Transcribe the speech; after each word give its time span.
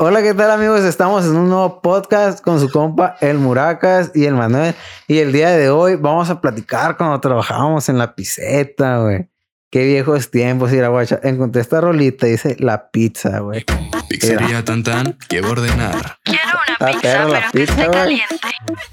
Hola, 0.00 0.22
¿qué 0.22 0.32
tal 0.32 0.52
amigos? 0.52 0.82
Estamos 0.82 1.24
en 1.24 1.34
un 1.36 1.48
nuevo 1.48 1.82
podcast 1.82 2.40
con 2.40 2.60
su 2.60 2.70
compa 2.70 3.16
El 3.20 3.38
Muracas 3.38 4.12
y 4.14 4.26
el 4.26 4.34
Manuel. 4.34 4.76
Y 5.08 5.18
el 5.18 5.32
día 5.32 5.50
de 5.50 5.70
hoy 5.70 5.96
vamos 5.96 6.30
a 6.30 6.40
platicar 6.40 6.96
cuando 6.96 7.18
trabajábamos 7.18 7.88
en 7.88 7.98
la 7.98 8.14
piseta, 8.14 8.98
güey. 8.98 9.28
Qué 9.72 9.84
viejos 9.84 10.30
tiempos, 10.30 10.72
ir 10.72 10.84
a 10.84 10.88
guacha. 10.88 11.18
Encontré 11.24 11.62
esta 11.62 11.80
rolita, 11.80 12.26
dice 12.26 12.54
la 12.60 12.90
pizza, 12.90 13.40
güey. 13.40 13.64
Pizzería 14.08 14.64
Tan 14.64 14.84
Tan, 14.84 15.18
quiero 15.26 15.50
ordenar. 15.50 16.18
Quiero 16.22 16.42
Ah, 16.80 16.90
una 16.90 16.92
pizza, 16.92 17.02
perro, 17.02 17.28
la 17.28 17.40
pero 17.40 17.50
que 17.50 17.58
pizza, 17.58 17.72
esté 17.80 17.90
caliente. 17.90 18.36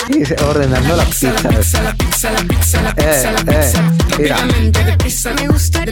Dice 0.10 0.36
ordenando 0.44 0.98
la 0.98 1.06
pizza, 1.06 1.32
güey. 1.44 1.56
Eh, 2.98 3.24
eh, 3.48 4.18
mira, 4.18 4.38
Me 5.36 5.48
gusta 5.50 5.84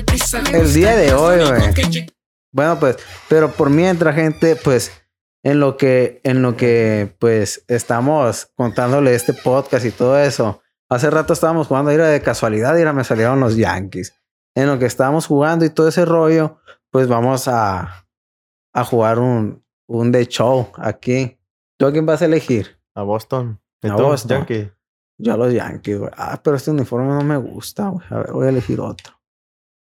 el 0.52 0.73
día 0.73 0.95
de 0.95 1.14
hoy, 1.14 1.38
güey. 1.48 2.07
Bueno, 2.52 2.80
pues, 2.80 2.98
pero 3.30 3.52
por 3.52 3.70
mientras, 3.70 4.16
gente, 4.16 4.55
pues, 4.55 4.91
en 5.44 5.60
lo 5.60 5.78
que, 5.78 6.21
en 6.23 6.41
lo 6.41 6.55
que, 6.55 7.16
pues, 7.20 7.66
estamos 7.67 8.49
contándole 8.55 9.13
este 9.13 9.34
podcast 9.34 9.86
y 9.86 9.91
todo 9.91 10.17
eso. 10.17 10.62
Hace 10.90 11.09
rato 11.09 11.34
estábamos 11.34 11.67
jugando, 11.67 11.91
era 11.91 12.08
de 12.08 12.22
casualidad, 12.22 12.77
y 12.77 12.86
me 12.94 13.04
salieron 13.04 13.40
los 13.40 13.58
Yankees. 13.58 14.16
En 14.55 14.67
lo 14.67 14.80
que 14.80 14.86
estábamos 14.86 15.26
jugando 15.27 15.66
y 15.66 15.70
todo 15.70 15.88
ese 15.88 16.05
rollo, 16.05 16.58
pues 16.91 17.08
vamos 17.08 17.48
a, 17.48 18.08
a 18.73 18.84
jugar 18.86 19.20
un, 19.20 19.64
un 19.88 20.12
de 20.12 20.27
show 20.27 20.72
aquí. 20.77 21.40
¿Tú 21.78 21.88
a 21.88 21.91
quién 21.91 22.05
vas 22.05 22.22
a 22.22 22.25
elegir? 22.25 22.80
A 22.95 23.02
Boston. 23.02 23.59
¿Y 23.81 23.89
A 23.89 23.95
tú, 23.95 24.03
Boston. 24.03 24.38
Yankee? 24.39 24.72
Yo 25.17 25.34
a 25.34 25.38
los 25.38 25.53
Yankees, 25.53 26.00
güey. 26.00 26.12
Ah, 26.16 26.39
pero 26.44 26.55
este 26.55 26.72
uniforme 26.72 27.08
no 27.08 27.22
me 27.22 27.38
gusta, 27.38 27.89
güey. 27.89 28.05
A 28.09 28.17
ver, 28.17 28.31
voy 28.31 28.45
a 28.45 28.50
elegir 28.50 28.80
otro. 28.80 29.20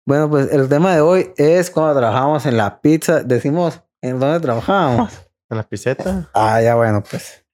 Bueno, 0.06 0.28
pues 0.28 0.52
el 0.52 0.68
tema 0.68 0.94
de 0.94 1.00
hoy 1.00 1.32
es 1.36 1.70
cuando 1.70 1.98
trabajamos 1.98 2.46
en 2.46 2.56
la 2.56 2.80
pizza. 2.80 3.22
Decimos, 3.22 3.82
¿en 4.02 4.20
dónde 4.20 4.40
trabajábamos? 4.40 5.25
¿En 5.50 5.56
la 5.56 5.68
piseta? 5.68 6.28
Ah, 6.34 6.60
ya 6.60 6.74
bueno, 6.74 7.02
pues. 7.08 7.44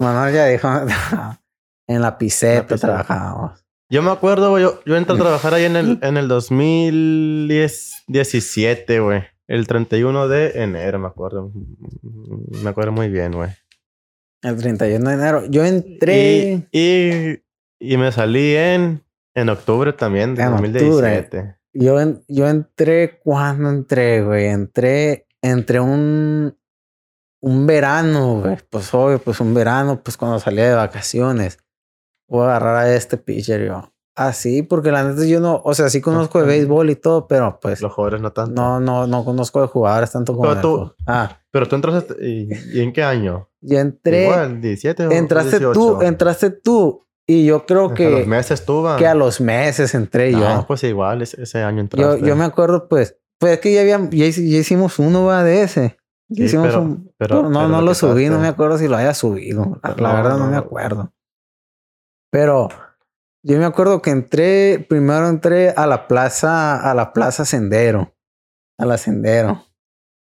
Manuel 0.00 0.34
ya 0.34 0.46
dijo, 0.46 0.68
en 1.88 2.02
la 2.02 2.18
piseta, 2.18 2.76
trabajábamos. 2.76 3.64
Yo 3.90 4.02
me 4.02 4.10
acuerdo, 4.10 4.50
güey. 4.50 4.62
Yo, 4.64 4.80
yo 4.84 4.96
entré 4.96 5.16
a 5.16 5.18
trabajar 5.18 5.54
ahí 5.54 5.64
en 5.64 5.76
el, 5.76 5.98
en 6.02 6.16
el 6.18 6.28
2017, 6.28 9.00
güey. 9.00 9.22
El 9.46 9.66
31 9.66 10.28
de 10.28 10.62
enero, 10.62 10.98
me 10.98 11.06
acuerdo. 11.08 11.50
Me 12.62 12.68
acuerdo 12.68 12.92
muy 12.92 13.08
bien, 13.08 13.32
güey. 13.32 13.48
El 14.42 14.58
31 14.58 15.08
de 15.08 15.14
enero. 15.14 15.46
Yo 15.48 15.64
entré. 15.64 16.66
Y, 16.70 16.78
y, 16.78 17.42
y 17.80 17.96
me 17.96 18.12
salí 18.12 18.54
en, 18.54 19.02
en 19.34 19.48
octubre 19.48 19.94
también 19.94 20.34
de 20.34 20.42
En 20.42 20.50
2017. 20.50 21.56
Yo, 21.72 21.98
en- 22.00 22.22
yo 22.28 22.46
entré, 22.48 23.18
¿cuándo 23.20 23.70
entré, 23.70 24.22
güey? 24.22 24.48
Entré 24.48 25.26
entre 25.40 25.80
un, 25.80 26.57
un 27.40 27.66
verano, 27.66 28.40
güey. 28.40 28.56
Pues 28.70 28.92
obvio, 28.94 29.18
pues 29.18 29.40
un 29.40 29.54
verano, 29.54 30.00
pues 30.02 30.16
cuando 30.16 30.38
salía 30.38 30.68
de 30.68 30.74
vacaciones. 30.74 31.58
Voy 32.28 32.42
a 32.42 32.56
agarrar 32.56 32.76
a 32.76 32.94
este 32.94 33.16
pitcher 33.16 33.64
yo. 33.66 33.92
Así, 34.16 34.62
porque 34.64 34.90
la 34.90 35.04
neta 35.04 35.24
yo 35.24 35.38
no, 35.38 35.60
o 35.64 35.74
sea, 35.74 35.88
sí 35.90 36.00
conozco 36.00 36.40
de 36.40 36.46
béisbol 36.46 36.90
y 36.90 36.96
todo, 36.96 37.28
pero 37.28 37.60
pues 37.60 37.80
Los 37.80 37.92
jóvenes 37.92 38.20
no 38.20 38.32
tanto. 38.32 38.52
no, 38.60 38.80
no, 38.80 39.06
no 39.06 39.24
conozco 39.24 39.60
de 39.60 39.68
jugadores 39.68 40.10
tanto 40.10 40.34
como 40.34 40.48
Pero 40.48 40.60
tú-. 40.60 40.94
Ah, 41.06 41.38
Pero 41.52 41.68
tú 41.68 41.76
entraste... 41.76 42.14
¿Y, 42.26 42.48
y 42.76 42.80
en 42.80 42.92
qué 42.92 43.04
año? 43.04 43.48
yo 43.60 43.78
entré, 43.78 44.24
Igual, 44.24 44.60
17 44.60 45.06
o 45.06 45.10
entraste 45.12 45.58
18? 45.60 45.72
tú, 45.72 46.02
entraste 46.02 46.50
tú. 46.50 47.04
Y 47.28 47.44
yo 47.44 47.64
creo 47.66 47.90
A 47.90 47.94
que, 47.94 48.10
los 48.10 48.26
meses 48.26 48.64
tú, 48.64 48.84
que 48.98 49.06
a 49.06 49.14
los 49.14 49.40
meses 49.40 49.94
entré 49.94 50.32
yo. 50.32 50.38
No, 50.40 50.66
pues 50.66 50.82
igual, 50.84 51.22
ese, 51.22 51.42
ese 51.42 51.62
año 51.62 51.76
Yo, 51.76 51.82
entraste. 51.82 52.26
yo 52.26 52.34
me 52.36 52.44
acuerdo, 52.44 52.88
pues, 52.88 53.16
pues 53.38 53.52
es 53.52 53.60
que 53.60 53.72
ya, 53.72 53.82
habían, 53.82 54.10
ya, 54.10 54.26
ya 54.26 54.58
hicimos 54.58 54.98
uno 54.98 55.26
va 55.26 55.44
de 55.44 55.62
ese. 55.62 55.96
Sí, 56.30 56.44
hicimos 56.44 56.68
pero- 56.68 56.82
un- 56.82 57.12
pero- 57.16 57.36
no, 57.42 57.42
pero 57.60 57.68
no 57.68 57.76
lo 57.80 57.80
lo 57.82 57.88
que 57.92 57.94
subí, 57.94 58.28
no 58.28 58.38
me 58.38 58.48
acuerdo 58.48 58.76
si 58.78 58.86
lo 58.88 58.96
haya 58.96 59.14
subido. 59.14 59.80
La, 59.82 59.94
la 59.96 60.14
verdad 60.14 60.36
no, 60.38 60.46
me 60.46 60.56
acuerdo. 60.56 61.12
Pero 62.30 62.68
yo 63.42 63.58
me 63.58 63.64
acuerdo 63.64 64.02
que 64.02 64.10
entré, 64.10 64.84
primero 64.88 65.28
entré 65.28 65.70
a 65.70 65.86
la 65.86 66.06
plaza, 66.06 66.76
a 66.90 66.94
la 66.94 67.12
plaza 67.12 67.44
Sendero. 67.44 68.14
A 68.78 68.84
la 68.84 68.98
Sendero. 68.98 69.64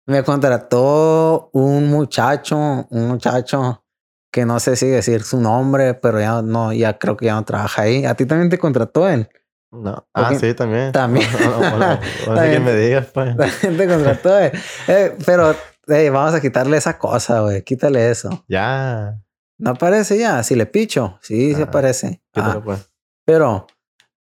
Me 0.06 0.24
contrató 0.24 1.50
un 1.52 1.88
muchacho, 1.90 2.56
un 2.90 3.08
muchacho 3.08 3.84
que 4.32 4.46
no 4.46 4.58
sé 4.60 4.76
si 4.76 4.86
decir 4.88 5.22
su 5.22 5.40
nombre, 5.40 5.94
pero 5.94 6.18
ya 6.18 6.40
no, 6.42 6.72
ya 6.72 6.98
creo 6.98 7.16
que 7.16 7.26
ya 7.26 7.34
no 7.34 7.44
trabaja 7.44 7.82
ahí. 7.82 8.06
¿A 8.06 8.14
ti 8.14 8.24
también 8.24 8.48
te 8.48 8.58
contrató 8.58 9.08
él? 9.08 9.28
No. 9.70 10.06
Ah, 10.14 10.34
sí, 10.34 10.54
también. 10.54 10.90
También. 10.92 11.26
Sé 12.24 12.50
qué 12.50 12.60
me 12.60 12.74
digas, 12.74 13.08
pues. 13.12 13.36
te 13.60 13.86
contrató, 13.88 14.38
eh. 14.38 14.52
Eh, 14.88 15.16
pero 15.26 15.54
eh, 15.88 16.10
vamos 16.10 16.34
a 16.34 16.40
quitarle 16.40 16.76
esa 16.76 16.98
cosa, 16.98 17.40
güey. 17.40 17.62
Quítale 17.62 18.10
eso. 18.10 18.44
Ya. 18.48 19.20
¿No 19.58 19.70
aparece 19.70 20.18
ya? 20.18 20.42
Si 20.42 20.54
le 20.54 20.66
picho. 20.66 21.18
Sí, 21.22 21.54
sí 21.54 21.60
Ah, 21.62 21.64
aparece. 21.64 22.22
Quítalo, 22.32 22.60
Ah, 22.60 22.64
pues. 22.64 22.92
pero, 23.24 23.66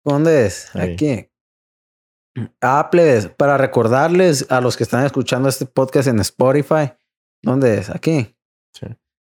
¿dónde 0.04 0.46
es? 0.46 0.74
Ahí. 0.74 0.92
Aquí. 0.94 1.30
Ah, 2.60 2.88
plebes, 2.90 3.28
para 3.28 3.56
recordarles 3.56 4.46
a 4.50 4.60
los 4.60 4.76
que 4.76 4.82
están 4.84 5.04
escuchando 5.06 5.48
este 5.48 5.64
podcast 5.64 6.08
en 6.08 6.18
Spotify, 6.20 6.92
¿dónde 7.42 7.78
es? 7.78 7.88
Aquí. 7.88 8.36
Sí. 8.74 8.86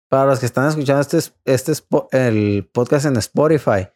Para 0.08 0.26
los 0.26 0.38
que 0.38 0.46
están 0.46 0.68
escuchando 0.68 1.00
este, 1.00 1.18
este 1.44 1.72
el 2.12 2.68
podcast 2.72 3.06
en 3.06 3.16
Spotify, 3.16 3.88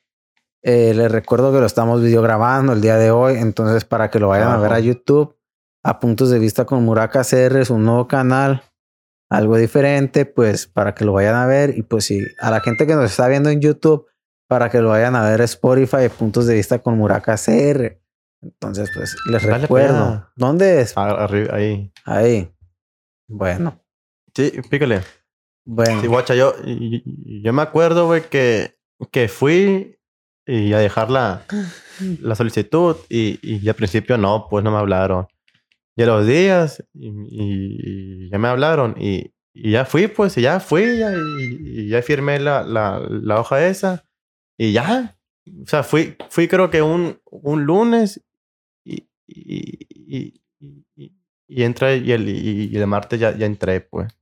eh, 0.63 0.93
les 0.95 1.13
recuerdo 1.13 1.53
que 1.53 1.61
lo 1.61 1.67
estamos 1.67 2.03
videograbando 2.03 2.73
el 2.73 2.81
día 2.81 2.97
de 2.97 3.13
hoy. 3.13 3.37
Entonces, 3.37 3.85
para 3.85 4.11
que 4.11 4.19
lo 4.19 4.29
vayan 4.29 4.49
a 4.49 4.57
ver 4.59 4.73
a. 4.73 4.81
YouTube, 4.81 5.36
a 5.89 6.01
puntos 6.01 6.31
de 6.31 6.39
vista 6.39 6.65
con 6.65 6.85
Muraka 6.85 7.23
CR, 7.23 7.59
es 7.61 7.71
un 7.71 7.85
nuevo 7.85 8.09
canal, 8.09 8.63
algo 9.31 9.57
diferente, 9.57 10.27
pues 10.27 10.67
para 10.67 10.95
que 10.95 11.05
lo 11.05 11.13
vayan 11.13 11.35
a 11.37 11.47
ver. 11.47 11.77
Y 11.79 11.83
pues, 11.83 12.07
si 12.07 12.25
a 12.41 12.51
la 12.51 12.61
gente 12.61 12.87
que 12.87 12.95
nos 12.97 13.11
está 13.11 13.29
viendo 13.29 13.51
en 13.51 13.61
YouTube, 13.61 14.07
para 14.49 14.69
que 14.71 14.81
lo 14.81 14.89
vayan 14.91 15.15
a 15.17 15.23
ver 15.29 15.41
a 15.41 15.45
Spotify, 15.45 16.09
puntos 16.09 16.47
de 16.47 16.55
vista 16.55 16.81
con 16.81 16.97
Muraka 16.97 17.37
CR. 17.37 18.01
Entonces, 18.43 18.91
pues 18.95 19.17
les 19.31 19.43
recuerdo. 19.43 20.29
¿Dónde 20.37 20.81
es? 20.81 20.93
Ah, 20.97 21.25
Arriba, 21.25 21.55
ahí. 21.55 21.93
Ahí. 22.05 22.53
Bueno, 23.29 23.81
Sí, 24.35 24.53
pícale. 24.71 25.01
bueno. 25.65 26.01
Sí, 26.01 26.07
guacha, 26.09 26.35
yo, 26.35 26.55
yo 26.65 27.53
me 27.53 27.63
acuerdo, 27.63 28.07
güey, 28.07 28.23
que, 28.29 28.77
que 29.11 29.29
fui 29.29 29.99
y 30.47 30.73
a 30.75 30.79
dejar 30.79 31.11
la, 31.11 31.43
la 32.21 32.35
solicitud 32.35 32.97
y, 33.09 33.39
y 33.43 33.69
al 33.69 33.75
principio 33.75 34.17
no, 34.19 34.47
pues 34.51 34.63
no 34.65 34.71
me 34.71 34.79
hablaron. 34.79 35.27
Y 35.97 36.03
a 36.03 36.07
los 36.07 36.27
días 36.27 36.85
y, 36.93 37.09
y- 37.09 38.27
y 38.27 38.31
ya 38.31 38.39
me 38.39 38.49
hablaron 38.49 38.95
y, 38.99 39.33
y 39.55 39.71
ya 39.73 39.85
fui, 39.87 40.09
pues, 40.09 40.37
y 40.37 40.43
ya 40.43 40.61
fui 40.61 40.99
ya, 40.99 41.13
y, 41.17 41.89
ya 41.89 42.03
firmé 42.03 42.39
la, 42.39 42.63
la, 42.63 43.01
la 43.09 43.41
hoja 43.41 43.67
esa 43.67 44.05
y 44.59 44.73
ya. 44.73 45.17
O 45.63 45.67
sea, 45.67 45.83
fui, 45.83 46.17
fui 46.29 46.49
creo 46.49 46.69
que 46.71 46.83
un, 46.83 47.19
un 47.31 47.65
lunes 47.65 48.23
y, 48.85 49.09
y, 49.27 50.43
entré 51.63 51.99
y 51.99 52.13
el, 52.13 52.29
y, 52.29 52.69
y 52.73 52.77
el 52.77 52.87
martes 52.87 53.21
ya, 53.21 53.37
ya 53.37 53.47
entré, 53.47 53.81
pues. 53.81 54.13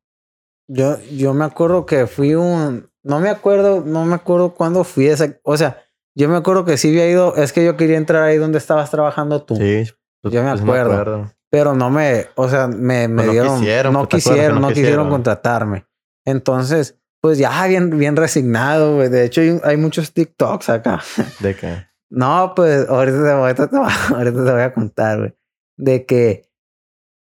Yo, 0.68 0.98
yo 1.10 1.34
me 1.34 1.44
acuerdo 1.44 1.86
que 1.86 2.06
fui 2.06 2.34
un. 2.34 2.88
No 3.02 3.20
me 3.20 3.28
acuerdo, 3.28 3.82
no 3.84 4.04
me 4.06 4.14
acuerdo 4.14 4.54
cuándo 4.54 4.82
fui 4.84 5.06
esa. 5.08 5.38
O 5.42 5.56
sea, 5.56 5.82
yo 6.14 6.28
me 6.28 6.36
acuerdo 6.36 6.64
que 6.64 6.78
sí 6.78 6.88
había 6.88 7.10
ido. 7.10 7.36
Es 7.36 7.52
que 7.52 7.64
yo 7.64 7.76
quería 7.76 7.98
entrar 7.98 8.22
ahí 8.22 8.38
donde 8.38 8.58
estabas 8.58 8.90
trabajando 8.90 9.42
tú. 9.42 9.56
Sí, 9.56 9.84
pues, 10.22 10.32
Yo 10.32 10.42
me 10.42 10.50
pues, 10.50 10.62
acuerdo. 10.62 11.30
Pero 11.54 11.72
no 11.72 11.88
me, 11.88 12.26
o 12.34 12.48
sea, 12.48 12.66
me, 12.66 13.06
me 13.06 13.22
Pues 13.22 13.26
no 13.26 13.32
dieron. 13.32 13.59
quisieron, 13.60 13.92
no 13.92 14.09
pues, 14.09 14.09
¿te 14.09 14.16
acuerdas 14.16 14.25
que 14.25 14.34
quisieron, 14.34 14.54
no 14.56 14.60
no 14.60 14.69
quisieron 14.70 14.91
quisieron? 14.91 15.09
contratarme. 15.10 15.87
Entonces, 16.26 16.98
pues 17.22 17.38
ya 17.38 17.65
bien, 17.69 17.97
bien 17.97 18.16
resignado, 18.16 18.97
güey. 18.97 19.09
De 19.09 19.25
hecho, 19.25 19.41
hay, 19.41 19.60
hay 19.62 19.76
muchos 19.76 20.12
TikToks 20.12 20.69
acá. 20.69 21.00
¿De 21.38 21.54
qué? 21.54 21.87
No, 22.10 22.54
pues 22.56 22.88
ahorita 22.88 23.22
te, 23.22 23.31
ahorita 23.31 23.70
te, 23.70 23.76
ahorita 24.14 24.44
te 24.44 24.50
voy 24.53 24.62
a 24.62 24.75
contar, 24.75 25.19
güey. 25.19 25.37
De 25.78 26.04
que, 26.06 26.50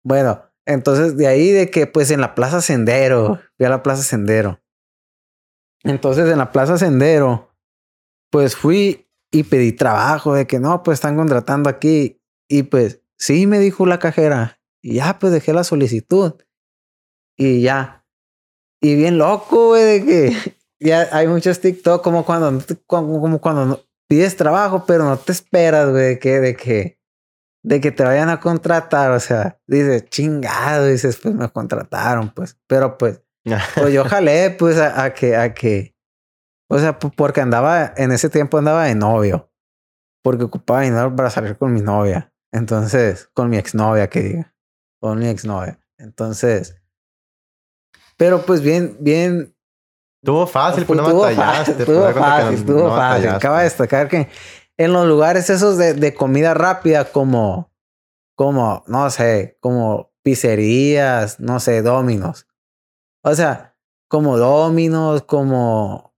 bueno, 0.05 0.45
entonces 0.65 1.17
de 1.17 1.27
ahí 1.27 1.51
de 1.51 1.69
que 1.69 1.89
pues 1.89 2.13
en 2.13 2.21
la 2.21 2.37
Plaza 2.37 2.61
Sendero, 2.61 3.41
fui 3.57 3.67
a 3.67 3.69
la 3.69 3.83
Plaza 3.83 4.04
Sendero. 4.04 4.60
Entonces 5.83 6.31
en 6.31 6.39
la 6.39 6.53
Plaza 6.53 6.78
Sendero, 6.78 7.53
pues 8.31 8.54
fui 8.54 9.09
y 9.33 9.43
pedí 9.43 9.72
trabajo 9.72 10.34
de 10.34 10.47
que 10.47 10.60
no, 10.60 10.84
pues 10.84 10.99
están 10.99 11.16
contratando 11.16 11.69
aquí. 11.69 12.22
Y 12.49 12.65
pues 12.65 13.00
sí, 13.21 13.47
me 13.47 13.59
dijo 13.61 13.87
la 13.87 13.99
cajera. 13.99 14.59
Y 14.83 14.95
ya, 14.95 15.19
pues 15.19 15.33
dejé 15.33 15.53
la 15.53 15.63
solicitud. 15.63 16.34
Y 17.39 17.63
ya. 17.63 18.05
Y 18.83 18.97
bien 18.97 19.19
loco, 19.19 19.69
güey, 19.69 19.84
de 19.84 20.05
que 20.05 20.57
ya 20.81 21.09
hay 21.13 21.27
muchos 21.28 21.61
TikTok 21.61 22.03
como 22.03 22.25
cuando, 22.25 22.63
como, 22.87 23.21
como 23.21 23.41
cuando 23.41 23.67
no- 23.67 23.81
pides 24.09 24.37
trabajo, 24.37 24.84
pero 24.87 25.05
no 25.05 25.17
te 25.19 25.33
esperas, 25.33 25.91
güey, 25.91 26.03
de 26.05 26.19
que, 26.19 26.41
de 26.41 26.57
que, 26.57 26.99
de 27.63 27.81
que 27.81 27.93
te 27.93 28.03
vayan 28.03 28.28
a 28.31 28.41
contratar. 28.41 29.11
O 29.13 29.21
sea, 29.21 29.61
dices, 29.66 30.07
chingado, 30.07 30.87
dices, 30.87 31.19
pues 31.23 31.34
me 31.34 31.49
contrataron, 31.51 32.31
pues. 32.31 32.59
Pero 32.66 32.97
pues, 32.99 33.23
pues 33.75 33.93
yo 33.93 34.05
jalé, 34.05 34.51
pues, 34.51 34.78
a, 34.78 35.05
a 35.05 35.13
que, 35.15 35.37
a 35.37 35.53
que, 35.55 35.95
o 36.71 36.78
sea, 36.78 36.99
porque 36.99 37.41
andaba, 37.41 37.93
en 37.97 38.13
ese 38.13 38.31
tiempo 38.31 38.57
andaba 38.59 38.84
de 38.84 38.95
novio. 38.95 39.51
Porque 40.23 40.45
ocupaba 40.45 40.83
dinero 40.83 41.15
para 41.16 41.31
salir 41.31 41.57
con 41.57 41.73
mi 41.73 41.81
novia. 41.81 42.33
Entonces, 42.53 43.29
con 43.33 43.51
mi 43.51 43.57
exnovia, 43.57 44.09
que 44.09 44.21
diga. 44.21 44.55
Con 45.01 45.19
mi 45.19 45.29
exnovia. 45.29 45.79
Entonces, 45.99 46.77
Pero 48.17 48.43
pues 48.43 48.61
bien, 48.61 48.97
bien. 49.01 49.55
Estuvo 50.23 50.47
fácil, 50.47 50.85
pues 50.85 50.97
no 50.99 51.07
estuvo 51.07 51.27
me 51.27 51.35
fácil, 51.35 51.45
tallaste. 51.45 51.83
estuvo 51.83 52.01
da 52.01 52.13
cuenta 52.13 52.51
que 52.51 52.57
fácil, 52.57 52.67
no 52.67 52.85
me 52.85 52.91
fácil. 52.91 53.29
Acaba 53.31 53.59
de 53.59 53.65
destacar 53.65 54.09
que 54.09 54.29
en 54.77 54.93
los 54.93 55.07
lugares 55.07 55.49
esos 55.49 55.79
de, 55.79 55.95
de 55.95 56.15
comida 56.15 56.53
rápida 56.55 57.05
como, 57.07 57.73
como, 58.35 58.85
no 58.87 59.09
sé, 59.11 59.57
como 59.61 60.13
pizzerías, 60.23 61.41
no 61.41 61.61
sé, 61.61 61.83
dominos. 61.83 62.47
O 63.23 63.35
sea, 63.35 63.77
como 64.09 64.37
dominos, 64.39 65.23
como 65.23 66.09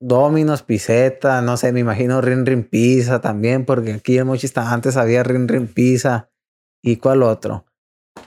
dominos, 0.00 0.62
piseta, 0.62 1.40
no 1.40 1.56
sé, 1.56 1.72
me 1.72 1.80
imagino 1.80 2.20
Rin 2.20 2.44
Rin 2.44 2.64
Pizza 2.64 3.20
también, 3.20 3.64
porque 3.64 3.94
aquí 3.94 4.18
en 4.18 4.26
Mochista 4.26 4.72
antes 4.72 4.96
había 4.96 5.22
Rin 5.22 5.48
Rin 5.48 5.66
Pizza 5.68 6.30
y 6.82 6.96
cuál 6.96 7.22
otro. 7.22 7.64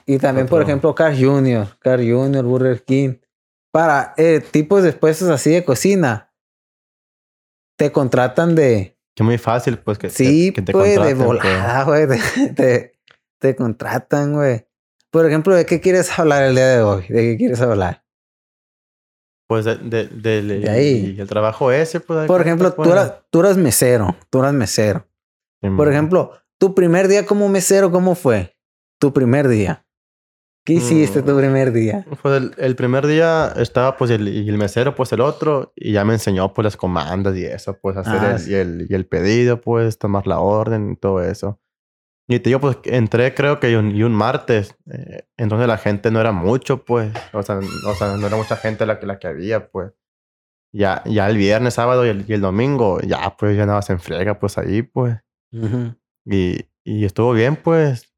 Y 0.04 0.18
también, 0.18 0.46
por 0.46 0.62
ejemplo, 0.62 0.94
Car 0.94 1.14
Junior, 1.16 1.78
Car 1.78 2.00
Junior, 2.00 2.44
Burger 2.44 2.82
King. 2.82 3.14
Para 3.70 4.14
eh, 4.16 4.40
tipos 4.40 4.82
de 4.82 4.92
puestos 4.92 5.28
así 5.28 5.50
de 5.50 5.64
cocina, 5.64 6.32
te 7.76 7.92
contratan 7.92 8.54
de, 8.54 8.98
Que 9.14 9.22
muy 9.22 9.38
fácil, 9.38 9.78
pues 9.78 9.98
que, 9.98 10.10
Sí, 10.10 10.48
que, 10.48 10.54
que 10.54 10.62
te 10.62 10.72
pues, 10.72 10.90
de 10.90 10.96
contraten, 10.96 11.16
pues. 11.18 11.26
volada, 11.26 11.84
güey. 11.84 12.06
Te, 12.08 12.52
te, 12.54 12.98
te 13.38 13.56
contratan, 13.56 14.34
güey. 14.34 14.66
Por 15.10 15.26
ejemplo, 15.26 15.54
¿de 15.54 15.64
qué 15.64 15.80
quieres 15.80 16.18
hablar 16.18 16.42
el 16.42 16.54
día 16.54 16.66
de 16.68 16.82
hoy? 16.82 17.06
¿De 17.08 17.22
qué 17.22 17.36
quieres 17.36 17.60
hablar? 17.60 18.04
Pues 19.48 19.64
de, 19.64 19.76
de, 19.78 20.42
De 20.42 20.70
ahí. 20.70 21.14
y 21.16 21.20
el 21.20 21.26
trabajo 21.28 21.72
ese, 21.72 22.00
pues. 22.00 22.26
Por 22.26 22.40
ejemplo, 22.42 22.72
tú 22.72 22.92
eras, 22.92 23.14
tú 23.30 23.40
eras 23.40 23.56
mesero. 23.56 24.14
Tú 24.30 24.40
eras 24.40 24.52
mesero. 24.52 25.06
Por 25.76 25.88
ejemplo, 25.88 26.32
tu 26.58 26.74
primer 26.74 27.08
día 27.08 27.26
como 27.26 27.48
mesero, 27.48 27.90
¿cómo 27.90 28.14
fue? 28.14 28.54
Tu 29.00 29.12
primer 29.12 29.48
día. 29.48 29.84
¿Qué 30.66 30.74
hiciste 30.74 31.22
Mm. 31.22 31.24
tu 31.24 31.36
primer 31.38 31.72
día? 31.72 32.04
Pues 32.22 32.36
el, 32.42 32.54
el 32.58 32.76
primer 32.76 33.06
día 33.06 33.54
estaba 33.56 33.96
pues 33.96 34.10
el, 34.10 34.28
y 34.28 34.46
el 34.50 34.58
mesero, 34.58 34.94
pues 34.94 35.10
el 35.12 35.22
otro, 35.22 35.72
y 35.74 35.92
ya 35.92 36.04
me 36.04 36.12
enseñó 36.12 36.52
pues 36.52 36.64
las 36.64 36.76
comandas 36.76 37.34
y 37.36 37.44
eso, 37.46 37.78
pues 37.80 37.96
hacer 37.96 38.18
Ah, 38.20 38.32
el, 38.32 38.38
sí. 38.38 38.50
y, 38.50 38.54
el, 38.54 38.86
y 38.88 38.94
el 38.94 39.06
pedido, 39.06 39.62
pues 39.62 39.98
tomar 39.98 40.26
la 40.26 40.40
orden 40.40 40.92
y 40.92 40.96
todo 40.96 41.22
eso. 41.22 41.58
Y 42.30 42.38
te 42.40 42.50
digo, 42.50 42.60
pues 42.60 42.76
entré 42.84 43.34
creo 43.34 43.58
que 43.58 43.74
un, 43.78 43.96
y 43.96 44.02
un 44.02 44.12
martes, 44.12 44.76
eh, 44.92 45.26
entonces 45.38 45.66
la 45.66 45.78
gente 45.78 46.10
no 46.10 46.20
era 46.20 46.30
mucho, 46.30 46.84
pues, 46.84 47.10
o 47.32 47.42
sea, 47.42 47.58
o 47.86 47.94
sea, 47.94 48.16
no 48.18 48.26
era 48.26 48.36
mucha 48.36 48.56
gente 48.56 48.84
la, 48.84 49.00
que- 49.00 49.06
la 49.06 49.18
que 49.18 49.26
había, 49.28 49.70
pues. 49.70 49.92
Ya, 50.70 51.02
ya 51.06 51.30
el 51.30 51.38
viernes, 51.38 51.72
sábado 51.72 52.04
y 52.04 52.10
el, 52.10 52.26
y 52.28 52.34
el 52.34 52.42
domingo, 52.42 53.00
ya 53.00 53.34
pues 53.38 53.56
ya 53.56 53.64
nada 53.64 53.80
se 53.80 53.94
enfriega, 53.94 54.38
pues 54.38 54.58
ahí, 54.58 54.82
pues. 54.82 55.16
Ujú. 55.52 55.94
Y, 56.26 56.66
y 56.84 57.06
estuvo 57.06 57.32
bien, 57.32 57.56
pues. 57.56 58.12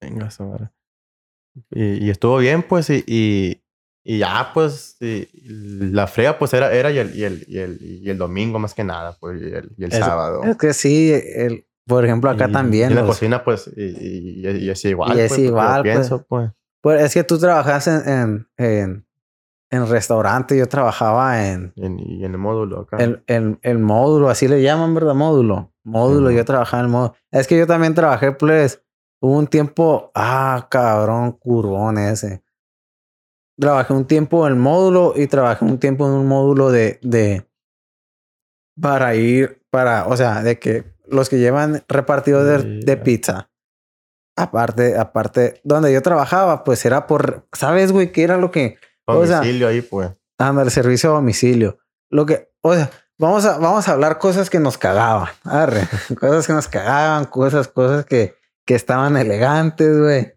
Venga, 0.00 0.30
madre. 0.38 0.70
Y, 1.70 2.06
y 2.06 2.10
estuvo 2.10 2.38
bien, 2.38 2.62
pues, 2.62 2.88
y, 2.88 3.04
y, 3.06 3.62
y 4.02 4.18
ya, 4.18 4.50
pues, 4.54 4.96
la 5.00 6.06
frega, 6.06 6.38
pues, 6.38 6.54
era, 6.54 6.72
era 6.72 6.90
y, 6.90 6.98
el, 6.98 7.14
y, 7.14 7.24
el, 7.24 7.44
y, 7.46 7.58
el, 7.58 7.78
y 7.82 8.08
el 8.08 8.16
domingo 8.16 8.58
más 8.58 8.72
que 8.72 8.84
nada, 8.84 9.18
pues, 9.20 9.42
y 9.42 9.52
el, 9.52 9.70
y 9.76 9.84
el 9.84 9.92
sábado. 9.92 10.42
Es 10.44 10.56
que 10.56 10.72
sí, 10.72 11.12
el, 11.12 11.66
por 11.90 12.04
ejemplo, 12.04 12.30
acá 12.30 12.48
Y- 12.48 12.52
también. 12.52 12.90
Y 12.90 12.92
en 12.92 13.00
la 13.00 13.04
cocina, 13.04 13.42
pues, 13.44 13.68
y, 13.76 14.46
es 14.46 14.84
igual. 14.84 15.16
Y 15.16 15.20
es 15.20 15.28
pues, 15.28 15.40
lo 15.40 15.44
igual, 15.46 15.82
pues. 15.82 15.94
Pienso, 15.94 16.24
pues. 16.26 16.50
pues, 16.80 17.02
es 17.02 17.12
que 17.14 17.24
tú 17.24 17.36
trabajas 17.38 17.88
en, 17.88 18.08
en, 18.08 18.48
en, 18.56 19.06
en 19.70 19.88
restaurante, 19.88 20.56
yo 20.56 20.66
trabajaba 20.68 21.44
en, 21.46 21.72
Y 21.74 21.84
en, 22.24 22.32
el 22.32 22.38
módulo 22.38 22.80
acá. 22.80 22.96
El, 22.98 23.22
el, 23.26 23.58
el 23.62 23.78
módulo, 23.78 24.30
así 24.30 24.46
le 24.46 24.62
llaman, 24.62 24.94
¿verdad? 24.94 25.14
Módulo. 25.14 25.72
Módulo, 25.82 26.30
yo 26.30 26.44
trabajaba 26.44 26.80
en 26.80 26.86
el 26.86 26.92
módulo. 26.92 27.14
Es 27.32 27.48
que 27.48 27.58
yo 27.58 27.66
también 27.66 27.94
trabajé, 27.94 28.32
pues, 28.32 28.82
hubo 29.20 29.36
un 29.36 29.48
tiempo, 29.48 30.12
ah, 30.14 30.68
cabrón, 30.70 31.32
curvón 31.32 31.98
ese. 31.98 32.42
Trabajé 33.58 33.92
un 33.92 34.06
tiempo 34.06 34.46
en 34.46 34.54
el 34.54 34.58
módulo 34.58 35.12
y 35.16 35.26
trabajé 35.26 35.64
un 35.64 35.78
tiempo 35.78 36.06
en 36.06 36.12
un 36.12 36.26
módulo 36.28 36.70
de, 36.70 36.98
de, 37.02 37.46
para 38.80 39.14
ir, 39.16 39.60
para, 39.70 40.06
o 40.06 40.16
sea, 40.16 40.42
de 40.42 40.58
que 40.58 40.84
los 41.10 41.28
que 41.28 41.38
llevan 41.38 41.84
repartidores 41.88 42.64
de, 42.64 42.80
de 42.80 42.96
pizza. 42.96 43.50
Aparte, 44.36 44.96
aparte, 44.96 45.60
donde 45.64 45.92
yo 45.92 46.00
trabajaba, 46.02 46.64
pues 46.64 46.84
era 46.86 47.06
por, 47.06 47.46
¿sabes, 47.52 47.92
güey? 47.92 48.12
¿Qué 48.12 48.22
era 48.22 48.36
lo 48.38 48.50
que, 48.50 48.78
o 49.04 49.26
sea, 49.26 49.36
Domicilio 49.38 49.68
ahí, 49.68 49.82
pues. 49.82 50.10
Anda, 50.38 50.62
el 50.62 50.70
servicio 50.70 51.10
a 51.10 51.14
domicilio. 51.14 51.78
Lo 52.08 52.24
que, 52.24 52.50
o 52.62 52.74
sea, 52.74 52.90
vamos 53.18 53.44
a, 53.44 53.58
vamos 53.58 53.86
a 53.88 53.92
hablar 53.92 54.18
cosas 54.18 54.48
que 54.48 54.58
nos 54.60 54.78
cagaban. 54.78 55.28
Arre, 55.44 55.86
cosas 56.20 56.46
que 56.46 56.52
nos 56.54 56.68
cagaban, 56.68 57.26
cosas, 57.26 57.68
cosas 57.68 58.06
que, 58.06 58.34
que 58.64 58.74
estaban 58.74 59.16
elegantes, 59.16 59.98
güey. 59.98 60.32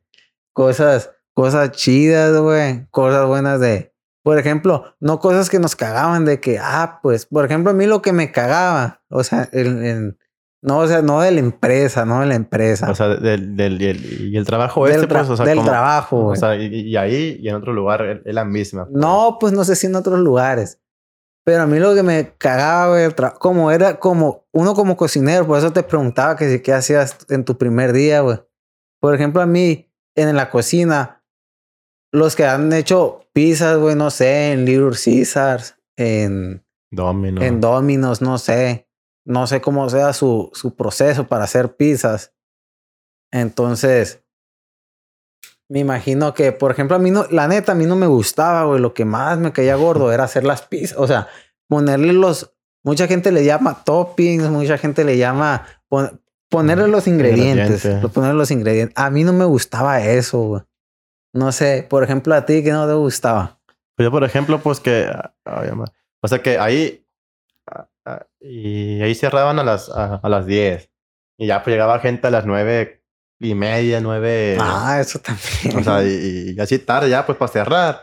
Cosas, 0.52 1.12
cosas 1.34 1.72
chidas, 1.72 2.36
güey. 2.38 2.86
Cosas 2.92 3.26
buenas 3.26 3.62
de, 3.62 3.94
por 4.24 4.38
ejemplo, 4.38 4.96
no 5.00 5.20
cosas 5.20 5.50
que 5.50 5.60
nos 5.60 5.76
cagaban 5.78 6.26
de 6.26 6.42
que, 6.42 6.60
ah, 6.60 7.00
pues, 7.02 7.26
por 7.26 7.46
ejemplo, 7.46 7.72
a 7.72 7.74
mí 7.74 7.86
lo 7.86 8.02
que 8.02 8.12
me 8.12 8.32
cagaba, 8.32 9.02
o 9.10 9.24
sea, 9.24 9.48
el- 9.54 10.18
no, 10.64 10.80
o 10.80 10.88
sea, 10.88 11.02
no 11.02 11.22
de 11.22 11.32
la 11.32 11.40
empresa, 11.42 12.06
no 12.06 12.22
de 12.22 12.26
la 12.28 12.36
empresa. 12.36 12.90
O 12.90 12.96
sea, 12.96 13.10
del, 13.10 13.56
del, 13.56 13.82
y, 13.82 13.86
el, 13.86 14.22
y 14.34 14.38
el 14.38 14.46
trabajo 14.46 14.86
del, 14.86 14.96
este, 14.96 15.08
tra- 15.08 15.20
pues, 15.20 15.30
o 15.30 15.38
sea, 15.38 15.46
del 15.46 15.58
como- 15.58 15.70
trabajo, 15.70 16.18
O 16.18 16.24
güey. 16.26 16.40
sea, 16.40 16.56
y, 16.56 16.68
y 16.68 16.96
ahí 16.98 17.38
y 17.42 17.48
en 17.50 17.56
otro 17.56 17.74
lugar 17.74 18.22
es 18.26 18.34
la 18.34 18.46
misma. 18.46 18.86
pues. 18.86 18.96
No, 18.96 19.38
pues 19.40 19.54
no 19.54 19.64
sé 19.66 19.76
si 19.76 19.88
en 19.88 19.96
otros 19.96 20.20
lugares. 20.20 20.80
Pero 21.46 21.64
a 21.64 21.66
mí 21.68 21.78
lo 21.78 21.94
que 21.94 22.04
me 22.04 22.34
cagaba, 22.38 22.92
güey, 22.92 23.04
el 23.04 23.16
tra- 23.16 23.38
como 23.38 23.70
era 23.72 24.00
como 24.00 24.46
uno 24.54 24.74
como 24.74 24.96
cocinero, 24.96 25.46
por 25.46 25.58
eso 25.60 25.74
te 25.74 25.84
preguntaba 25.84 26.38
que 26.38 26.50
si 26.50 26.62
qué 26.62 26.72
hacías 26.74 27.18
en 27.30 27.44
tu 27.44 27.58
primer 27.58 27.92
día, 27.92 28.22
güey. 28.22 28.40
Por 29.02 29.14
ejemplo, 29.14 29.42
a 29.42 29.46
mí 29.46 29.92
en 30.16 30.34
la 30.38 30.50
cocina, 30.50 31.22
los 32.14 32.38
que 32.38 32.46
han 32.46 32.72
hecho 32.72 33.28
pizzas, 33.34 33.78
güey, 33.78 33.96
no 33.96 34.10
sé, 34.12 34.54
en 34.54 34.64
Little 34.64 34.92
Caesars, 34.92 35.76
en, 35.98 36.64
Domino. 36.92 37.42
en 37.42 37.60
Domino's, 37.60 38.22
no 38.22 38.38
sé. 38.38 38.88
No 39.26 39.48
sé 39.48 39.62
cómo 39.62 39.90
sea 39.90 40.14
su, 40.14 40.50
su 40.54 40.76
proceso 40.76 41.28
para 41.28 41.46
hacer 41.46 41.76
pizzas. 41.76 42.34
Entonces, 43.32 44.24
me 45.70 45.80
imagino 45.80 46.34
que, 46.34 46.52
por 46.52 46.72
ejemplo, 46.72 46.96
a 46.96 47.00
mí 47.00 47.10
no, 47.10 47.26
la 47.32 47.48
neta, 47.48 47.72
a 47.72 47.76
mí 47.76 47.86
no 47.86 47.96
me 47.96 48.08
gustaba, 48.08 48.66
güey. 48.66 48.80
Lo 48.82 48.94
que 48.94 49.06
más 49.06 49.38
me 49.40 49.52
caía 49.52 49.76
gordo 49.76 50.12
era 50.12 50.24
hacer 50.26 50.44
las 50.44 50.62
pizzas. 50.64 50.98
O 50.98 51.08
sea, 51.08 51.28
ponerle 51.68 52.14
los. 52.14 52.54
Mucha 52.84 53.08
gente 53.08 53.32
le 53.32 53.46
llama 53.46 53.84
toppings, 53.84 54.50
mucha 54.50 54.78
gente 54.78 55.04
le 55.06 55.18
llama 55.18 55.66
pon- 55.88 56.22
ponerle 56.50 56.88
los 56.90 57.08
ingredientes. 57.08 57.82
Ponerle 58.10 58.38
los 58.38 58.52
ingredientes. 58.52 58.94
A 58.98 59.10
mí 59.10 59.24
no 59.24 59.32
me 59.34 59.46
gustaba 59.46 60.04
eso, 60.04 60.40
güey. 60.42 60.62
No 61.34 61.52
sé, 61.52 61.88
por 61.90 62.04
ejemplo, 62.04 62.36
a 62.36 62.46
ti 62.46 62.62
que 62.64 62.72
no 62.72 62.86
te 62.86 62.94
gustaba. 62.94 63.60
Pues 63.96 64.06
yo, 64.06 64.12
por 64.12 64.24
ejemplo, 64.24 64.60
pues 64.60 64.80
que... 64.80 65.10
ama- 65.46 65.92
o 66.22 66.28
sea, 66.28 66.42
que 66.42 66.60
ahí... 66.60 67.03
ah, 68.06 68.26
Y 68.40 69.02
ahí 69.02 69.16
cerraban 69.16 69.60
a 69.60 69.64
las, 69.64 69.90
a, 69.90 70.16
a 70.16 70.30
las 70.30 70.46
10. 70.46 70.90
Y 71.38 71.48
ya 71.48 71.64
pues 71.64 71.74
llegaba 71.74 72.00
gente 72.00 72.28
a 72.28 72.32
las 72.32 72.46
nueve 72.46 73.04
y 73.40 73.56
media, 73.56 74.00
nueve... 74.02 74.58
ah, 74.62 75.00
eso 75.02 75.20
también. 75.20 75.78
O 75.78 75.84
sea, 75.84 76.04
y, 76.08 76.54
y 76.56 76.60
así 76.60 76.80
tarde 76.80 77.10
ya 77.10 77.26
pues 77.26 77.38
para 77.38 77.52
cerrar. 77.52 78.02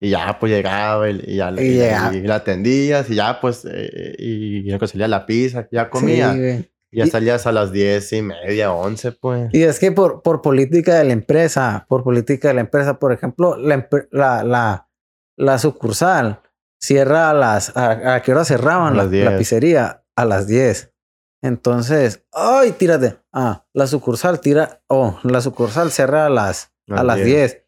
Y 0.00 0.10
ya 0.10 0.36
pues 0.40 0.50
llegaba 0.50 1.08
y, 1.08 1.22
y 1.26 1.36
ya 1.36 1.50
Y 1.56 1.60
y, 1.60 1.74
llegaba. 1.74 2.14
y 2.14 2.20
la 2.22 2.34
atendías 2.36 3.08
y 3.08 3.14
ya 3.14 3.40
pues... 3.40 3.64
eh, 3.64 4.14
y, 4.18 4.56
y 4.58 4.62
luego 4.70 4.86
salía 4.86 5.06
la 5.08 5.24
pizza, 5.26 5.68
ya 5.70 5.84
Sí, 5.84 5.90
comía. 5.90 6.34
y 6.36 6.98
ya 6.98 7.06
salías 7.06 7.46
a 7.46 7.52
las 7.52 7.70
diez 7.72 8.12
y 8.12 8.20
media, 8.20 8.72
once 8.72 9.12
pues. 9.12 9.48
Y 9.54 9.62
es 9.62 9.78
que 9.78 9.92
por, 9.92 10.22
por 10.22 10.42
política 10.42 10.96
de 10.96 11.04
la 11.04 11.12
empresa, 11.12 11.86
por 11.88 12.02
política 12.02 12.48
de 12.48 12.54
la 12.54 12.60
empresa, 12.62 12.98
por 12.98 13.12
ejemplo, 13.12 13.56
la, 13.56 13.88
la, 14.10 14.42
la, 14.42 14.88
la 15.36 15.58
sucursal 15.58 16.40
cierra 16.82 17.30
a 17.30 17.34
las... 17.34 17.76
¿A, 17.76 18.14
a 18.14 18.22
qué 18.22 18.32
hora 18.32 18.44
cerraban 18.44 18.96
la, 18.96 19.04
la 19.04 19.10
10. 19.10 19.30
pizzería? 19.38 20.04
A 20.16 20.24
las 20.24 20.46
10. 20.46 20.92
Entonces, 21.44 22.24
¡ay, 22.32 22.72
tírate! 22.72 23.18
Ah, 23.32 23.64
la 23.72 23.86
sucursal 23.86 24.40
tira... 24.40 24.82
Oh, 24.88 25.18
la 25.22 25.40
sucursal 25.40 25.90
cierra 25.90 26.26
a 26.26 26.30
las, 26.30 26.72
a 26.90 27.00
A 27.00 27.04
las 27.04 27.18
las 27.18 27.26
10. 27.26 27.58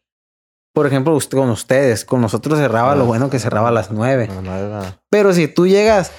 Por 0.73 0.87
ejemplo, 0.87 1.13
usted, 1.15 1.37
con 1.37 1.49
ustedes, 1.49 2.03
con 2.05 2.21
nosotros 2.21 2.59
cerraba 2.59 2.91
Ah. 2.91 2.95
lo 2.95 3.05
bueno 3.05 3.29
que 3.29 3.39
cerraba 3.39 3.69
a 3.69 3.71
las 3.71 3.91
9. 3.91 4.25
A 4.29 4.33
las 4.35 4.43
nueve, 4.43 4.71
ah. 4.73 5.01
Pero 5.09 5.33
si 5.33 5.47
tú 5.47 5.67
llegas 5.67 6.11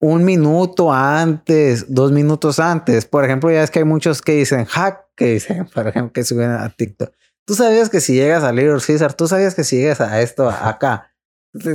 un 0.00 0.24
minuto 0.24 0.92
antes, 0.92 1.92
dos 1.94 2.12
minutos 2.12 2.58
antes, 2.58 3.06
por 3.06 3.24
ejemplo, 3.24 3.50
ya 3.50 3.62
es 3.62 3.70
que 3.70 3.80
hay 3.80 3.84
muchos 3.84 4.22
que 4.22 4.32
dicen 4.32 4.64
hack, 4.66 5.06
que 5.16 5.26
dicen, 5.34 5.66
por 5.74 5.86
ejemplo, 5.88 6.12
que 6.12 6.24
suben 6.24 6.50
a 6.50 6.68
TikTok. 6.68 7.12
Tú 7.46 7.54
sabías 7.54 7.90
que 7.90 8.00
si 8.00 8.14
llegas 8.14 8.42
a 8.44 8.52
Little 8.52 8.80
Caesar, 8.84 9.14
tú 9.14 9.28
sabías 9.28 9.54
que 9.54 9.64
si 9.64 9.76
llegas 9.76 10.00
a 10.00 10.20
esto 10.20 10.48
acá, 10.48 11.10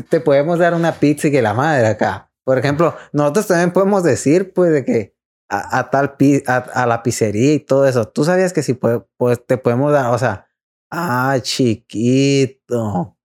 te, 0.09 0.19
podemos 0.19 0.59
dar 0.59 0.73
una 0.73 0.93
pizza 0.93 1.27
y 1.27 1.31
que 1.31 1.41
la 1.41 1.53
madre 1.53 1.87
acá. 1.87 2.31
Por 2.43 2.57
ejemplo, 2.57 2.95
nosotros 3.13 3.47
también 3.47 3.71
podemos 3.71 4.03
decir, 4.03 4.53
pues, 4.53 4.71
de 4.71 4.85
que 4.85 5.15
a, 5.49 5.89
tal 5.89 6.15
pi- 6.15 6.43
a, 6.45 6.85
la 6.85 7.01
pizzería 7.01 7.53
y 7.53 7.59
todo 7.59 7.87
eso. 7.87 8.07
Tú 8.07 8.23
sabías 8.23 8.53
que 8.53 8.63
si 8.63 8.73
pues, 8.73 9.45
te 9.47 9.57
podemos 9.57 9.91
dar, 9.91 10.13
o 10.13 10.17
sea, 10.17 10.47
ah, 10.91 11.37
chiquito. 11.41 13.17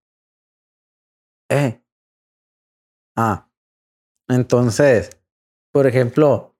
Eh. 1.51 1.83
Ah. 3.17 3.51
Entonces, 4.29 5.11
por 5.73 5.87
ejemplo, 5.87 6.55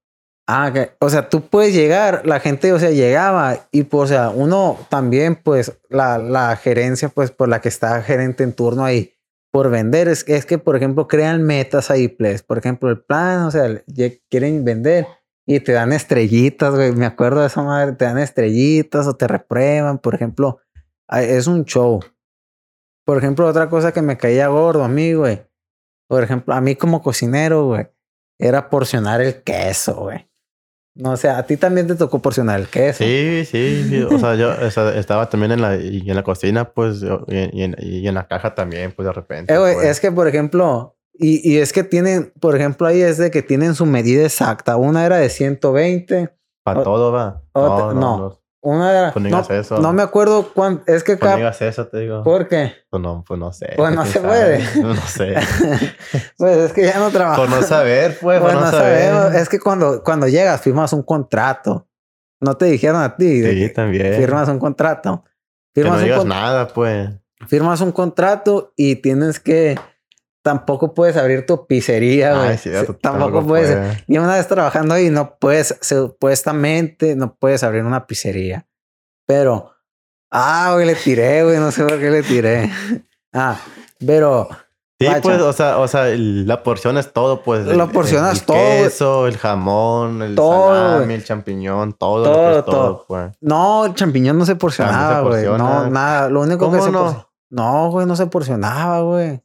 Ah, 0.47 0.71
que, 0.75 0.95
o 1.01 1.09
sea, 1.09 1.31
tú 1.31 1.49
puedes 1.49 1.73
llegar, 1.73 2.27
la 2.27 2.39
gente, 2.39 2.71
o 2.75 2.79
sea, 2.79 2.91
llegaba 2.91 3.67
y 3.73 3.85
pues, 3.85 4.11
o 4.11 4.15
sea, 4.15 4.29
uno 4.29 4.79
también, 4.91 5.37
pues, 5.37 5.79
la, 5.89 6.19
la 6.19 6.55
gerencia, 6.57 7.09
pues, 7.09 7.31
por 7.31 7.49
la 7.49 7.63
que 7.63 7.71
está 7.71 8.03
gerente 8.03 8.45
en 8.45 8.53
turno 8.53 8.85
ahí, 8.85 9.14
por 9.55 9.71
vender, 9.71 10.09
es, 10.09 10.29
es 10.29 10.47
que, 10.47 10.59
por 10.59 10.75
ejemplo, 10.75 11.07
crean 11.07 11.45
metas 11.45 11.89
ahí, 11.89 12.09
pues, 12.09 12.43
por 12.43 12.59
ejemplo, 12.59 12.91
el 12.91 13.01
plan, 13.01 13.45
o 13.45 13.53
sea, 13.53 13.85
quieren 14.29 14.65
vender 14.65 15.07
y 15.47 15.61
te 15.61 15.71
dan 15.71 15.93
estrellitas, 15.93 16.75
güey, 16.75 16.91
me 16.91 17.07
acuerdo 17.07 17.41
de 17.41 17.47
esa 17.47 17.63
madre, 17.63 17.93
te 17.93 18.05
dan 18.05 18.19
estrellitas 18.19 19.07
o 19.07 19.15
te 19.15 19.29
reprueban, 19.29 20.01
por 20.01 20.17
ejemplo, 20.17 20.59
es 21.09 21.47
un 21.47 21.65
show. 21.67 22.01
Por 23.07 23.17
ejemplo, 23.17 23.47
otra 23.47 23.69
cosa 23.69 23.93
que 23.93 24.03
me 24.03 24.19
caía 24.19 24.49
gordo 24.49 24.83
a 24.83 24.89
mí, 24.89 25.13
güey, 25.13 25.47
por 26.09 26.25
ejemplo, 26.25 26.53
a 26.53 26.61
mí 26.61 26.75
como 26.75 27.01
cocinero, 27.01 27.67
güey, 27.67 27.87
era 28.41 28.69
porcionar 28.69 29.21
el 29.21 29.45
queso, 29.45 29.95
güey. 29.95 30.29
No 30.97 31.17
sé, 31.17 31.29
a 31.29 31.43
ti 31.45 31.57
también 31.57 31.87
te 31.89 31.97
tocó 31.97 32.21
porcionar 32.21 32.61
el 32.61 32.69
queso. 32.69 33.03
Sí, 33.03 33.45
sí, 33.45 33.85
sí. 33.89 34.03
O 34.03 34.17
sea, 34.19 34.37
yo 34.37 34.51
o 34.65 34.71
sea, 34.71 34.95
estaba 34.97 35.29
también 35.29 35.51
en 35.53 35.61
la, 35.61 35.77
y 35.77 36.09
en 36.09 36.15
la 36.15 36.23
cocina, 36.23 36.71
pues, 36.73 37.03
y, 37.29 37.63
en, 37.63 37.75
y 37.81 38.07
en 38.07 38.15
la 38.15 38.29
caja 38.29 38.55
también, 38.55 38.93
pues, 38.93 39.07
de 39.07 39.13
repente. 39.13 39.53
Eh, 39.53 39.57
pues. 39.59 39.85
es 39.89 39.99
que, 40.01 40.13
por 40.13 40.29
ejemplo, 40.29 40.97
y, 41.13 41.49
y 41.53 41.59
es 41.59 41.73
que 41.73 41.83
tienen, 41.83 42.33
por 42.39 42.55
ejemplo, 42.55 42.87
ahí 42.87 43.01
es 43.03 43.19
de 43.19 43.31
que 43.33 43.43
tienen 43.43 43.75
su 43.75 43.87
medida 43.87 44.23
exacta. 44.25 44.77
Una 44.77 45.05
era 45.05 45.17
de 45.17 45.31
120, 45.31 46.31
Para 46.63 46.81
o- 46.81 46.83
todo, 46.85 47.11
va. 47.13 47.43
otra- 47.53 47.95
no. 47.95 48.39
Una 48.65 48.91
era... 48.91 49.13
Pues 49.13 49.23
no 49.23 49.31
no, 49.31 49.43
digas 49.43 49.51
eso. 49.67 49.79
no 49.79 49.93
me 49.93 50.03
acuerdo 50.03 50.51
cuánto... 50.55 50.91
Es 50.93 51.05
que 51.05 51.17
Pues 51.17 51.31
no 51.31 51.37
digas 51.37 51.61
eso, 51.63 51.87
te 51.87 51.99
digo. 52.01 52.23
¿Por 52.25 52.49
qué? 52.49 52.73
Pues 52.91 53.03
no, 53.03 53.23
pues 53.27 53.39
no 53.39 53.53
sé. 53.53 53.75
Pues 53.77 53.95
no 53.95 54.05
se 54.05 54.13
sabe. 54.21 54.27
puede. 54.27 54.65
No 54.83 54.97
sé. 54.97 55.35
pues 56.39 56.57
es 56.57 56.73
que 56.73 56.85
ya 56.87 56.99
no 56.99 57.11
trabajo. 57.11 57.43
Por 57.43 57.51
no 57.51 57.63
saber, 57.63 58.19
pues, 58.21 58.41
por 58.41 58.51
Pues 58.51 58.55
no 58.65 58.71
no 58.71 58.77
saber. 58.77 59.35
Es 59.37 59.49
que 59.49 59.59
cuando, 59.61 60.03
cuando 60.03 60.27
llegas 60.29 60.61
firmas 60.61 60.93
un 60.93 61.03
contrato. 61.03 61.89
No 62.41 62.57
te 62.57 62.65
dijeron 62.67 63.01
a 63.03 63.17
ti. 63.17 63.41
de 63.41 63.53
Sí, 63.69 63.73
también. 63.73 64.15
Firmas 64.15 64.49
un 64.49 64.59
contrato. 64.59 65.25
que 65.75 65.83
no 65.85 65.93
un 65.95 66.03
digas 66.03 66.19
con- 66.19 66.29
nada, 66.29 66.69
pues. 66.69 67.11
firmas 67.47 67.81
un 67.81 67.93
contrato 67.93 68.73
y 68.77 68.97
tienes 68.97 69.41
que... 69.41 69.79
Tampoco 70.45 70.93
puedes 70.93 71.17
abrir 71.17 71.47
tu 71.47 71.67
pizzería, 71.67 72.37
güey. 72.37 72.59
Sí, 72.59 72.71
tampoco 73.01 73.47
puedes... 73.47 73.75
puede. 73.75 74.05
Y 74.07 74.19
una 74.19 74.35
vez 74.35 74.47
trabajando 74.47 74.93
ahí, 74.93 75.09
no 75.09 75.39
puedes, 75.39 75.79
supuestamente, 75.81 77.17
no 77.17 77.35
puedes 77.35 77.63
abrir 77.63 77.83
una 77.85 78.07
pizzería. 78.07 78.67
Pero, 79.27 79.73
ah, 80.31 80.73
güey, 80.75 80.87
le 80.87 80.97
tiré, 80.97 81.45
güey, 81.45 81.57
no 81.59 81.71
sé 81.71 81.83
por 81.85 81.99
qué 81.99 82.11
le 82.11 82.23
tiré. 82.23 82.71
Ah, 83.37 83.57
pero, 84.07 84.49
Sí, 85.01 85.09
pues, 85.21 85.41
o 85.41 85.53
sea, 85.53 85.79
o 85.79 85.89
sea, 85.89 86.09
el- 86.09 86.47
la 86.47 86.63
porción 86.63 86.97
es 86.99 87.13
todo, 87.13 87.43
pues. 87.43 87.67
La 87.67 87.83
el- 87.83 87.91
porcionas 87.91 88.39
el, 88.39 88.45
todo, 88.47 88.57
güey. 88.59 88.83
queso, 88.85 89.27
el 89.27 89.39
jamón, 89.39 90.23
el 90.23 90.37
Todo, 90.37 90.73
salami, 90.93 91.15
el 91.15 91.25
champiñón, 91.25 91.95
todo, 91.95 92.23
Todo, 92.23 92.43
lo 92.43 92.53
que 92.53 92.59
es 92.61 92.65
todo, 92.65 92.75
todo. 92.75 93.05
pues. 93.09 93.33
no, 93.41 93.87
el 93.87 93.95
champiñón 93.95 94.39
no 94.39 94.47
se 94.47 94.55
porcionaba, 94.55 95.23
güey. 95.23 95.45
No, 95.47 95.91
nada. 95.91 96.29
Lo 96.29 96.43
único 96.43 96.71
que 96.71 96.79
¿Cómo 96.79 96.85
se 96.85 96.93
no? 96.93 97.29
No, 97.51 97.91
güey, 97.91 98.07
no 98.07 98.15
se 98.15 98.27
porcionaba, 98.27 99.01
güey. 99.01 99.43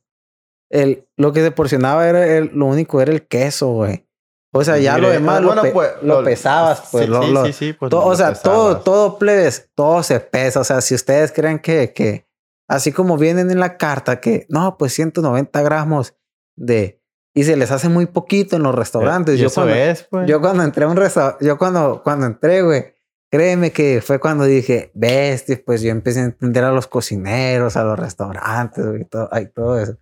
El, 0.69 1.07
lo 1.17 1.33
que 1.33 1.41
se 1.41 1.51
porcionaba 1.51 2.07
era 2.07 2.25
el, 2.25 2.51
lo 2.53 2.65
único 2.67 3.01
era 3.01 3.11
el 3.11 3.27
queso, 3.27 3.69
güey. 3.69 4.05
O 4.51 4.63
sea, 4.63 4.77
ya 4.79 4.97
lo 4.97 5.09
demás 5.09 5.37
ah, 5.37 5.41
lo, 5.41 5.47
bueno, 5.47 5.61
pe- 5.61 5.71
pues, 5.71 5.89
lo 6.01 6.23
pesabas, 6.23 6.83
pues. 6.91 7.05
Sí, 7.05 7.11
lo- 7.11 7.21
sí, 7.23 7.31
lo- 7.31 7.45
sí, 7.45 7.53
sí, 7.53 7.73
pues. 7.73 7.89
To- 7.91 7.99
lo 7.99 8.05
o 8.07 8.15
sea, 8.15 8.33
todo, 8.33 8.65
pesabas. 8.67 8.83
todo, 8.83 9.19
plebes, 9.19 9.69
todo 9.75 10.01
se 10.03 10.19
pesa. 10.19 10.59
O 10.59 10.63
sea, 10.63 10.81
si 10.81 10.95
ustedes 10.95 11.31
creen 11.31 11.59
que, 11.59 11.93
que, 11.93 12.27
así 12.67 12.91
como 12.91 13.17
vienen 13.17 13.51
en 13.51 13.59
la 13.59 13.77
carta, 13.77 14.19
que 14.19 14.45
no, 14.49 14.75
pues 14.77 14.93
190 14.93 15.61
gramos 15.61 16.15
de. 16.55 16.99
Y 17.35 17.43
se 17.43 17.55
les 17.55 17.69
hace 17.71 17.89
muy 17.89 18.07
poquito 18.07 18.55
en 18.55 18.63
los 18.63 18.73
restaurantes. 18.73 19.35
Y 19.35 19.41
yo, 19.41 19.47
eso 19.47 19.61
cuando, 19.61 19.75
es, 19.75 20.03
pues. 20.09 20.27
yo 20.27 20.41
cuando 20.41 20.63
entré 20.63 20.83
a 20.85 20.87
un 20.87 20.97
restaurante, 20.97 21.45
yo 21.45 21.57
cuando, 21.59 22.01
cuando 22.03 22.25
entré, 22.25 22.63
güey, 22.63 22.95
créeme 23.31 23.71
que 23.71 24.01
fue 24.01 24.19
cuando 24.19 24.45
dije, 24.45 24.91
bestia, 24.95 25.61
pues 25.63 25.83
yo 25.83 25.91
empecé 25.91 26.21
a 26.21 26.23
entender 26.25 26.63
a 26.63 26.71
los 26.71 26.87
cocineros, 26.87 27.77
a 27.77 27.83
los 27.83 27.99
restaurantes, 27.99 28.83
güey, 28.83 29.05
todo, 29.05 29.29
ay, 29.31 29.45
todo 29.53 29.79
eso. 29.79 29.95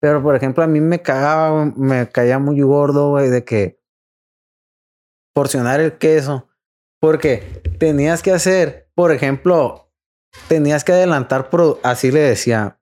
Pero, 0.00 0.22
por 0.22 0.36
ejemplo, 0.36 0.62
a 0.62 0.66
mí 0.66 0.80
me 0.80 1.00
cagaba, 1.00 1.64
me 1.76 2.08
caía 2.08 2.38
muy 2.38 2.60
gordo, 2.60 3.10
güey, 3.10 3.30
de 3.30 3.44
que 3.44 3.80
porcionar 5.34 5.80
el 5.80 5.98
queso. 5.98 6.48
Porque 7.00 7.62
tenías 7.78 8.22
que 8.22 8.32
hacer, 8.32 8.90
por 8.94 9.12
ejemplo, 9.12 9.90
tenías 10.48 10.82
que 10.84 10.92
adelantar, 10.92 11.48
así 11.82 12.10
le 12.10 12.20
decía, 12.20 12.80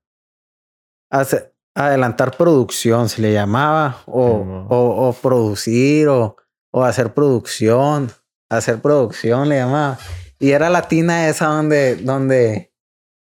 hace- 1.10 1.52
adelantar 1.76 2.36
producción, 2.36 3.08
se 3.08 3.20
le 3.22 3.32
llamaba, 3.32 4.02
o, 4.06 4.66
o, 4.68 5.08
o 5.08 5.12
producir, 5.12 6.08
o, 6.08 6.36
o 6.72 6.84
hacer 6.84 7.12
producción, 7.12 8.10
hacer 8.50 8.80
producción 8.80 9.48
le 9.48 9.56
llamaba. 9.56 9.98
Y 10.38 10.50
era 10.52 10.70
la 10.70 10.86
tina 10.88 11.28
esa 11.28 11.46
donde, 11.46 11.96
donde, 11.96 12.72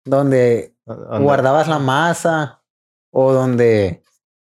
donde 0.06 0.76
guardabas 0.86 1.68
la 1.68 1.80
masa, 1.80 2.62
o 3.13 3.32
donde, 3.32 4.01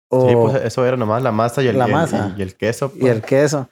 o, 0.10 0.30
Sí, 0.30 0.36
pues 0.36 0.64
eso 0.64 0.86
era 0.86 0.96
nomás 0.96 1.24
la 1.24 1.32
masa 1.32 1.62
y 1.64 1.68
el, 1.68 1.78
La 1.78 1.86
y 1.86 1.90
el- 1.90 1.94
masa. 1.96 2.36
y 2.38 2.42
el 2.44 2.56
queso. 2.56 2.92
y 2.96 3.00
pues. 3.00 3.12
el 3.12 3.22
queso. 3.24 3.70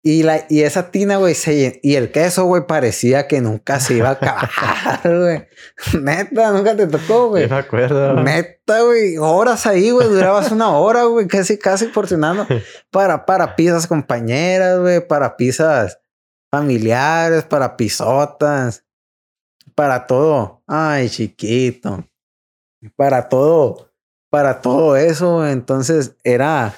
Y, 0.00 0.22
la, 0.22 0.46
y 0.48 0.62
esa 0.62 0.90
tina, 0.92 1.16
güey, 1.16 1.34
se 1.34 1.80
y 1.82 1.96
el 1.96 2.12
queso, 2.12 2.44
güey, 2.44 2.66
parecía 2.66 3.26
que 3.26 3.40
nunca 3.40 3.80
se 3.80 3.94
iba 3.94 4.10
a 4.10 4.12
acabar, 4.12 5.00
güey. 5.04 5.48
Neta, 6.00 6.52
nunca 6.52 6.76
te 6.76 6.86
tocó, 6.86 7.28
güey. 7.30 7.48
me 7.48 7.56
acuerdo. 7.56 8.14
Neta, 8.22 8.80
güey, 8.82 9.16
horas 9.18 9.66
ahí, 9.66 9.90
güey, 9.90 10.08
durabas 10.08 10.52
una 10.52 10.70
hora, 10.70 11.04
güey, 11.04 11.26
casi, 11.26 11.58
casi 11.58 11.86
porcionando 11.86 12.46
para, 12.90 13.26
para 13.26 13.56
pizzas 13.56 13.86
compañeras, 13.88 14.78
güey, 14.80 15.06
para 15.06 15.36
pizzas 15.36 15.98
familiares, 16.50 17.44
para 17.44 17.76
pisotas, 17.76 18.84
para 19.74 20.06
todo. 20.06 20.62
Ay, 20.66 21.08
chiquito. 21.10 22.04
Para 22.96 23.28
todo, 23.28 23.87
para 24.30 24.60
todo 24.60 24.96
eso, 24.96 25.46
entonces 25.46 26.16
era, 26.24 26.74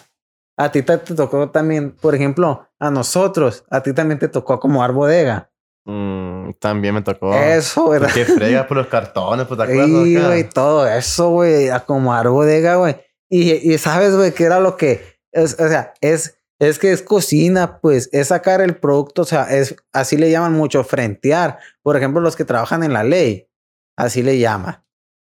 a 0.56 0.72
ti 0.72 0.82
te, 0.82 0.98
te 0.98 1.14
tocó 1.14 1.50
también, 1.50 1.92
por 1.92 2.14
ejemplo, 2.14 2.66
a 2.78 2.90
nosotros, 2.90 3.64
a 3.70 3.82
ti 3.82 3.92
también 3.92 4.18
te 4.18 4.28
tocó 4.28 4.54
acomodar 4.54 4.92
bodega. 4.92 5.50
Mm, 5.84 6.52
también 6.58 6.94
me 6.94 7.02
tocó. 7.02 7.34
Eso, 7.34 7.88
¿verdad? 7.88 8.12
Que 8.12 8.24
frega 8.24 8.66
por 8.66 8.76
los 8.76 8.86
cartones, 8.88 9.46
pues 9.46 9.58
te 9.58 9.64
acuerdas. 9.64 10.04
Sí, 10.04 10.16
güey, 10.16 10.48
todo 10.48 10.86
eso, 10.86 11.30
güey, 11.30 11.70
acomodar 11.70 12.28
bodega, 12.28 12.76
güey. 12.76 12.96
Y, 13.28 13.72
y 13.72 13.78
sabes, 13.78 14.14
güey, 14.14 14.32
que 14.32 14.44
era 14.44 14.60
lo 14.60 14.76
que, 14.76 15.20
es, 15.32 15.54
o 15.58 15.68
sea, 15.68 15.94
es, 16.00 16.38
es 16.58 16.78
que 16.78 16.92
es 16.92 17.02
cocina, 17.02 17.80
pues, 17.80 18.08
es 18.12 18.28
sacar 18.28 18.60
el 18.60 18.76
producto, 18.76 19.22
o 19.22 19.24
sea, 19.24 19.44
es, 19.44 19.76
así 19.92 20.16
le 20.16 20.30
llaman 20.30 20.52
mucho, 20.52 20.84
frentear. 20.84 21.58
Por 21.82 21.96
ejemplo, 21.96 22.20
los 22.20 22.36
que 22.36 22.44
trabajan 22.44 22.82
en 22.82 22.92
la 22.92 23.04
ley, 23.04 23.48
así 23.96 24.22
le 24.22 24.38
llaman. 24.38 24.84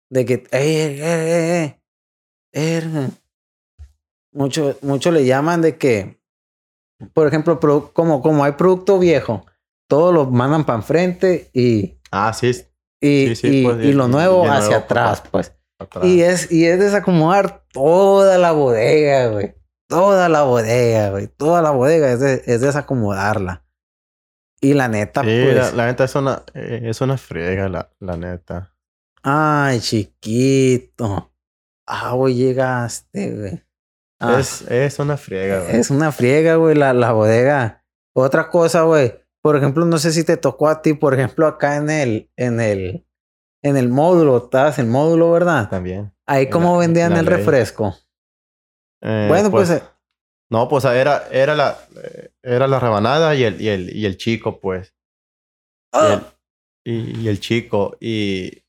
De 0.10 0.26
que, 0.26 0.34
eh, 0.34 0.48
eh, 0.52 1.00
eh, 1.02 1.83
eh, 2.54 2.82
eh. 2.84 3.10
Mucho, 4.32 4.78
mucho 4.82 5.12
le 5.12 5.26
llaman 5.26 5.62
de 5.62 5.78
que, 5.78 6.20
por 7.14 7.28
ejemplo, 7.28 7.60
como, 7.94 8.22
como 8.22 8.44
hay 8.44 8.54
producto 8.54 8.98
viejo, 8.98 9.46
todo 9.88 10.12
lo 10.12 10.26
mandan 10.32 10.66
para 10.66 10.80
enfrente 10.80 11.50
y, 11.54 12.00
Ah, 12.12 12.34
sí. 12.34 12.48
y, 13.02 13.28
Sí, 13.28 13.36
sí, 13.36 13.48
y- 13.60 13.64
pues, 13.66 13.86
y 13.86 13.90
y- 13.90 13.94
lo 13.94 14.08
nuevo 14.08 14.44
hacia 14.46 14.60
nuevo, 14.70 14.76
atrás, 14.86 15.20
papá. 15.22 15.30
pues. 15.32 15.56
atrás. 15.80 16.06
Y 16.06 16.22
es, 16.24 16.52
y 16.52 16.66
es 16.66 16.80
desacomodar 16.80 17.64
toda 17.72 18.38
la 18.40 18.52
bodega, 18.54 19.28
güey. 19.28 19.54
Toda 19.88 20.30
la 20.30 20.44
bodega, 20.44 21.12
güey. 21.12 21.28
Toda 21.28 21.62
la 21.62 21.70
bodega 21.72 22.12
es, 22.14 22.20
de- 22.20 22.42
es 22.48 22.62
desacomodarla. 22.62 23.64
Y 24.62 24.74
la 24.74 24.88
neta, 24.88 25.22
Sí, 25.22 25.28
pues. 25.44 25.56
la, 25.56 25.72
la 25.74 25.86
neta 25.88 26.06
es 26.06 26.16
una, 26.16 26.42
eh, 26.56 26.82
es 26.86 27.02
una 27.02 27.18
friega, 27.18 27.68
la, 27.70 27.92
la 28.00 28.16
neta. 28.18 28.74
Ay, 29.22 29.80
chiquito. 29.82 31.33
Ah, 31.96 32.14
güey, 32.14 32.34
llegaste, 32.36 33.32
güey. 33.36 33.64
Ah, 34.20 34.40
Es, 34.40 34.62
es 34.64 34.98
una 35.00 35.18
friega, 35.18 35.62
güey. 35.64 35.76
es 35.76 35.90
una 35.92 36.12
friega, 36.12 36.56
güey, 36.56 36.76
la, 36.76 36.94
la 36.94 37.12
bodega. 37.12 37.86
Otra 38.16 38.50
cosa, 38.50 38.82
güey. 38.84 39.14
Por 39.44 39.58
ejemplo, 39.58 39.86
no 39.86 39.98
sé 39.98 40.12
si 40.12 40.24
te 40.24 40.38
tocó 40.38 40.70
a 40.70 40.82
ti, 40.82 40.94
por 40.94 41.14
ejemplo, 41.14 41.46
acá 41.46 41.76
en 41.76 41.90
el, 41.90 42.32
en 42.38 42.60
el, 42.62 43.06
en 43.62 43.78
el 43.78 43.90
módulo, 43.90 44.38
estabas 44.46 44.80
en 44.80 44.86
el 44.86 44.92
módulo, 44.92 45.32
¿verdad? 45.32 45.70
También. 45.70 46.14
Ahí 46.26 46.50
cómo 46.50 46.74
la- 46.74 46.80
vendían 46.80 47.12
el 47.18 47.26
ley. 47.26 47.36
refresco. 47.36 47.96
Eh, 49.04 49.26
bueno, 49.28 49.52
pues, 49.52 49.70
eh, 49.70 49.84
No, 50.50 50.70
pues 50.70 50.86
era, 50.86 51.28
era 51.30 51.54
la, 51.56 51.78
eh, 52.04 52.32
era 52.42 52.68
la 52.68 52.80
rebanada 52.80 53.36
y 53.36 53.44
el, 53.44 53.60
y 53.62 53.68
el, 53.68 53.96
y 53.96 54.06
el 54.06 54.18
chico, 54.18 54.60
pues. 54.62 54.96
Y 55.94 55.98
el, 56.14 56.22
y, 56.86 57.20
y 57.22 57.28
el 57.28 57.40
chico. 57.42 57.98
Y, 58.00 58.64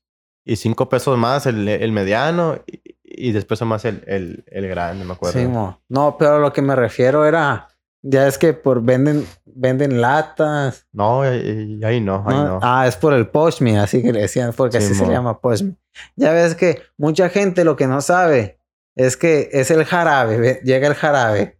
y 0.45 0.55
cinco 0.57 0.89
pesos 0.89 1.17
más 1.17 1.45
el, 1.45 1.67
el 1.69 1.91
mediano. 1.93 2.61
Y, 2.67 2.81
y 3.17 3.31
después 3.31 3.61
más 3.63 3.85
el, 3.85 4.03
el, 4.07 4.43
el 4.47 4.67
grande, 4.67 5.05
me 5.05 5.13
acuerdo. 5.13 5.39
Sí, 5.39 5.45
mo. 5.47 5.81
No, 5.89 6.17
pero 6.17 6.39
lo 6.39 6.51
que 6.53 6.61
me 6.61 6.75
refiero 6.75 7.25
era, 7.25 7.69
ya 8.01 8.27
es 8.27 8.37
que 8.37 8.53
por 8.53 8.81
venden, 8.81 9.25
venden 9.45 10.01
latas. 10.01 10.85
no, 10.91 11.23
y 11.25 11.83
ahí 11.83 12.01
no, 12.01 12.23
ahí 12.27 12.35
¿no? 12.35 12.45
no. 12.45 12.59
Ah, 12.61 12.85
es 12.87 12.95
por 12.95 13.13
el 13.13 13.27
Poshme, 13.27 13.79
así 13.79 14.01
que 14.03 14.11
le 14.13 14.21
decían, 14.21 14.53
porque 14.55 14.79
Sí, 14.79 14.85
así 14.87 14.95
se 14.95 15.03
mo. 15.03 15.09
le 15.09 15.15
llama 15.15 15.39
Poshme. 15.39 15.75
Ya 16.15 16.31
ves 16.31 16.55
que 16.55 16.81
mucha 16.97 17.29
gente 17.29 17.63
lo 17.63 17.75
que 17.75 17.87
no 17.87 18.01
sabe 18.01 18.59
es 18.95 19.17
que 19.17 19.49
es 19.51 19.71
el 19.71 19.85
jarabe, 19.85 20.61
llega 20.63 20.87
el 20.87 20.95
jarabe 20.95 21.57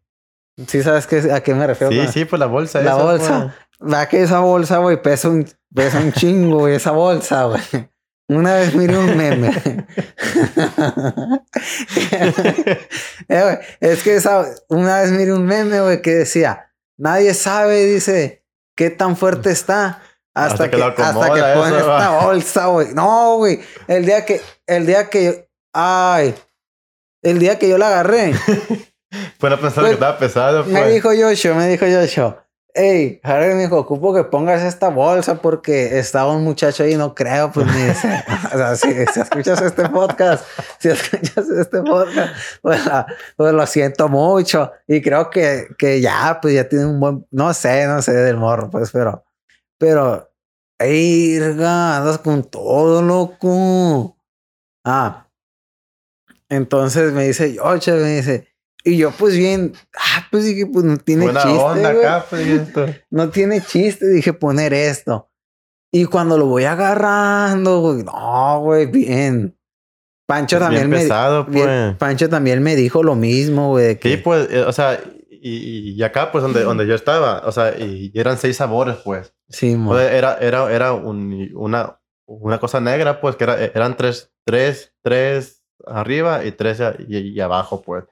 ¿Sí 0.67 0.83
sabes 0.83 1.05
qué, 1.05 1.33
a 1.33 1.41
qué 1.43 1.53
me 1.53 1.67
refiero? 1.67 1.91
Sí, 1.91 2.07
sí, 2.07 2.23
pues 2.25 2.39
la 2.39 2.45
bolsa. 2.45 2.79
La 2.81 2.93
esa, 2.93 3.03
bolsa. 3.03 3.55
Va 3.81 4.05
que 4.07 4.21
esa 4.21 4.39
bolsa, 4.39 4.77
güey, 4.77 5.01
pesa 5.01 5.27
un, 5.27 5.45
pesa 5.73 5.99
un 5.99 6.13
chingo, 6.13 6.59
güey, 6.59 6.75
esa 6.75 6.91
bolsa, 6.91 7.43
güey. 7.43 7.59
Una 8.27 8.55
vez 8.55 8.73
miré 8.73 8.97
un 8.97 9.15
meme. 9.15 9.51
Eh, 13.29 13.59
es 13.79 14.03
que 14.03 14.15
esa, 14.15 14.45
una 14.69 15.01
vez 15.01 15.11
miré 15.11 15.33
un 15.33 15.45
meme, 15.45 15.79
güey, 15.81 16.01
que 16.01 16.11
decía, 16.15 16.71
nadie 16.97 17.33
sabe, 17.33 17.85
dice, 17.85 18.43
qué 18.75 18.89
tan 18.89 19.15
fuerte 19.15 19.51
está 19.51 20.01
hasta, 20.33 20.65
Hasta 20.65 20.69
que 20.69 20.77
que, 20.77 20.83
hasta 20.83 21.33
que 21.33 21.39
eso, 21.39 21.77
esta 21.77 22.09
va. 22.09 22.23
bolsa, 22.25 22.65
güey. 22.67 22.93
No, 22.93 23.37
güey, 23.37 23.59
el 23.87 24.05
día 24.05 24.25
que, 24.25 24.41
el 24.67 24.85
día 24.85 25.09
que, 25.09 25.47
ay, 25.73 26.35
el 27.21 27.39
día 27.39 27.57
que 27.57 27.69
yo 27.69 27.77
la 27.77 27.87
agarré, 27.87 28.33
no 29.11 29.39
pensaba 29.39 29.59
Pues, 29.59 29.73
que 29.75 29.91
estaba 29.93 30.17
pesado, 30.17 30.63
pues. 30.63 30.73
me 30.73 30.89
dijo 30.89 31.13
Yoshio, 31.13 31.55
me 31.55 31.67
dijo 31.67 31.85
Yoshio. 31.85 32.44
Hey, 32.77 33.21
Harry 33.23 33.53
me 33.53 33.61
dijo, 33.61 33.77
ocupo 33.77 34.13
que 34.13 34.25
pongas 34.25 34.61
esta 34.61 34.89
bolsa 34.89 35.41
porque 35.41 35.97
estaba 35.97 36.35
un 36.35 36.43
muchacho 36.43 36.83
ahí, 36.83 36.95
no 36.95 37.15
creo, 37.15 37.49
pues 37.49 37.67
dice. 37.73 38.21
o 38.53 38.57
sea, 38.57 38.75
si, 38.75 38.89
escuchas 38.89 39.61
este 39.61 39.87
podcast, 39.87 40.45
si 40.79 40.89
escuchas 40.89 41.49
este 41.49 41.81
podcast, 41.81 42.35
pues, 42.61 42.81
pues 43.37 43.53
lo 43.53 43.65
siento 43.65 44.09
mucho. 44.09 44.73
Y 44.87 45.01
creo 45.01 45.29
que, 45.29 45.69
que 45.77 46.01
ya, 46.01 46.39
pues 46.41 46.53
ya 46.53 46.67
tiene 46.67 46.87
un 46.87 46.99
buen, 46.99 47.25
no 47.31 47.53
sé, 47.53 47.87
no 47.87 48.01
sé 48.01 48.11
del 48.11 48.35
morro, 48.35 48.69
pues, 48.69 48.91
pero, 48.91 49.23
pero, 49.77 50.29
ey, 50.77 51.39
verga, 51.39 51.95
andas 51.95 52.17
con 52.17 52.43
todo, 52.43 53.01
loco. 53.01 54.17
Ah, 54.83 55.29
entonces 56.49 57.13
me 57.13 57.23
dice 57.25 57.53
Yoshio, 57.53 57.95
me 57.95 58.17
dice, 58.17 58.49
y 58.85 58.97
yo, 58.97 59.11
pues 59.11 59.35
bien, 59.35 59.73
ah, 59.97 60.27
pues 60.31 60.45
dije, 60.45 60.67
pues 60.67 60.85
no 60.85 60.95
tiene 60.97 61.25
Buena 61.25 61.41
chiste. 61.41 61.57
onda 61.57 61.91
güey. 61.93 62.05
acá, 62.05 62.25
pues. 62.29 62.47
y 62.47 62.51
esto. 62.51 62.85
No 63.09 63.29
tiene 63.29 63.61
chiste, 63.61 64.07
dije 64.07 64.31
poner 64.33 64.73
esto. 64.73 65.29
Y 65.91 66.05
cuando 66.05 66.37
lo 66.37 66.45
voy 66.45 66.65
agarrando, 66.65 67.79
güey, 67.81 68.03
no, 68.03 68.59
güey, 68.61 68.85
bien. 68.85 69.57
Pancho 70.27 70.59
también 70.59 70.89
Bien 70.89 70.89
me 70.91 70.97
pesado, 71.03 71.45
pues. 71.45 71.95
Pancho 71.97 72.29
también 72.29 72.61
me 72.63 72.75
dijo 72.75 73.03
lo 73.03 73.15
mismo, 73.15 73.69
güey, 73.69 73.97
que 73.99 74.09
Sí, 74.11 74.17
pues, 74.17 74.49
eh, 74.51 74.61
o 74.61 74.71
sea, 74.71 74.99
y, 75.29 75.91
y 75.91 76.03
acá, 76.03 76.31
pues, 76.31 76.41
donde, 76.43 76.63
donde 76.63 76.87
yo 76.87 76.95
estaba, 76.95 77.43
o 77.45 77.51
sea, 77.51 77.77
y, 77.77 78.11
eran 78.15 78.37
seis 78.37 78.57
sabores, 78.57 78.97
pues. 79.03 79.33
sí. 79.49 79.75
O 79.83 79.95
sea, 79.95 80.11
era, 80.11 80.37
era, 80.39 80.71
era 80.73 80.93
un- 80.93 81.51
una, 81.55 81.99
una 82.27 82.59
cosa 82.59 82.79
negra, 82.81 83.21
pues, 83.21 83.35
que 83.35 83.43
era, 83.43 83.63
eran 83.63 83.95
tres, 83.97 84.31
tres, 84.45 84.93
tres 85.03 85.63
arriba 85.85 86.43
y 86.43 86.51
tres 86.51 86.81
y 87.07 87.39
abajo, 87.39 87.81
pues. 87.83 88.03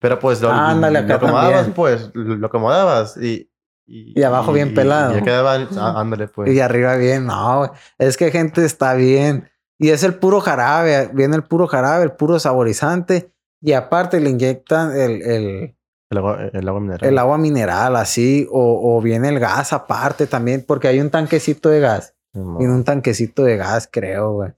Pero 0.00 0.18
pues 0.18 0.40
lo, 0.40 0.50
Ándale, 0.50 1.02
lo 1.02 1.14
acomodabas, 1.14 1.52
también. 1.52 1.74
pues, 1.74 2.10
lo 2.14 2.46
acomodabas 2.46 3.16
y... 3.16 3.46
Y 3.86 4.22
abajo 4.22 4.52
bien 4.52 4.72
pelado. 4.72 5.12
Y 5.12 5.16
ya 5.16 5.22
quedaban, 5.22 5.68
ah, 5.76 5.94
ándale, 6.00 6.28
pues. 6.28 6.50
Y 6.52 6.60
arriba 6.60 6.94
bien, 6.96 7.26
no. 7.26 7.72
Es 7.98 8.16
que 8.16 8.30
gente 8.30 8.64
está 8.64 8.94
bien. 8.94 9.50
Y 9.78 9.90
es 9.90 10.04
el 10.04 10.14
puro 10.14 10.40
jarabe, 10.40 11.10
viene 11.12 11.34
el 11.36 11.42
puro 11.42 11.66
jarabe, 11.66 12.04
el 12.04 12.12
puro 12.12 12.38
saborizante. 12.38 13.32
Y 13.60 13.72
aparte 13.72 14.20
le 14.20 14.30
inyectan 14.30 14.92
el, 14.96 15.22
el, 15.22 15.76
El 16.08 16.18
agua, 16.18 16.38
el 16.52 16.68
agua 16.68 16.80
mineral. 16.80 17.08
el 17.08 17.18
agua 17.18 17.38
mineral 17.38 17.96
así, 17.96 18.46
o, 18.50 18.96
o 18.96 19.00
viene 19.02 19.28
el 19.28 19.40
gas 19.40 19.72
aparte 19.72 20.26
también, 20.28 20.64
porque 20.66 20.86
hay 20.86 21.00
un 21.00 21.10
tanquecito 21.10 21.68
de 21.68 21.80
gas. 21.80 22.14
Tiene 22.32 22.72
un 22.72 22.84
tanquecito 22.84 23.42
de 23.42 23.56
gas, 23.56 23.88
creo, 23.90 24.34
güey. 24.34 24.52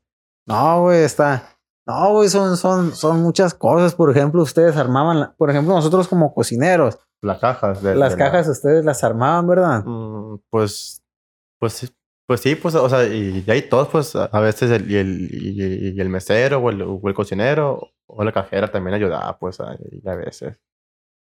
No, 0.47 0.83
güey, 0.83 1.05
está. 1.05 1.45
No, 1.87 2.13
güey, 2.13 2.29
son, 2.29 2.57
son, 2.57 2.95
son 2.95 3.23
muchas 3.23 3.55
cosas. 3.55 3.95
Por 3.95 4.11
ejemplo, 4.11 4.43
ustedes 4.43 4.77
armaban, 4.77 5.21
la- 5.21 5.33
por 5.35 5.51
ejemplo, 5.51 5.75
nosotros 5.75 6.07
como 6.09 6.33
cocineros, 6.35 6.99
Las 7.23 7.39
cajas. 7.39 7.83
de- 7.83 7.95
las 7.97 8.13
de 8.13 8.19
la- 8.19 8.25
cajas 8.25 8.49
ustedes 8.49 8.85
las 8.85 9.03
armaban, 9.05 9.47
¿verdad? 9.49 9.85
Mm, 9.85 10.39
pues, 10.51 11.03
pues, 11.59 11.73
sí, 11.73 11.89
pues 12.29 12.41
sí, 12.41 12.55
pues, 12.55 12.75
o 12.77 12.89
sea, 12.89 13.05
y, 13.07 13.45
y 13.47 13.51
ahí 13.51 13.63
todos, 13.63 13.89
pues, 13.89 14.15
a 14.15 14.41
veces 14.41 14.71
el, 14.71 14.91
y 14.91 14.97
el, 14.97 15.29
y, 15.33 15.89
y 15.97 16.01
el 16.01 16.09
mesero 16.09 16.59
o 16.59 16.71
el, 16.71 16.83
o 16.83 17.01
el 17.05 17.15
cocinero 17.15 17.91
o 18.07 18.25
la 18.25 18.33
cajera 18.33 18.71
también 18.71 18.95
ayudaba, 18.95 19.37
pues, 19.39 19.59
a, 19.61 19.75
y 19.91 20.09
a 20.09 20.15
veces. 20.15 20.59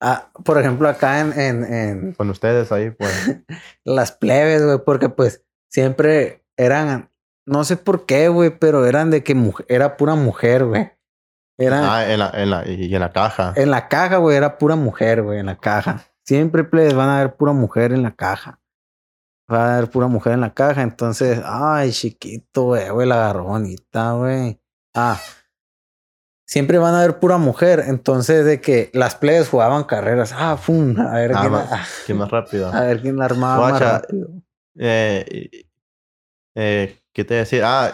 Ah, 0.02 0.32
por 0.46 0.60
ejemplo, 0.60 0.88
acá 0.90 1.20
en, 1.22 1.34
en, 1.40 1.64
en 1.74 2.14
Con 2.14 2.30
ustedes 2.30 2.72
ahí, 2.72 2.92
pues. 2.92 3.12
las 3.84 4.12
plebes, 4.12 4.64
güey, 4.64 4.78
porque 4.86 5.10
pues 5.10 5.44
siempre 5.72 6.46
eran, 6.56 7.12
no 7.48 7.64
sé 7.64 7.78
por 7.78 8.06
qué, 8.06 8.28
güey, 8.30 8.52
pero 8.52 8.86
eran 8.86 9.10
de 9.10 9.24
que 9.24 9.36
muj- 9.36 9.66
era 9.68 9.98
pura 9.98 10.14
mujer, 10.16 10.66
güey. 10.66 10.92
Eran, 11.60 11.84
ah, 11.86 12.12
en 12.12 12.20
la, 12.20 12.30
en 12.36 12.50
la, 12.52 12.68
y 12.68 12.94
en 12.94 13.02
la 13.02 13.12
caja. 13.12 13.54
En 13.56 13.72
la 13.72 13.88
caja, 13.88 14.18
güey, 14.18 14.38
era 14.38 14.60
pura 14.60 14.76
mujer, 14.76 15.24
güey, 15.24 15.40
en 15.40 15.48
la 15.48 15.58
caja. 15.58 16.06
Siempre 16.24 16.64
plebes 16.64 16.94
van 16.94 17.10
a 17.10 17.18
ver 17.20 17.36
pura 17.36 17.54
mujer 17.54 17.94
en 17.94 18.04
la 18.04 18.14
caja. 18.16 18.60
Va 19.52 19.66
a 19.66 19.78
haber 19.78 19.90
pura 19.90 20.06
mujer 20.08 20.34
en 20.34 20.42
la 20.42 20.54
caja. 20.54 20.84
Entonces, 20.84 21.42
ay, 21.44 21.92
chiquito, 21.92 22.64
güey, 22.66 22.90
güey, 22.90 23.08
la 23.08 23.16
agarró 23.16 23.46
bonita, 23.46 24.12
güey. 24.12 24.62
Ah, 24.94 25.20
siempre 26.46 26.78
van 26.78 26.94
a 26.96 27.00
ver 27.02 27.20
pura 27.20 27.38
mujer. 27.38 27.84
Entonces, 27.88 28.46
de 28.46 28.62
que 28.62 28.90
las 28.94 29.16
plebes 29.16 29.50
jugaban 29.50 29.86
carreras. 29.86 30.34
Ah, 30.38 30.58
pum, 30.64 31.00
a 31.00 31.12
ver 31.14 31.32
Ah, 31.34 31.40
quién, 31.40 31.52
más- 31.54 31.70
la, 31.72 31.86
que 32.06 32.14
más 32.14 32.30
rápido. 32.30 32.68
a 32.74 32.82
ver 32.82 33.02
quién 33.02 33.16
la 33.18 33.26
armaba 33.26 33.70
más 33.72 33.82
rápido. 33.82 34.28
Eh, 34.78 35.66
eh, 36.58 36.98
¿Qué 37.14 37.24
te 37.24 37.36
decía? 37.36 37.62
Ah, 37.66 37.94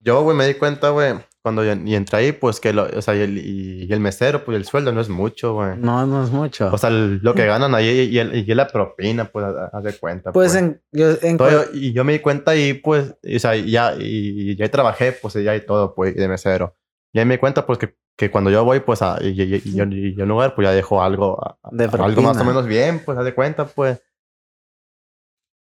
yo, 0.00 0.22
güey, 0.22 0.36
me 0.36 0.46
di 0.46 0.54
cuenta, 0.54 0.90
güey, 0.90 1.14
cuando 1.42 1.64
yo, 1.64 1.72
y 1.72 1.94
entré 1.94 2.18
ahí, 2.18 2.32
pues 2.32 2.60
que, 2.60 2.72
lo, 2.72 2.84
o 2.84 3.00
sea, 3.02 3.14
y 3.16 3.20
el, 3.20 3.38
y 3.38 3.92
el 3.92 4.00
mesero, 4.00 4.44
pues 4.44 4.56
el 4.56 4.64
sueldo 4.66 4.92
no 4.92 5.00
es 5.00 5.08
mucho, 5.08 5.54
güey. 5.54 5.76
No, 5.78 6.04
no 6.06 6.22
es 6.24 6.30
mucho. 6.30 6.70
O 6.72 6.76
sea, 6.78 6.90
el- 6.90 7.18
lo 7.22 7.34
que 7.34 7.46
ganan 7.46 7.74
ahí 7.74 7.88
y, 8.10 8.18
el, 8.18 8.34
y 8.34 8.54
la 8.54 8.66
propina, 8.66 9.24
pues, 9.26 9.46
haz 9.72 9.82
de 9.82 9.92
cuenta. 9.94 10.32
pues 10.32 10.54
en, 10.54 10.82
yo, 10.92 11.10
en 11.22 11.36
Todo 11.38 11.64
y 11.72 11.92
yo 11.94 12.04
me 12.04 12.12
di 12.14 12.18
cuenta 12.18 12.50
ahí, 12.50 12.74
pues, 12.74 13.14
y, 13.22 13.36
o 13.36 13.38
sea, 13.40 13.56
ya, 13.56 13.94
y, 13.98 14.52
y 14.52 14.62
ahí 14.62 14.68
trabajé, 14.68 15.12
pues, 15.12 15.34
ya 15.34 15.54
y 15.56 15.64
todo, 15.64 15.94
pues, 15.94 16.14
de 16.14 16.28
mesero. 16.28 16.76
Y 17.12 17.18
ahí 17.20 17.24
me 17.24 17.34
di 17.34 17.38
cuenta, 17.38 17.64
pues, 17.66 17.78
que, 17.78 17.94
que 18.16 18.30
cuando 18.30 18.50
yo 18.50 18.62
voy, 18.64 18.80
pues, 18.80 19.00
a, 19.02 19.18
y, 19.22 19.28
y, 19.28 19.54
y, 19.56 19.62
y 19.74 19.80
en 19.80 20.22
un 20.22 20.28
lugar, 20.28 20.54
pues, 20.54 20.66
ya 20.68 20.72
dejo 20.72 21.02
algo, 21.02 21.42
a- 21.42 21.58
algo 22.04 22.20
más 22.22 22.36
o 22.36 22.44
menos 22.48 22.66
bien, 22.66 23.02
pues, 23.04 23.16
haz 23.18 23.24
de 23.24 23.34
cuenta, 23.34 23.66
pues. 23.66 24.02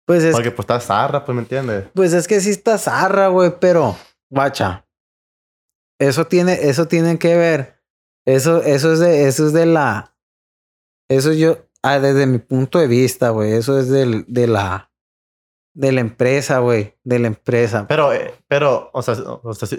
Pues 0.09 0.25
es 0.25 0.35
Porque, 0.35 0.51
pues, 0.51 0.65
está 0.65 0.81
zarra, 0.81 1.23
pues, 1.27 1.37
¿me 1.37 1.43
entiendes? 1.43 1.85
Pues 1.95 2.15
es 2.15 2.27
que 2.27 2.41
sí 2.41 2.49
está 2.51 2.79
zarra, 2.79 3.29
güey, 3.29 3.53
pero, 3.61 3.95
guacha, 4.31 4.87
eso 6.01 6.27
tiene, 6.27 6.55
eso 6.69 6.89
tiene 6.89 7.19
que 7.19 7.37
ver. 7.37 7.83
Eso, 8.27 8.63
eso 8.63 8.93
es 8.95 9.01
de, 9.01 9.29
eso 9.29 9.47
es 9.47 9.53
de 9.53 9.67
la, 9.67 10.15
eso 11.11 11.33
yo, 11.35 11.67
ah, 11.83 11.99
desde 11.99 12.27
mi 12.27 12.39
punto 12.39 12.79
de 12.79 12.87
vista, 12.87 13.31
güey, 13.31 13.53
eso 13.53 13.79
es 13.79 13.89
del, 13.91 14.25
de 14.29 14.47
la, 14.47 14.91
de 15.75 15.93
la 15.93 16.01
empresa, 16.01 16.59
güey, 16.61 16.95
de 17.05 17.19
la 17.19 17.27
empresa. 17.29 17.87
Pero, 17.87 18.13
eh, 18.15 18.35
pero, 18.49 18.91
o 18.95 19.03
sea, 19.03 19.15
o 19.43 19.53
sea, 19.55 19.69
sí, 19.69 19.77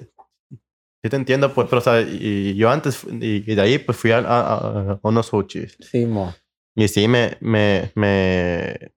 sí 1.04 1.10
te 1.10 1.16
entiendo, 1.16 1.54
pues, 1.56 1.68
pero, 1.70 1.80
o 1.80 1.84
sea, 1.84 2.02
y, 2.02 2.56
yo 2.56 2.70
antes, 2.70 3.04
y, 3.04 3.52
y 3.52 3.56
de 3.56 3.62
ahí, 3.62 3.80
pues, 3.80 3.98
fui 3.98 4.12
a, 4.12 4.20
a- 4.20 4.40
a- 4.42 4.92
a 4.94 5.00
unos 5.04 5.26
sushis. 5.28 5.76
Sí, 5.80 6.06
mo. 6.06 6.34
Y 6.76 6.88
sí, 6.88 7.08
me, 7.08 7.38
me, 7.42 7.92
me 7.96 8.94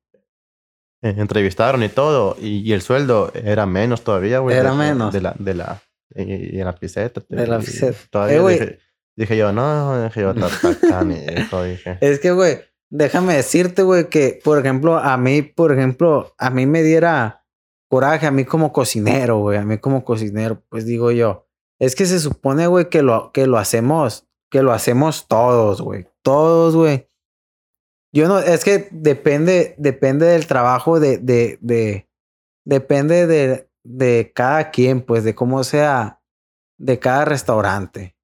eh, 1.03 1.15
entrevistaron 1.19 1.83
y 1.83 1.89
todo. 1.89 2.37
Y, 2.41 2.59
y 2.69 2.73
el 2.73 2.83
sueldo 2.83 3.31
era 3.35 3.67
menos 3.67 4.03
todavía, 4.03 4.39
güey. 4.39 4.57
Era 4.57 4.71
de- 4.71 4.77
menos. 4.77 5.13
De 5.13 5.21
la, 5.21 5.35
de 5.39 5.55
la, 5.55 5.83
y, 6.15 6.57
y 6.57 6.61
en 6.61 6.65
la 6.67 6.75
piseta. 6.75 7.23
De 7.29 7.47
la 7.47 7.59
piseta. 7.59 7.99
Todavía 8.11 8.37
Eh, 8.39 8.49
dije, 8.53 8.79
dije 9.17 9.37
yo, 9.37 9.53
no, 9.53 10.03
dije 10.05 10.21
yo, 10.23 10.35
canijo", 10.89 11.63
dije. 11.65 11.99
Es 12.01 12.21
que, 12.21 12.31
güey, 12.33 12.61
déjame 12.91 13.35
decirte, 13.35 13.83
güey, 13.83 14.09
que, 14.09 14.41
por 14.43 14.59
ejemplo, 14.59 14.97
a 14.99 15.17
mí, 15.17 15.43
por 15.43 15.73
ejemplo, 15.73 16.35
a 16.39 16.51
mí 16.51 16.67
me 16.67 16.83
diera 16.83 17.45
coraje, 17.89 18.27
a 18.27 18.31
mí 18.31 18.45
como 18.45 18.73
cocinero, 18.73 19.39
güey, 19.39 19.59
a 19.59 19.65
mí 19.65 19.79
como 19.79 20.05
cocinero, 20.05 20.63
pues 20.71 20.87
digo 20.87 21.11
yo, 21.11 21.47
es 21.79 21.95
que 21.95 22.07
se 22.07 22.21
supone, 22.21 22.67
güey, 22.67 22.89
que 22.89 23.03
lo, 23.03 23.33
que 23.33 23.47
lo 23.47 23.59
hacemos, 23.59 24.27
que 24.51 24.63
lo 24.63 24.73
hacemos 24.73 25.27
todos, 25.29 25.83
güey, 25.83 26.07
todos, 26.23 26.75
güey. 26.77 27.07
Yo 28.15 28.29
no, 28.29 28.39
es 28.39 28.63
que 28.65 28.89
depende, 28.91 29.75
depende 29.79 30.27
del 30.27 30.47
trabajo 30.47 31.01
de, 31.01 31.19
de, 31.19 31.59
de, 31.63 32.09
depende 32.65 33.27
de, 33.27 33.71
de 33.85 34.33
cada 34.35 34.71
quien, 34.71 35.01
pues, 35.01 35.25
de 35.25 35.35
cómo 35.35 35.65
sea, 35.65 36.21
de 36.79 36.99
cada 36.99 37.25
restaurante. 37.25 38.17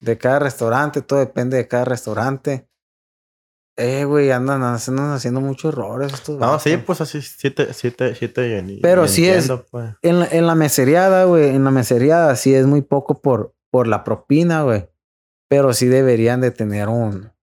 De 0.00 0.16
cada 0.18 0.38
restaurante, 0.38 1.02
todo 1.02 1.18
depende 1.18 1.56
de 1.58 1.68
cada 1.68 1.84
restaurante. 1.84 2.68
Eh, 3.76 4.04
güey, 4.04 4.30
andan, 4.30 4.62
andan 4.62 5.12
haciendo 5.12 5.40
muchos 5.40 5.72
errores 5.72 6.12
estos 6.12 6.38
No, 6.38 6.58
sí, 6.60 6.76
pues 6.76 7.00
así, 7.00 7.20
sí 7.20 7.50
te, 7.50 7.72
sí 7.74 7.90
te, 7.90 8.14
sí 8.14 8.28
te 8.28 8.58
y- 8.66 8.80
Pero 8.80 9.08
sí 9.08 9.28
es- 9.28 9.50
pues. 9.70 9.94
En 10.00 10.20
la, 10.20 10.26
en 10.28 10.46
la 10.46 10.54
meseriada, 10.54 11.24
güey, 11.24 11.48
en 11.48 11.64
la 11.64 11.70
meseriada 11.72 12.36
sí 12.36 12.54
es 12.54 12.66
muy 12.66 12.82
poco 12.82 13.20
por, 13.20 13.54
por 13.70 13.88
la 13.88 14.04
propina, 14.04 14.62
güey. 14.62 14.88
Pero 15.50 15.72
sí 15.74 15.86
deberían 15.86 16.40
de 16.40 16.50
tener 16.50 16.88
un... 16.88 17.33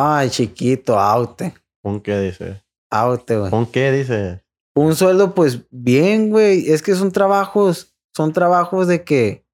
Ay, 0.00 0.30
chiquito, 0.30 0.98
aute. 0.98 1.54
¿Un 1.82 2.00
qué 2.00 2.20
dice? 2.20 2.62
Aute, 2.90 3.36
güey. 3.36 3.52
¿Un 3.52 3.66
qué 3.66 3.90
dice? 3.90 4.44
Un 4.76 4.94
sueldo, 4.94 5.34
pues, 5.34 5.66
bien, 5.70 6.30
güey. 6.30 6.70
Es 6.70 6.82
que 6.82 6.94
son 6.94 7.10
trabajos, 7.10 7.96
son 8.14 8.32
trabajos 8.32 8.86
de 8.86 9.02
que, 9.02 9.44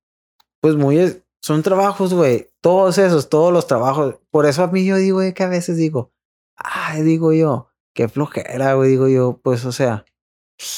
pues, 0.61 0.76
muy, 0.76 1.22
son 1.42 1.62
trabajos, 1.62 2.12
güey. 2.12 2.50
Todos 2.61 2.98
esos, 2.98 3.30
todos 3.30 3.52
los 3.52 3.66
trabajos. 3.66 4.16
Por 4.30 4.44
eso 4.44 4.62
a 4.62 4.66
mí 4.66 4.85
yo 4.85 4.96
digo, 4.96 5.16
güey, 5.16 5.33
que 5.33 5.44
a 5.44 5.48
veces 5.48 5.78
digo, 5.78 6.12
Ay, 6.57 7.02
digo 7.02 7.33
yo, 7.33 7.68
qué 7.94 8.09
flojera, 8.09 8.74
güey. 8.74 8.90
Digo 8.90 9.09
yo, 9.09 9.40
pues, 9.42 9.64
o 9.64 9.72
sea, 9.72 10.04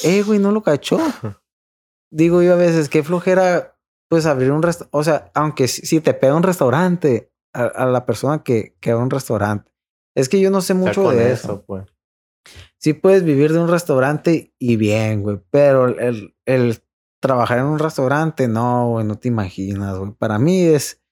eh, 0.05 0.22
güey, 0.22 0.38
no 0.38 0.52
lo 0.52 0.62
cachó. 0.62 0.98
digo 2.11 2.42
yo 2.42 2.52
a 2.52 2.57
veces, 2.57 2.88
qué 2.88 3.02
flojera, 3.02 3.76
pues, 4.09 4.26
abrir 4.26 4.52
un 4.52 4.62
restaurante. 4.62 4.96
O 4.96 5.05
sea, 5.05 5.31
aunque 5.35 5.68
si, 5.68 6.00
te 6.00 6.14
pega 6.14 6.35
un 6.35 6.42
restaurante, 6.42 7.33
a, 7.52 7.87
la 7.87 8.06
persona 8.06 8.42
que, 8.42 8.76
que 8.80 8.94
un 8.94 9.11
restaurante. 9.11 9.70
Es 10.14 10.28
que 10.28 10.40
yo 10.40 10.50
no 10.50 10.61
sé 10.61 10.74
mucho 10.74 11.11
de 11.11 11.32
eso. 11.32 11.64
pues. 11.66 11.85
Sí 12.78 12.92
puedes 12.92 13.24
vivir 13.24 13.52
de 13.52 13.59
un 13.59 13.68
restaurante 13.68 14.54
y 14.59 14.76
bien, 14.76 15.22
güey, 15.22 15.40
pero 15.50 15.88
el, 15.88 16.37
el 16.44 16.82
trabajar 17.20 17.59
en 17.59 17.66
un 17.66 17.78
restaurante, 17.78 18.48
no, 18.48 18.90
güey, 18.90 19.06
no 19.06 19.18
te 19.18 19.28
imaginas, 19.28 19.98
güey. 19.98 20.12
Para 20.12 20.38
mí 20.38 20.62
es, 20.62 21.02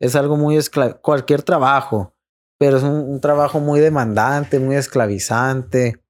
es 0.00 0.16
algo 0.16 0.36
muy 0.36 0.56
esclavizante, 0.56 1.00
cualquier 1.02 1.42
trabajo, 1.42 2.14
pero 2.58 2.76
es 2.76 2.82
un, 2.82 3.20
trabajo 3.20 3.60
muy 3.60 3.80
demandante, 3.80 4.58
muy 4.58 4.76
esclavizante. 4.76 6.02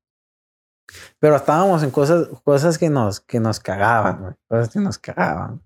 Pero 1.21 1.37
estábamos 1.37 1.83
en 1.83 1.91
cosas, 1.91 2.29
cosas 2.43 2.79
que 2.79 2.91
nos, 2.91 3.21
que 3.21 3.39
nos 3.39 3.61
cagaban, 3.61 4.21
güey, 4.23 4.35
cosas 4.49 4.71
que 4.71 4.81
nos 4.81 4.99
cagaban. 4.99 5.63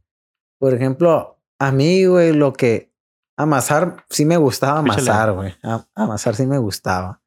Por 0.58 0.74
ejemplo, 0.74 1.40
a 1.58 1.72
mí, 1.72 2.04
güey, 2.04 2.32
lo 2.32 2.52
que 2.52 2.93
amasar, 3.36 4.04
sí 4.10 4.24
me 4.24 4.36
gustaba 4.36 4.78
amasar, 4.80 5.32
güey. 5.32 5.54
Amasar 5.94 6.34
sí 6.34 6.46
me 6.46 6.58
gustaba. 6.58 7.20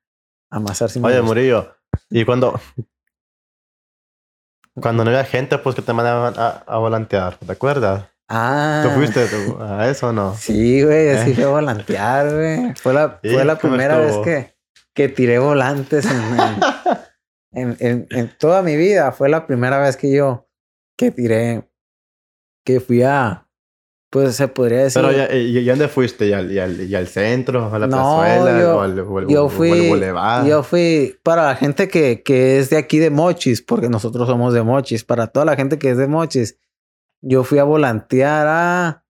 Amasar 0.50 0.90
sí 0.90 1.00
me 1.00 1.08
Oye, 1.08 1.22
Murillo, 1.22 1.76
y 2.10 2.26
cuando, 2.26 2.60
cuando 4.82 5.04
no 5.04 5.10
había 5.10 5.26
gente, 5.26 5.58
pues 5.58 5.76
que 5.76 5.82
te 5.82 5.94
mandaban 5.94 6.34
a, 6.38 6.64
a 6.66 6.78
volantear, 6.78 7.38
¿te 7.38 7.52
acuerdas? 7.52 8.06
Ah. 8.30 8.82
¿Tú 8.84 8.90
fuiste 8.92 9.26
a 9.60 9.90
eso 9.90 10.10
o 10.10 10.14
no? 10.14 10.36
Sí, 10.36 10.84
güey, 10.84 11.10
así 11.10 11.32
¿Eh? 11.32 11.36
fue 11.36 11.46
volantear, 11.46 12.34
güey. 12.34 12.76
Fue 12.76 12.94
la, 12.94 13.20
fue 13.22 13.46
la 13.46 13.58
primera 13.58 13.98
vez 13.98 14.18
que, 14.18 14.58
que 14.94 15.08
tiré 15.08 15.40
volantes 15.40 16.06
en, 17.52 17.78
en, 17.80 18.08
en, 18.10 18.38
toda 18.38 18.62
mi 18.64 18.76
vida. 18.76 19.14
Fue 19.14 19.30
la 19.30 19.48
primera 19.48 19.80
vez 19.80 19.96
que 19.96 20.12
yo 20.12 20.50
que 20.98 21.12
tiré, 21.12 21.70
que 22.66 22.82
fui 22.82 23.04
a, 23.04 23.47
pues 24.10 24.36
se 24.36 24.48
podría 24.48 24.84
decir. 24.84 25.02
Pero 25.02 25.16
ya, 25.16 25.34
¿y, 25.36 25.64
dónde 25.66 25.88
fuiste? 25.88 26.28
¿Y 26.28 26.34
al, 26.34 26.52
y 26.52 26.60
al, 26.60 26.82
y 26.82 26.96
al 26.96 27.08
centro? 27.08 27.74
¿A 27.74 27.80
la 27.80 27.88
no, 27.88 27.98
plazuela? 27.98 28.62
Yo, 28.62 28.78
o 28.78 28.80
al, 28.82 28.96
yo 29.28 29.50
fui, 29.50 30.00
Yo 30.46 30.64
fui 30.64 31.20
para 31.24 31.46
la 31.46 31.56
gente 31.56 31.88
que, 31.88 32.24
que 32.24 32.60
es 32.60 32.70
de 32.70 32.78
aquí 32.78 33.00
de 33.00 33.10
Mochis, 33.10 33.62
porque 33.62 33.90
nosotros 33.90 34.28
somos 34.28 34.54
de 34.54 34.64
Mochis. 34.64 35.04
Para 35.04 35.28
toda 35.28 35.46
la 35.46 35.56
gente 35.56 35.78
que 35.78 35.92
es 35.92 35.98
de 35.98 36.08
Mochis, 36.08 36.58
yo 37.22 37.44
fui 37.44 37.60
a 37.60 37.64
volantear 37.64 38.48
a. 38.48 39.04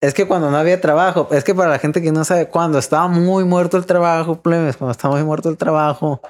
Es 0.00 0.14
que 0.14 0.26
cuando 0.26 0.50
no 0.50 0.56
había 0.56 0.80
trabajo, 0.80 1.28
es 1.30 1.44
que 1.44 1.54
para 1.54 1.70
la 1.70 1.78
gente 1.78 2.02
que 2.02 2.12
no 2.12 2.24
sabe, 2.24 2.48
cuando 2.48 2.78
estaba 2.78 3.08
muy 3.08 3.44
muerto 3.44 3.76
el 3.76 3.86
trabajo, 3.86 4.42
plebes, 4.42 4.76
cuando 4.76 4.92
estaba 4.92 5.14
muy 5.14 5.24
muerto 5.24 5.48
el 5.48 5.56
trabajo, 5.56 6.20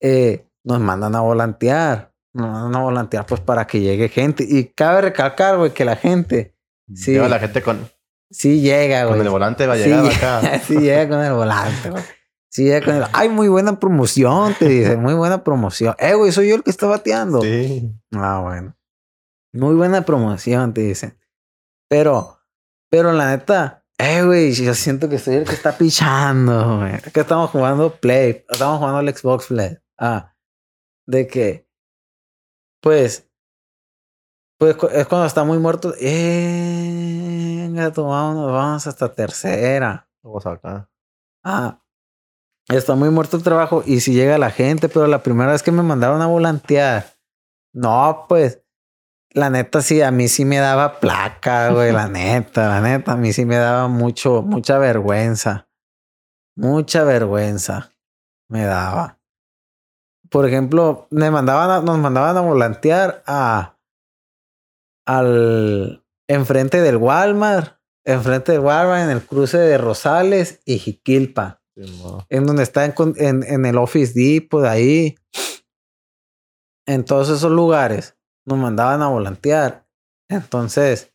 eh, 0.00 0.46
nos 0.64 0.80
mandan 0.80 1.14
a 1.14 1.20
volantear. 1.20 2.12
Nos 2.34 2.50
mandan 2.50 2.80
a 2.80 2.84
volantear, 2.84 3.26
pues 3.26 3.42
para 3.42 3.66
que 3.66 3.80
llegue 3.80 4.08
gente. 4.08 4.46
Y 4.48 4.64
cabe 4.64 5.02
recalcar, 5.02 5.58
güey, 5.58 5.72
que 5.72 5.84
la 5.84 5.96
gente 5.96 6.51
Sí. 6.94 7.14
la 7.14 7.38
gente 7.38 7.62
con. 7.62 7.88
Sí 8.30 8.60
llega, 8.60 9.04
güey. 9.04 9.18
Con 9.18 9.26
el 9.26 9.30
volante 9.30 9.66
va 9.66 9.74
a 9.74 9.76
llegar 9.76 10.06
acá. 10.06 10.58
sí 10.66 10.78
llega 10.78 11.08
con 11.08 11.24
el 11.24 11.32
volante, 11.32 11.90
güey. 11.90 12.02
Sí 12.48 12.64
llega 12.64 12.84
con 12.84 12.94
el... 12.94 13.04
Ay, 13.12 13.28
muy 13.28 13.48
buena 13.48 13.78
promoción, 13.78 14.54
te 14.58 14.68
dice. 14.68 14.96
Muy 14.96 15.14
buena 15.14 15.42
promoción. 15.44 15.94
Eh, 15.98 16.14
güey, 16.14 16.32
soy 16.32 16.48
yo 16.48 16.56
el 16.56 16.62
que 16.62 16.70
está 16.70 16.86
bateando. 16.86 17.40
Sí. 17.42 17.90
Ah, 18.12 18.40
bueno. 18.42 18.76
Muy 19.52 19.74
buena 19.74 20.02
promoción, 20.02 20.72
te 20.72 20.82
dicen. 20.82 21.18
Pero, 21.88 22.38
pero 22.90 23.12
la 23.12 23.30
neta, 23.30 23.84
eh, 23.98 24.22
güey, 24.22 24.52
yo 24.52 24.74
siento 24.74 25.08
que 25.08 25.18
soy 25.18 25.36
el 25.36 25.44
que 25.44 25.54
está 25.54 25.76
pichando, 25.76 26.78
güey. 26.78 27.00
que 27.12 27.20
estamos 27.20 27.50
jugando 27.50 27.94
Play. 27.94 28.44
Estamos 28.48 28.78
jugando 28.78 29.00
el 29.00 29.14
Xbox 29.14 29.46
Play. 29.46 29.78
Ah. 29.98 30.34
De 31.06 31.26
que, 31.26 31.68
pues, 32.82 33.30
pues 34.62 34.76
es 34.92 35.08
cuando 35.08 35.26
está 35.26 35.42
muy 35.42 35.58
muerto. 35.58 35.92
Eh, 36.00 37.66
venga, 37.68 37.88
vamos, 37.88 38.52
vamos 38.52 38.86
hasta 38.86 39.12
tercera. 39.12 40.08
Vamos 40.22 40.46
acá. 40.46 40.88
Ah, 41.42 41.80
está 42.68 42.94
muy 42.94 43.10
muerto 43.10 43.36
el 43.36 43.42
trabajo. 43.42 43.82
Y 43.84 43.98
si 43.98 44.14
llega 44.14 44.38
la 44.38 44.52
gente, 44.52 44.88
pero 44.88 45.08
la 45.08 45.24
primera 45.24 45.50
vez 45.50 45.64
que 45.64 45.72
me 45.72 45.82
mandaron 45.82 46.22
a 46.22 46.28
volantear, 46.28 47.06
no, 47.74 48.26
pues, 48.28 48.62
la 49.30 49.50
neta 49.50 49.82
sí, 49.82 50.00
a 50.00 50.12
mí 50.12 50.28
sí 50.28 50.44
me 50.44 50.58
daba 50.58 51.00
placa, 51.00 51.72
güey, 51.72 51.90
la 51.90 52.06
neta, 52.08 52.68
la 52.68 52.80
neta, 52.80 53.14
a 53.14 53.16
mí 53.16 53.32
sí 53.32 53.44
me 53.44 53.56
daba 53.56 53.88
mucho, 53.88 54.42
mucha 54.42 54.78
vergüenza. 54.78 55.66
Mucha 56.54 57.02
vergüenza 57.02 57.90
me 58.48 58.62
daba. 58.62 59.18
Por 60.30 60.46
ejemplo, 60.46 61.08
me 61.10 61.32
mandaban 61.32 61.84
nos 61.84 61.98
mandaban 61.98 62.36
a 62.36 62.42
volantear 62.42 63.24
a 63.26 63.72
al 65.06 66.04
enfrente 66.28 66.80
del 66.80 66.96
Walmart, 66.96 67.78
enfrente 68.04 68.52
del 68.52 68.60
Walmart, 68.60 69.04
en 69.04 69.10
el 69.10 69.22
cruce 69.22 69.58
de 69.58 69.78
Rosales 69.78 70.60
y 70.64 70.78
Jiquilpa. 70.78 71.62
En 72.28 72.46
donde 72.46 72.62
está 72.62 72.84
en, 72.84 72.94
en, 73.16 73.64
el 73.64 73.78
Office 73.78 74.12
Depot, 74.14 74.62
de 74.62 74.68
ahí. 74.68 75.14
En 76.86 77.04
todos 77.04 77.30
esos 77.30 77.50
lugares 77.50 78.16
nos 78.44 78.58
mandaban 78.58 79.02
a 79.02 79.08
volantear. 79.08 79.86
Entonces, 80.28 81.12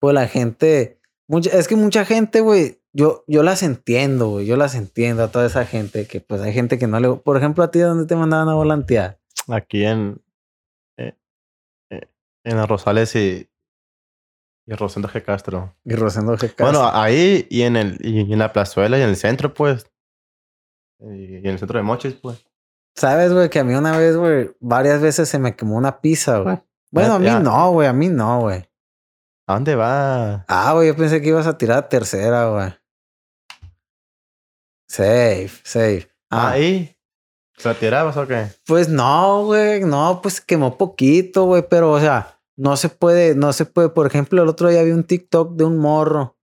pues 0.00 0.14
la 0.14 0.28
gente, 0.28 1.00
mucha, 1.28 1.50
es 1.50 1.68
que 1.68 1.76
mucha 1.76 2.04
gente, 2.04 2.40
güey, 2.40 2.80
yo, 2.92 3.24
yo 3.26 3.42
las 3.42 3.62
entiendo, 3.62 4.28
güey, 4.28 4.46
yo 4.46 4.56
las 4.56 4.74
entiendo 4.74 5.24
a 5.24 5.28
toda 5.28 5.46
esa 5.46 5.64
gente 5.64 6.06
que 6.06 6.20
pues 6.20 6.40
hay 6.40 6.52
gente 6.52 6.78
que 6.78 6.86
no 6.86 7.00
le... 7.00 7.14
Por 7.16 7.36
ejemplo, 7.36 7.64
a 7.64 7.70
ti, 7.70 7.80
¿dónde 7.80 8.06
te 8.06 8.16
mandaban 8.16 8.48
a 8.48 8.54
volantear? 8.54 9.18
Aquí 9.48 9.84
en, 9.84 10.22
en 12.44 12.56
los 12.56 12.68
Rosales 12.68 13.14
y, 13.16 13.48
y 14.66 14.74
Rosendo 14.74 15.08
G. 15.08 15.22
Castro. 15.24 15.76
Y 15.84 15.94
Rosendo 15.94 16.36
G. 16.36 16.54
Castro. 16.54 16.66
Bueno, 16.66 16.90
ahí 16.92 17.46
y 17.50 17.62
en, 17.62 17.76
el, 17.76 17.98
y 18.00 18.32
en 18.32 18.38
la 18.38 18.52
plazuela 18.52 18.98
y 18.98 19.02
en 19.02 19.08
el 19.08 19.16
centro, 19.16 19.54
pues. 19.54 19.90
Y 21.00 21.36
en 21.36 21.46
el 21.46 21.58
centro 21.58 21.78
de 21.78 21.82
Mochis, 21.82 22.14
pues. 22.14 22.46
Sabes, 22.94 23.32
güey, 23.32 23.48
que 23.48 23.58
a 23.58 23.64
mí 23.64 23.74
una 23.74 23.96
vez, 23.96 24.16
güey, 24.16 24.50
varias 24.60 25.00
veces 25.00 25.28
se 25.28 25.38
me 25.38 25.56
quemó 25.56 25.76
una 25.76 26.00
pizza, 26.00 26.38
güey. 26.38 26.60
Bueno, 26.90 27.14
a 27.14 27.18
mí 27.18 27.30
no, 27.30 27.70
güey, 27.70 27.88
a 27.88 27.92
mí 27.92 28.08
no, 28.08 28.40
güey. 28.42 28.68
¿A 29.46 29.54
dónde 29.54 29.74
va? 29.74 30.44
Ah, 30.46 30.72
güey, 30.74 30.88
yo 30.88 30.96
pensé 30.96 31.20
que 31.20 31.28
ibas 31.28 31.46
a 31.46 31.56
tirar 31.56 31.88
tercera, 31.88 32.48
güey. 32.48 32.74
Safe, 34.88 35.50
safe. 35.64 36.10
Ah. 36.30 36.50
Ahí. 36.50 36.96
¿La 37.64 37.74
tirabas 37.74 38.16
o 38.16 38.26
qué? 38.26 38.46
Pues 38.66 38.88
no, 38.88 39.44
güey, 39.44 39.80
no, 39.82 40.20
pues 40.22 40.40
quemó 40.40 40.76
poquito, 40.76 41.44
güey, 41.44 41.64
pero 41.68 41.92
o 41.92 42.00
sea, 42.00 42.40
no 42.56 42.76
se 42.76 42.88
puede, 42.88 43.34
no 43.34 43.52
se 43.52 43.66
puede. 43.66 43.88
Por 43.88 44.06
ejemplo, 44.06 44.42
el 44.42 44.48
otro 44.48 44.68
día 44.68 44.82
vi 44.82 44.90
un 44.90 45.04
TikTok 45.04 45.54
de 45.54 45.64
un 45.64 45.78
morro 45.78 46.36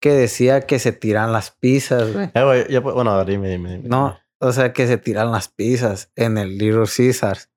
que 0.00 0.12
decía 0.12 0.62
que 0.62 0.78
se 0.78 0.92
tiran 0.92 1.32
las 1.32 1.50
pizzas, 1.50 2.12
güey. 2.12 2.30
Eh, 2.34 2.44
güey, 2.44 2.68
ya, 2.68 2.80
bueno, 2.80 3.24
dime, 3.24 3.48
dime, 3.48 3.76
dime. 3.76 3.88
No, 3.88 4.18
o 4.40 4.52
sea, 4.52 4.72
que 4.72 4.86
se 4.86 4.98
tiran 4.98 5.32
las 5.32 5.48
pizzas 5.48 6.10
en 6.16 6.38
el 6.38 6.58
Little 6.58 6.84
Caesars. 6.84 7.50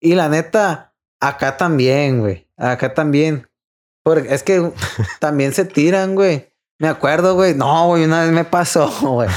Y 0.00 0.14
la 0.14 0.28
neta, 0.28 0.94
acá 1.20 1.56
también, 1.56 2.20
güey. 2.20 2.46
Acá 2.56 2.92
también. 2.94 3.48
Porque 4.02 4.34
es 4.34 4.42
que 4.42 4.70
también 5.20 5.52
se 5.52 5.64
tiran, 5.64 6.14
güey. 6.14 6.52
Me 6.78 6.88
acuerdo, 6.88 7.34
güey. 7.34 7.54
No, 7.54 7.88
güey, 7.88 8.04
una 8.04 8.22
vez 8.22 8.32
me 8.32 8.44
pasó, 8.44 8.88
güey. 9.00 9.28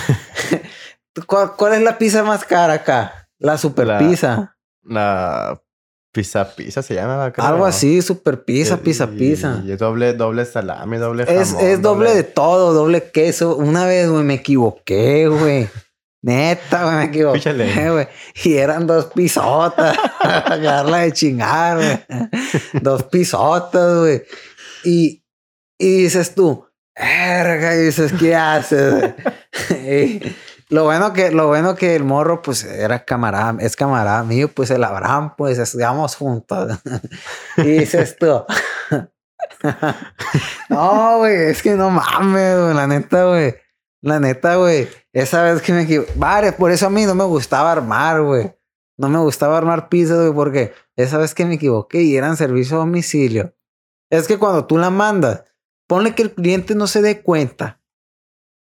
¿Cuál, 1.26 1.74
es 1.74 1.82
la 1.82 1.98
pizza 1.98 2.24
más 2.24 2.46
cara 2.46 2.74
acá? 2.74 3.28
La 3.38 3.58
super 3.58 3.98
pizza. 3.98 4.56
La 4.84 5.62
pizza 6.12 6.56
pizza 6.56 6.82
se 6.82 6.96
llama. 6.96 7.34
Algo 7.38 7.66
así, 7.66 8.02
super 8.02 8.44
pizza, 8.44 8.78
pizza 8.78 9.08
pizza. 9.08 9.62
Y 9.66 9.72
es 9.72 9.80
doble, 9.80 10.14
doble 10.14 10.46
salami, 10.46 10.98
doble 10.98 11.24
Es, 11.24 11.54
es 11.54 11.82
doble, 11.82 12.14
de 12.14 12.24
todo, 12.24 12.74
doble 12.74 13.12
queso. 13.12 13.56
Una 13.56 13.86
vez, 13.86 14.10
güey, 14.10 14.24
me 14.24 14.36
equivoqué, 14.36 15.28
güey. 15.28 15.70
Neta, 16.24 16.84
güey, 16.84 16.96
me 16.98 17.04
equivoqué, 17.06 17.90
güey. 17.90 18.08
Y 18.44 18.54
eran 18.54 18.86
dos 18.86 19.06
pisotas. 19.08 19.98
Agarrarla 20.20 21.00
de 21.00 21.12
chingar, 21.12 21.78
güey. 21.78 22.30
dos 22.82 23.04
pisotas, 23.04 24.00
güey. 24.00 24.24
Y, 24.84 25.24
y 25.78 26.04
dices 26.04 26.36
tú, 26.36 26.66
verga, 26.96 27.76
y 27.76 27.80
dices, 27.86 28.14
¿qué 28.14 28.36
haces? 28.36 29.14
Lo 30.72 30.86
bueno 30.86 31.12
que, 31.12 31.32
lo 31.32 31.48
bueno 31.48 31.76
que 31.76 31.98
el 31.98 32.06
morro, 32.06 32.42
pues, 32.42 32.64
era 32.64 33.04
camarada, 33.04 33.58
es 33.60 33.76
camarada 33.76 34.24
mío, 34.24 34.48
pues 34.48 34.72
el 34.72 34.86
Abraham, 34.86 35.34
pues 35.38 35.58
estudiamos 35.58 36.16
juntos. 36.16 36.80
y 37.58 37.64
dices 37.64 38.16
tú. 38.18 38.46
no, 40.70 41.18
güey, 41.18 41.36
es 41.50 41.62
que 41.62 41.72
no 41.72 41.90
mames, 41.90 42.58
güey, 42.58 42.74
la 42.74 42.88
neta, 42.88 43.26
güey. 43.26 43.54
La 44.02 44.22
neta, 44.22 44.56
güey. 44.56 44.88
Esa 45.12 45.44
vez 45.44 45.62
que 45.62 45.74
me 45.74 45.82
equivoqué. 45.82 46.14
Vale, 46.16 46.54
por 46.54 46.72
eso 46.72 46.88
a 46.88 46.90
mí 46.90 47.06
no 47.06 47.16
me 47.16 47.26
gustaba 47.26 47.74
armar, 47.74 48.22
güey. 48.22 48.56
No 48.98 49.10
me 49.10 49.20
gustaba 49.20 49.58
armar 49.58 49.90
pizzas, 49.90 50.20
güey, 50.20 50.34
porque 50.34 50.74
esa 50.96 51.18
vez 51.18 51.36
que 51.36 51.44
me 51.44 51.56
equivoqué 51.56 52.02
y 52.02 52.16
eran 52.16 52.38
servicio 52.38 52.78
a 52.78 52.80
domicilio. 52.80 53.54
Es 54.10 54.26
que 54.26 54.38
cuando 54.38 54.68
tú 54.68 54.78
la 54.78 54.90
mandas, 54.90 55.44
ponle 55.86 56.16
que 56.16 56.24
el 56.24 56.32
cliente 56.32 56.76
no 56.76 56.88
se 56.88 57.02
dé 57.02 57.22
cuenta 57.24 57.81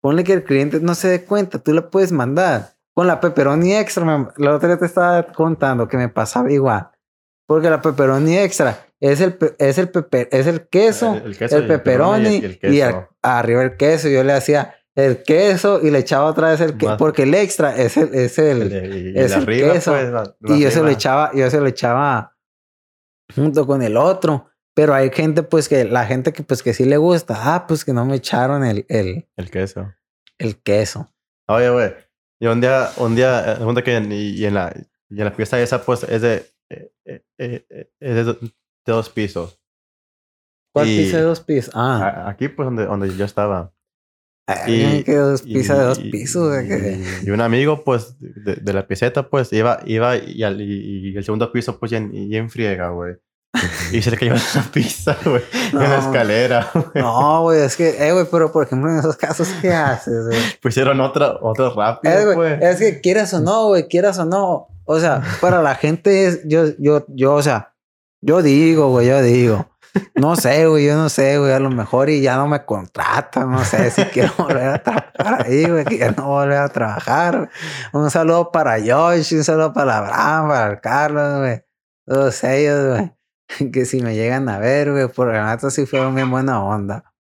Ponle 0.03 0.25
que 0.25 0.33
el 0.35 0.45
cliente 0.45 0.81
no 0.81 0.95
se 0.95 1.09
dé 1.09 1.25
cuenta, 1.25 1.59
tú 1.59 1.73
la 1.73 1.89
puedes 1.91 2.13
mandar 2.13 2.75
Con 2.95 3.07
la 3.07 3.21
pepperoni 3.21 3.75
extra, 3.75 4.05
me- 4.05 4.29
la 4.39 4.55
otra 4.57 4.71
vez 4.71 4.79
te 4.79 4.87
estaba 4.87 5.23
contando 5.27 5.87
que 5.87 5.97
me 5.99 6.09
pasaba 6.09 6.51
igual. 6.51 6.89
Porque 7.47 7.69
la 7.69 7.83
pepperoni 7.83 8.39
extra 8.39 8.87
es 9.01 9.21
el, 9.21 9.37
es 9.59 9.77
el, 9.79 9.91
pepe- 9.91 10.29
es 10.33 10.47
el 10.47 10.67
queso, 10.69 11.13
El- 11.15 11.21
el, 11.23 11.27
el 11.33 11.37
queso 11.39 11.57
y 11.57 11.59
el 11.59 11.67
pepperoni 11.67 12.37
y 12.63 12.81
el 12.81 12.91
y, 12.95 13.05
arriba 13.23 13.63
el 13.65 13.77
queso. 13.77 14.09
Yo 14.09 14.25
le 14.25 14.33
hacía 14.33 14.75
el 14.95 15.23
queso 15.23 15.81
y 15.83 15.91
le 15.91 15.99
echaba 15.99 16.25
otra 16.25 16.49
vez 16.51 16.61
el 16.63 16.79
queso. 16.79 16.97
Porque 16.97 17.25
el 17.25 17.35
extra 17.35 17.77
es 17.77 17.99
el, 17.99 18.15
es 18.15 18.39
el, 18.39 18.63
y- 18.73 19.11
y 19.11 19.19
es 19.19 19.33
el 19.37 19.43
arriba, 19.43 19.73
queso. 19.75 19.93
pues, 19.93 20.05
y 20.57 20.63
yo 20.63 20.71
se 20.71 20.81
lo 20.81 20.89
echaba, 20.89 21.31
yo 21.35 21.51
se 21.51 21.61
lo 21.61 21.67
echaba 21.67 22.35
junto 23.35 23.67
con 23.67 23.83
el 23.83 23.97
otro. 23.99 24.49
Pero 24.77 24.93
hay 24.95 25.11
gente, 25.11 25.43
pues, 25.43 25.69
que 25.71 25.85
la 25.87 26.05
gente 26.05 26.33
que, 26.35 26.43
pues, 26.43 26.62
que 26.62 26.75
sí 26.75 26.85
le 26.85 26.99
gusta. 26.99 27.35
Ah, 27.39 27.67
pues 27.67 27.83
que 27.85 27.95
no 27.95 28.05
me 28.05 28.17
echaron 28.17 28.62
el, 28.62 28.85
el, 28.91 29.27
El 29.37 29.51
queso. 29.51 29.95
el 30.39 30.57
queso. 30.62 31.09
Oye, 31.49 31.71
güey. 31.71 31.95
Y 32.41 32.47
un 32.47 32.61
día, 32.61 32.91
un 32.99 33.17
día, 33.17 33.55
eh, 33.55 33.65
un 33.65 33.75
día 33.75 33.83
que 33.83 33.97
en, 33.97 34.12
y, 34.12 34.33
y 34.33 34.45
en 34.45 34.53
la, 34.55 34.75
y 35.09 35.19
en 35.19 35.25
la 35.25 35.31
fiesta 35.31 35.59
esa, 35.61 35.83
pues, 35.83 36.03
es 36.05 36.21
de, 36.21 36.45
eh, 36.69 36.93
eh, 37.39 37.89
es 38.01 38.15
de, 38.15 38.25
do- 38.25 38.35
de 38.39 38.49
dos 38.93 39.09
pisos. 39.09 39.59
¿Cuál 40.75 40.89
Y- 40.89 41.05
pizza 41.05 41.17
de 41.17 41.23
dos 41.23 41.41
pisos? 41.41 41.73
Ah, 41.75 42.25
A- 42.27 42.29
Aquí, 42.31 42.49
pues, 42.49 42.67
donde, 42.67 42.85
donde 42.85 43.17
yo 43.17 43.25
estaba. 43.25 43.73
y, 44.67 45.03
que 45.05 45.15
dos 45.17 45.43
Y- 45.47 45.55
pizza 45.55 45.79
de 45.79 45.85
dos 45.85 45.99
y- 46.01 46.11
pisos. 46.11 46.55
Y, 46.62 47.27
y 47.27 47.31
un 47.31 47.41
amigo, 47.41 47.83
pues, 47.83 48.17
de, 48.21 48.57
de 48.57 48.73
la 48.75 48.87
pieceta, 48.87 49.31
pues, 49.31 49.51
iba, 49.55 49.81
iba 49.87 50.19
y, 50.19 50.43
al, 50.43 50.61
y, 50.61 51.12
y 51.12 51.17
el 51.17 51.25
segundo 51.25 51.51
piso, 51.51 51.79
pues, 51.79 51.93
ya 51.93 51.97
en, 51.99 52.15
y 52.15 52.37
en 52.37 52.51
friega, 52.51 52.91
güey. 52.91 53.15
Y 53.92 54.03
se 54.03 54.11
le 54.11 54.16
cayó 54.16 54.35
la 54.35 54.62
pizza, 54.73 55.16
güey, 55.25 55.42
en 55.73 55.79
la 55.79 55.88
No. 55.88 55.97
escalera. 55.99 56.71
güey. 56.75 56.85
No, 57.05 57.42
güey, 57.42 57.61
es 57.62 57.77
que, 57.77 58.07
eh, 58.09 58.12
güey, 58.12 58.27
pero 58.31 58.53
por 58.53 58.64
ejemplo, 58.64 58.90
en 58.90 58.99
esos 58.99 59.16
casos, 59.16 59.49
¿qué 59.61 59.73
haces, 59.73 60.27
güey? 60.27 60.38
Pusieron 60.62 61.01
otra, 61.01 61.37
otro 61.40 61.75
rápido, 61.75 62.12
Es, 62.14 62.35
güey, 62.35 62.59
es 62.61 62.77
que 62.79 63.01
quieras 63.01 63.33
o 63.35 63.40
no, 63.40 63.69
güey, 63.69 63.88
quieras 63.88 64.19
o 64.19 64.25
no. 64.25 64.69
O 64.85 65.01
sea, 65.01 65.23
para 65.40 65.62
la 65.62 65.75
gente 65.75 66.27
es, 66.27 66.40
yo, 66.45 66.64
yo, 66.79 67.05
yo, 67.09 67.35
o 67.35 67.42
sea, 67.42 67.75
yo 68.21 68.42
digo, 68.42 68.90
güey, 68.90 69.09
yo 69.09 69.21
digo. 69.23 69.66
No 70.14 70.37
sé, 70.37 70.66
güey, 70.66 70.85
yo 70.87 70.95
no 70.95 71.09
sé, 71.09 71.38
güey, 71.38 71.53
a 71.53 71.59
lo 71.59 71.71
mejor 71.71 72.11
y 72.11 72.21
ya 72.21 72.37
no 72.37 72.47
me 72.47 72.64
contratan, 72.66 73.51
no 73.51 73.64
sé 73.64 73.90
si 73.90 74.05
quiero 74.05 74.31
volver 74.37 74.69
a 74.69 74.83
trabajar 74.83 75.47
ahí, 75.47 75.64
güey, 75.71 75.85
que 75.87 75.97
ya 75.97 76.11
no 76.11 76.27
volver 76.27 76.59
a 76.59 76.69
trabajar. 76.69 77.37
güey. 77.38 77.49
Un 78.05 78.11
saludo 78.11 78.53
para 78.53 78.77
Josh, 78.79 79.33
un 79.35 79.42
saludo 79.42 79.73
para 79.73 79.97
Abraham, 79.99 80.49
para 80.49 80.71
el 80.73 80.81
Carlos, 80.83 81.38
güey. 81.38 81.62
Todos 82.07 82.45
ellos, 82.45 82.88
güey. 82.90 83.15
Que 83.73 83.85
si 83.85 84.01
me 84.03 84.15
llegan 84.15 84.49
a 84.49 84.59
ver, 84.59 84.93
güey, 84.93 85.09
por 85.09 85.33
la 85.33 85.51
neta 85.51 85.71
sí 85.71 85.87
fueron 85.87 86.15
bien 86.15 86.31
buena 86.31 86.63
onda. 86.65 87.15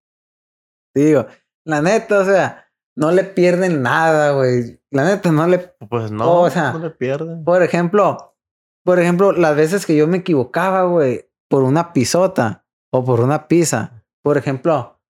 Digo, 0.93 1.27
la 1.65 1.81
neta, 1.81 2.19
o 2.19 2.25
sea, 2.25 2.71
no 2.95 3.11
le 3.11 3.23
pierden 3.23 3.81
nada, 3.81 4.31
güey. 4.31 4.81
La 4.91 5.03
neta, 5.03 5.31
no 5.31 5.47
le 5.47 5.59
Pues 5.89 6.11
no, 6.11 6.41
o 6.41 6.49
sea, 6.49 6.71
no 6.71 6.79
le 6.79 6.89
pierden. 6.89 7.43
por 7.43 7.61
ejemplo, 7.63 8.37
por 8.85 8.99
ejemplo, 8.99 9.31
las 9.31 9.55
veces 9.55 9.85
que 9.85 9.95
yo 9.95 10.07
me 10.07 10.17
equivocaba, 10.17 10.83
güey, 10.83 11.29
por 11.49 11.63
una 11.63 11.91
pisota 11.91 12.65
o 12.91 13.03
por 13.03 13.19
una 13.19 13.47
pizza, 13.47 14.05
por 14.23 14.37
ejemplo, 14.37 15.01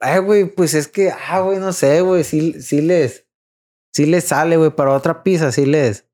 ay, 0.00 0.20
güey, 0.20 0.44
pues 0.46 0.74
es 0.74 0.86
que, 0.88 1.10
ah, 1.10 1.40
güey, 1.40 1.58
no 1.58 1.72
sé, 1.72 2.02
güey, 2.02 2.24
sí, 2.24 2.60
sí 2.62 2.80
les, 2.80 3.26
sí 3.92 4.06
les 4.06 4.24
sale, 4.24 4.56
güey, 4.56 4.70
para 4.70 4.92
otra 4.92 5.22
pizza, 5.22 5.50
sí 5.50 5.66
les. 5.66 6.08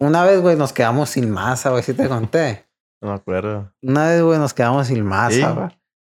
Una 0.00 0.24
vez, 0.24 0.40
güey, 0.40 0.56
nos 0.56 0.72
quedamos 0.72 1.10
sin 1.10 1.30
masa, 1.30 1.70
güey, 1.70 1.82
sí 1.82 1.94
te 1.94 2.08
conté. 2.08 2.65
No 3.06 3.12
me 3.12 3.18
acuerdo. 3.18 3.72
Una 3.82 4.08
vez, 4.08 4.20
güey, 4.20 4.38
nos 4.40 4.52
quedamos 4.52 4.88
sin 4.88 5.04
masa, 5.04 5.52
güey. 5.52 5.68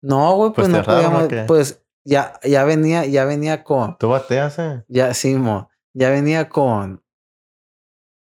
No, 0.00 0.36
güey, 0.36 0.52
pues, 0.52 0.68
Pues 0.68 0.68
no 0.68 0.82
te 0.82 0.90
erraron, 0.90 1.14
¿o 1.14 1.28
podíamos, 1.28 1.46
pues 1.46 1.84
ya, 2.02 2.40
ya 2.42 2.64
venía, 2.64 3.04
ya 3.04 3.26
venía 3.26 3.62
con, 3.62 3.98
¿Tú 3.98 4.08
bateas, 4.08 4.58
eh? 4.58 4.84
ya, 4.88 5.12
sí, 5.12 5.34
mo. 5.34 5.68
Ya 5.92 6.08
venía 6.08 6.48
con. 6.48 7.04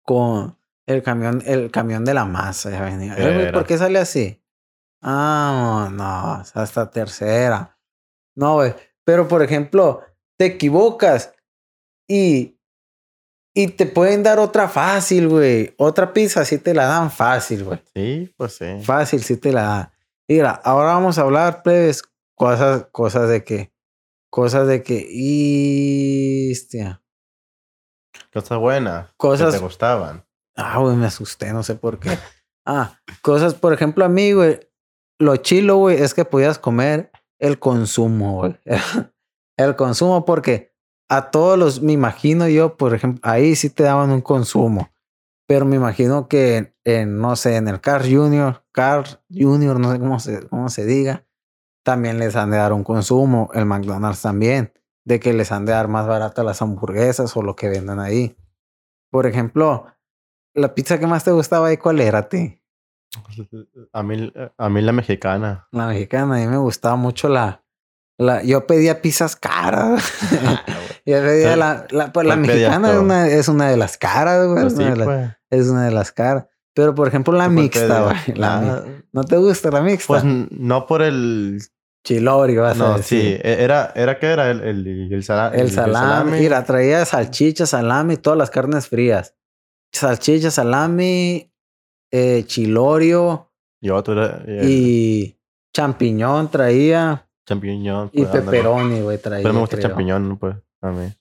Con 0.02 0.58
el 0.86 1.02
camión, 1.02 1.42
el 1.44 1.70
camión 1.70 2.06
de 2.06 2.14
la 2.14 2.24
masa. 2.24 2.70
Ya 2.70 2.82
venía. 2.82 3.14
Eh, 3.18 3.34
güey. 3.34 3.52
¿Por 3.52 3.66
qué 3.66 3.76
sale 3.76 3.98
así? 3.98 4.42
Ah, 5.02 5.90
no, 5.92 6.42
hasta 6.54 6.90
tercera. 6.90 7.78
No, 8.34 8.54
güey. 8.54 8.74
Pero 9.04 9.28
por 9.28 9.42
ejemplo, 9.42 10.02
te 10.38 10.46
equivocas 10.46 11.34
y. 12.08 12.53
Y 13.56 13.68
te 13.68 13.86
pueden 13.86 14.22
dar 14.24 14.38
otra 14.40 14.68
fácil, 14.68 15.28
güey. 15.28 15.74
Otra 15.78 16.12
pizza 16.12 16.44
sí 16.44 16.58
te 16.58 16.74
la 16.74 16.86
dan 16.86 17.10
fácil, 17.10 17.64
güey. 17.64 17.80
Sí, 17.94 18.34
pues 18.36 18.56
sí. 18.56 18.80
Fácil 18.82 19.22
sí 19.22 19.36
te 19.36 19.52
la 19.52 19.62
dan. 19.62 19.92
Mira, 20.28 20.50
ahora 20.64 20.94
vamos 20.94 21.18
a 21.18 21.22
hablar, 21.22 21.62
plebes, 21.62 22.02
cosas, 22.34 22.86
cosas 22.90 23.28
de 23.28 23.44
que. 23.44 23.72
Cosas 24.30 24.66
de 24.66 24.82
que. 24.82 25.06
Y. 25.08 26.50
Hostia. 26.52 27.00
Cosas 28.32 28.58
buenas. 28.58 29.10
Cosas- 29.16 29.52
Que 29.52 29.58
te 29.58 29.64
gustaban. 29.64 30.24
Ah, 30.56 30.78
güey, 30.78 30.96
me 30.96 31.06
asusté, 31.06 31.52
no 31.52 31.62
sé 31.62 31.74
por 31.76 31.98
qué. 31.98 32.10
Ah, 32.66 32.98
cosas, 33.20 33.52
por 33.54 33.74
ejemplo, 33.74 34.06
a 34.06 34.08
mí, 34.08 34.32
güey, 34.32 34.58
lo 35.18 35.36
chilo, 35.36 35.76
güey, 35.76 36.00
es 36.00 36.14
que 36.14 36.24
podías 36.24 36.58
comer 36.58 37.10
el 37.38 37.58
consumo, 37.58 38.38
güey. 38.38 38.58
El 39.58 39.76
consumo, 39.76 40.24
porque 40.24 40.73
a 41.08 41.30
todos 41.30 41.58
los, 41.58 41.82
me 41.82 41.92
imagino 41.92 42.48
yo, 42.48 42.76
por 42.76 42.94
ejemplo, 42.94 43.20
ahí 43.22 43.56
sí 43.56 43.70
te 43.70 43.82
daban 43.82 44.10
un 44.10 44.20
consumo. 44.20 44.90
Pero 45.46 45.66
me 45.66 45.76
imagino 45.76 46.26
que 46.26 46.56
en, 46.56 46.74
en, 46.84 47.18
no 47.18 47.36
sé, 47.36 47.56
en 47.56 47.68
el 47.68 47.80
Car 47.80 48.02
Junior, 48.02 48.64
Car 48.72 49.22
Junior, 49.30 49.78
no 49.78 49.92
sé 49.92 49.98
cómo 49.98 50.18
se, 50.18 50.48
cómo 50.48 50.68
se 50.70 50.86
diga, 50.86 51.26
también 51.84 52.18
les 52.18 52.34
han 52.34 52.50
de 52.50 52.56
dar 52.56 52.72
un 52.72 52.82
consumo. 52.82 53.50
El 53.52 53.66
McDonald's 53.66 54.22
también, 54.22 54.72
de 55.04 55.20
que 55.20 55.34
les 55.34 55.52
han 55.52 55.66
de 55.66 55.72
dar 55.72 55.88
más 55.88 56.06
baratas 56.06 56.44
las 56.44 56.62
hamburguesas 56.62 57.36
o 57.36 57.42
lo 57.42 57.56
que 57.56 57.68
vendan 57.68 58.00
ahí. 58.00 58.36
Por 59.10 59.26
ejemplo, 59.26 59.86
la 60.54 60.74
pizza 60.74 60.98
que 60.98 61.06
más 61.06 61.24
te 61.24 61.32
gustaba 61.32 61.68
ahí, 61.68 61.76
¿cuál 61.76 62.00
era 62.00 62.20
a 62.20 62.28
ti? 62.28 62.60
A 63.92 64.02
mí, 64.02 64.32
a 64.56 64.68
mí 64.68 64.80
la 64.80 64.92
mexicana. 64.92 65.68
La 65.72 65.86
mexicana, 65.88 66.36
a 66.36 66.38
mí 66.38 66.46
me 66.46 66.56
gustaba 66.56 66.96
mucho 66.96 67.28
la... 67.28 67.63
la 68.18 68.42
yo 68.42 68.66
pedía 68.66 69.02
pizzas 69.02 69.36
caras. 69.36 70.04
yo 71.06 71.16
pedía 71.20 71.56
la... 71.56 71.86
La, 71.90 72.12
pues, 72.12 72.26
la 72.26 72.34
¿Cuál 72.34 72.46
pedías 72.46 72.70
mexicana 72.80 72.92
es 72.92 72.98
una, 72.98 73.28
es 73.28 73.48
una 73.48 73.68
de 73.70 73.76
las 73.76 73.98
caras, 73.98 74.46
güey. 74.46 74.62
Pues 74.62 74.72
es, 74.72 74.78
sí, 74.78 74.84
una 74.84 74.90
de 74.90 74.96
las- 74.96 75.06
pues. 75.06 75.60
es 75.62 75.68
una 75.68 75.84
de 75.86 75.90
las 75.90 76.12
caras. 76.12 76.46
Pero, 76.74 76.94
por 76.94 77.06
ejemplo, 77.08 77.32
la 77.32 77.44
¿Tú 77.48 77.52
cuál 77.54 77.62
mixta, 77.64 78.02
güey. 78.02 78.36
la 78.38 78.58
Ah, 78.58 78.84
¿No 79.12 79.22
te 79.24 79.36
gusta 79.36 79.70
la 79.70 79.80
mixta? 79.80 80.06
Pues 80.08 80.24
no 80.24 80.86
por 80.86 81.02
el... 81.02 81.60
Chilori, 82.06 82.56
vas 82.56 82.74
a 82.74 82.78
No, 82.78 82.96
decir. 82.98 83.20
sí. 83.22 83.40
e- 83.42 83.62
Era, 83.64 83.90
era 83.94 84.18
¿qué 84.18 84.26
era? 84.26 84.50
El, 84.50 84.60
el, 84.60 85.12
el, 85.12 85.22
sala- 85.24 85.52
El 85.54 85.70
salami. 85.70 86.38
Mira, 86.38 86.62
traía 86.64 87.04
salchicha, 87.06 87.64
salami, 87.64 88.16
todas 88.18 88.38
las 88.38 88.50
carnes 88.50 88.88
frías. 88.88 89.34
Salchicha, 89.92 90.50
salami, 90.50 91.50
eh, 92.12 92.44
chilorio 92.46 93.50
Y 93.80 93.88
otro 93.90 94.12
era... 94.22 94.42
el 94.46 94.68
y 94.68 95.38
champiñón 95.72 96.50
traía. 96.50 97.26
Champiñón. 97.46 98.10
Y 98.12 98.24
pues, 98.24 98.42
pepperoni, 98.42 99.00
güey, 99.00 99.18
traía. 99.18 99.42
Pero 99.42 99.54
me 99.54 99.60
gusta 99.60 99.76
el 99.76 99.82
champiñón, 99.82 100.36
pues, 100.38 100.56
a 100.82 100.90
mí. 100.90 101.12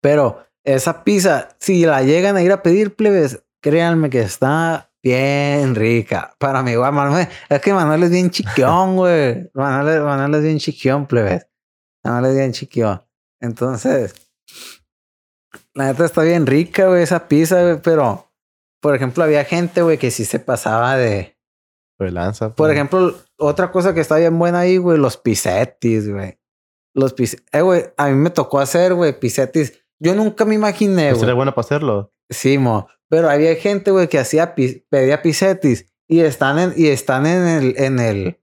Pero 0.00 0.44
esa 0.64 1.04
pizza, 1.04 1.48
si 1.58 1.84
la 1.86 2.02
llegan 2.02 2.36
a 2.36 2.42
ir 2.42 2.52
a 2.52 2.62
pedir, 2.62 2.94
plebes, 2.94 3.44
créanme 3.60 4.10
que 4.10 4.20
está 4.20 4.90
bien 5.02 5.74
rica. 5.74 6.34
Para 6.38 6.62
mi 6.62 6.72
igual, 6.72 6.92
Manuel, 6.92 7.28
es 7.48 7.60
que 7.60 7.72
Manuel 7.72 8.02
es 8.04 8.10
bien 8.10 8.30
chiquión, 8.30 8.96
güey. 8.96 9.48
Manuel, 9.54 10.02
Manuel 10.02 10.34
es 10.34 10.42
bien 10.42 10.58
chiquión, 10.58 11.06
plebes. 11.06 11.46
Manuel 12.04 12.32
es 12.32 12.36
bien 12.36 12.52
chiquión. 12.52 13.02
Entonces, 13.40 14.14
la 15.74 15.86
neta 15.86 16.04
está 16.04 16.22
bien 16.22 16.46
rica, 16.46 16.86
güey, 16.88 17.02
esa 17.02 17.28
pizza, 17.28 17.62
güey, 17.62 17.80
pero, 17.82 18.32
por 18.80 18.94
ejemplo, 18.94 19.22
había 19.22 19.44
gente, 19.44 19.82
güey, 19.82 19.98
que 19.98 20.10
sí 20.10 20.24
se 20.24 20.40
pasaba 20.40 20.96
de... 20.96 21.36
Pues 21.98 22.12
lanza. 22.12 22.54
Por 22.54 22.70
ejemplo, 22.70 23.14
otra 23.38 23.70
cosa 23.70 23.94
que 23.94 24.00
está 24.00 24.16
bien 24.16 24.38
buena 24.38 24.60
ahí, 24.60 24.76
güey, 24.78 24.98
los 24.98 25.16
pisetis, 25.16 26.08
güey. 26.10 26.38
Los 26.94 27.12
pis... 27.12 27.42
Eh, 27.52 27.60
güey, 27.60 27.84
a 27.96 28.08
mí 28.08 28.14
me 28.14 28.30
tocó 28.30 28.58
hacer, 28.58 28.94
güey, 28.94 29.18
pisetis. 29.18 29.84
Yo 29.98 30.14
nunca 30.14 30.44
me 30.44 30.54
imaginé, 30.54 31.08
Pues 31.10 31.18
güey. 31.18 31.24
era 31.28 31.34
bueno 31.34 31.52
para 31.54 31.64
hacerlo. 31.64 32.12
Sí, 32.30 32.58
mo. 32.58 32.88
Pero 33.08 33.28
había 33.30 33.54
gente, 33.56 33.90
güey, 33.90 34.08
que 34.08 34.18
hacía 34.18 34.54
pi- 34.54 34.84
pedía 34.90 35.22
pisetis 35.22 35.86
y 36.08 36.20
están 36.20 36.58
en, 36.58 36.72
y 36.76 36.88
están 36.88 37.26
en 37.26 37.46
el, 37.46 37.74
en 37.78 37.98
el, 38.00 38.40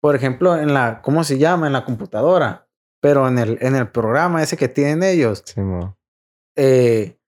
por 0.00 0.14
ejemplo, 0.16 0.56
en 0.58 0.74
la, 0.74 1.00
¿cómo 1.02 1.22
se 1.24 1.38
llama? 1.38 1.66
En 1.68 1.72
la 1.72 1.84
computadora. 1.84 2.68
Pero 3.00 3.26
en 3.28 3.38
el, 3.38 3.58
en 3.60 3.74
el 3.76 3.88
programa 3.90 4.42
ese 4.42 4.56
que 4.56 4.68
tienen 4.68 5.02
ellos, 5.02 5.42
Sí, 5.44 5.60
mo. 5.60 5.96
eh, 6.56 7.18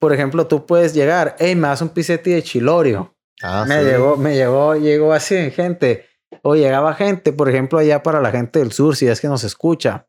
por 0.00 0.12
ejemplo, 0.14 0.46
tú 0.46 0.66
puedes 0.66 0.94
llegar, 0.94 1.36
hey, 1.38 1.54
me 1.54 1.68
das 1.68 1.82
un 1.82 1.90
piseti 1.90 2.30
de 2.32 2.42
chilorio. 2.42 3.14
Ah, 3.42 3.64
me 3.68 3.80
sí. 3.80 3.84
llegó, 3.86 4.16
me 4.16 4.34
llegó, 4.34 4.74
llegó 4.76 5.12
así 5.12 5.50
gente. 5.50 6.06
O 6.42 6.54
llegaba 6.54 6.94
gente, 6.94 7.32
por 7.32 7.48
ejemplo, 7.48 7.78
allá 7.78 8.02
para 8.02 8.20
la 8.20 8.30
gente 8.30 8.58
del 8.60 8.72
sur, 8.72 8.96
si 8.96 9.06
es 9.06 9.20
que 9.20 9.28
nos 9.28 9.44
escucha. 9.44 10.08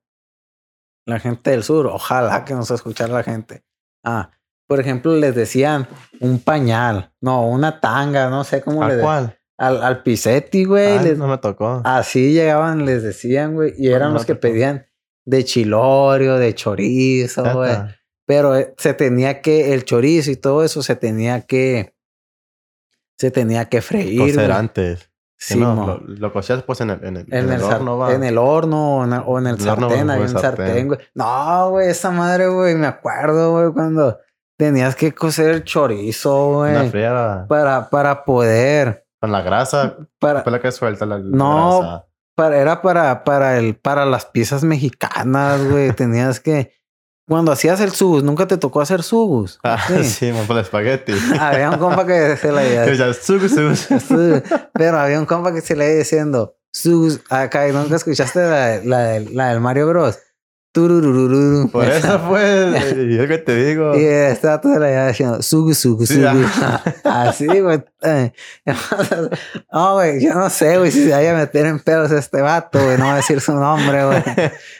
La 1.05 1.19
gente 1.19 1.49
del 1.51 1.63
sur, 1.63 1.87
ojalá 1.87 2.45
que 2.45 2.53
nos 2.53 2.69
escuchara 2.71 3.13
la 3.13 3.23
gente. 3.23 3.63
Ah, 4.03 4.31
por 4.67 4.79
ejemplo, 4.79 5.15
les 5.15 5.35
decían 5.35 5.87
un 6.19 6.39
pañal, 6.39 7.11
no, 7.19 7.47
una 7.47 7.81
tanga, 7.81 8.29
no 8.29 8.43
sé 8.43 8.61
cómo 8.61 8.83
¿A 8.83 8.89
le 8.89 9.01
cuál? 9.01 9.37
Al, 9.57 9.83
al 9.83 10.01
piseti, 10.03 10.63
güey. 10.63 10.97
Ah, 10.97 11.01
les- 11.03 11.17
no 11.17 11.27
me 11.27 11.37
tocó. 11.37 11.81
Así 11.83 12.31
llegaban, 12.33 12.85
les 12.85 13.03
decían, 13.03 13.53
güey. 13.53 13.73
Y 13.77 13.89
eran 13.89 14.09
no 14.09 14.13
los 14.15 14.25
que 14.25 14.33
tocó. 14.33 14.41
pedían 14.41 14.87
de 15.25 15.43
chilorio, 15.43 16.37
de 16.37 16.55
chorizo, 16.55 17.43
güey. 17.53 17.75
Pero 18.25 18.55
eh, 18.55 18.73
se 18.77 18.93
tenía 18.93 19.41
que, 19.41 19.73
el 19.73 19.83
chorizo 19.83 20.31
y 20.31 20.35
todo 20.35 20.63
eso 20.63 20.81
se 20.81 20.95
tenía 20.95 21.41
que, 21.41 21.95
se 23.19 23.29
tenía 23.29 23.65
que 23.65 23.81
freír. 23.81 24.19
Cocer 24.19 24.47
güey. 24.47 24.51
antes. 24.51 25.10
Sí, 25.43 25.59
no, 25.59 25.73
mo. 25.75 25.85
lo, 25.87 25.97
lo 26.05 26.31
cocías 26.33 26.61
pues 26.61 26.81
en 26.81 26.91
el, 26.91 27.03
en 27.03 27.17
el, 27.17 27.33
En, 27.33 27.51
el, 27.51 27.63
horno, 27.63 27.97
va. 27.97 28.13
en 28.13 28.23
el 28.23 28.37
horno 28.37 28.97
o 28.97 29.03
en, 29.05 29.13
o 29.13 29.39
en 29.39 29.47
el 29.47 29.59
sartén, 29.59 30.09
había 30.11 30.23
un 30.25 30.29
sartén. 30.29 30.87
güey. 30.87 30.99
No, 31.15 31.71
güey, 31.71 31.89
esa 31.89 32.11
madre, 32.11 32.47
güey, 32.47 32.75
me 32.75 32.85
acuerdo, 32.85 33.51
güey, 33.53 33.73
cuando 33.73 34.19
tenías 34.55 34.95
que 34.95 35.13
cocer 35.15 35.49
el 35.49 35.63
chorizo, 35.63 36.57
güey, 36.57 36.91
para, 37.47 37.89
para 37.89 38.23
poder, 38.23 39.07
con 39.19 39.31
la 39.31 39.41
grasa. 39.41 39.97
para, 40.19 40.35
Después 40.35 40.51
la 40.53 40.59
que 40.61 40.71
suelta 40.71 41.05
la, 41.07 41.17
la 41.17 41.23
No. 41.25 41.79
grasa. 41.79 42.05
para, 42.35 42.57
era 42.57 42.81
para, 42.83 43.23
para 43.23 43.57
el, 43.57 43.75
para 43.75 44.05
las 44.05 44.25
piezas 44.27 44.63
mexicanas, 44.63 45.67
güey, 45.67 45.91
tenías 45.95 46.39
que, 46.39 46.71
cuando 47.27 47.51
hacías 47.51 47.79
el 47.79 47.91
subus, 47.91 48.23
nunca 48.23 48.47
te 48.47 48.57
tocó 48.57 48.81
hacer 48.81 49.03
subus. 49.03 49.59
Ah, 49.63 49.77
Sí. 49.87 50.03
sí, 50.03 50.33
por 50.47 50.57
el 50.57 50.63
espagueti. 50.63 51.13
Había 51.39 51.69
un 51.69 51.77
compa 51.77 52.05
que 52.05 52.35
se 52.37 52.51
ya, 52.95 53.13
sugu, 53.13 53.47
sugu. 53.47 53.75
Sí, 53.75 54.43
Pero 54.73 54.99
había 54.99 55.19
un 55.19 55.25
compa 55.25 55.53
que 55.53 55.61
se 55.61 55.75
le 55.75 55.85
iba 55.89 55.97
diciendo, 55.99 56.55
sus, 56.73 57.21
acá, 57.29 57.67
¿y 57.67 57.71
nunca 57.71 57.95
escuchaste 57.95 58.39
la, 58.39 58.77
la, 58.83 59.19
la 59.31 59.49
del 59.49 59.59
Mario 59.61 59.87
Bros? 59.87 60.19
Tururururu. 60.73 61.69
Por 61.69 61.83
eso 61.89 62.17
fue. 62.29 62.71
Y 63.09 63.19
es 63.19 63.27
que 63.27 63.37
te 63.39 63.55
digo. 63.55 63.93
Y 63.93 64.05
vato 64.47 64.73
se 64.73 64.79
la 64.79 65.07
diciendo, 65.07 65.41
sugu, 65.41 65.73
sugu, 65.73 66.05
Sí, 66.05 66.15
sugu. 66.15 66.45
Así, 67.03 67.45
güey. 67.59 67.83
Eh, 68.03 68.31
No, 69.71 69.93
güey, 69.95 70.23
yo 70.23 70.33
no 70.33 70.49
sé, 70.49 70.77
güey, 70.77 70.91
si 70.91 71.03
se 71.03 71.11
vaya 71.11 71.31
a 71.33 71.35
meter 71.35 71.65
en 71.65 71.79
pedos 71.79 72.11
este 72.11 72.41
vato, 72.41 72.81
güey. 72.83 72.97
No 72.97 73.05
va 73.07 73.13
a 73.13 73.17
decir 73.17 73.41
su 73.41 73.53
nombre, 73.53 74.05
güey. 74.05 74.23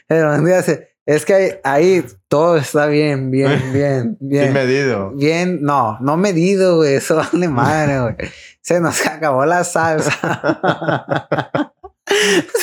Pero 0.08 0.34
un 0.36 0.46
día 0.46 0.62
se... 0.64 0.91
Es 1.12 1.26
que 1.26 1.60
ahí, 1.66 2.06
todo 2.30 2.56
está 2.56 2.86
bien, 2.86 3.32
bien, 3.32 3.60
bien, 3.74 4.18
bien. 4.22 4.46
Sin 4.46 4.54
medido. 4.54 5.12
Bien, 5.12 5.62
no, 5.62 5.98
no 6.00 6.16
medido, 6.16 6.78
güey. 6.78 6.96
Eso 6.96 7.18
vale 7.18 7.50
madre, 7.50 8.00
güey. 8.00 8.16
Se 8.62 8.80
nos 8.80 9.06
acabó 9.06 9.46
la 9.46 9.66
salsa. 9.66 10.14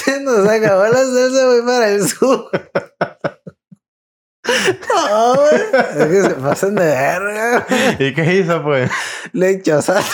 Se 0.04 0.20
nos 0.20 0.48
acabó 0.48 0.84
la 0.84 1.04
salsa, 1.04 1.46
güey, 1.46 1.62
para 1.62 1.88
el 1.90 2.08
sur. 2.08 2.50
No, 4.88 5.34
güey. 5.34 5.60
Es 5.98 6.06
que 6.06 6.22
se 6.22 6.30
pasan 6.30 6.74
de 6.74 6.86
verga. 6.86 7.66
¿Y 7.98 8.14
qué 8.14 8.34
hizo, 8.36 8.62
pues? 8.62 8.90
Le 9.34 9.50
echó 9.50 9.82
salsa, 9.82 10.10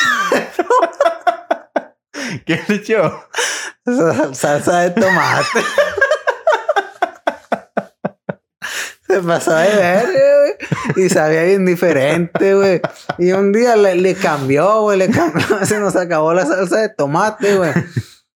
¿Qué 2.45 2.61
le 2.67 2.75
echó? 2.75 3.29
salsa 4.33 4.81
de 4.81 4.91
tomate. 4.91 5.61
Se 9.07 9.21
pasó 9.21 9.55
de 9.55 9.69
verga, 9.69 10.07
güey. 10.07 11.05
Y 11.05 11.09
sabía 11.09 11.43
bien 11.45 11.67
diferente, 11.67 12.55
güey. 12.55 12.81
Y 13.19 13.33
un 13.33 13.53
día 13.53 13.77
le, 13.77 13.95
le 13.97 14.15
cambió, 14.15 14.83
güey. 14.83 14.99
Le 14.99 15.11
cambió. 15.11 15.45
Se 15.65 15.79
nos 15.79 15.95
acabó 15.97 16.33
la 16.33 16.47
salsa 16.47 16.81
de 16.81 16.89
tomate, 16.89 17.57
güey. 17.57 17.73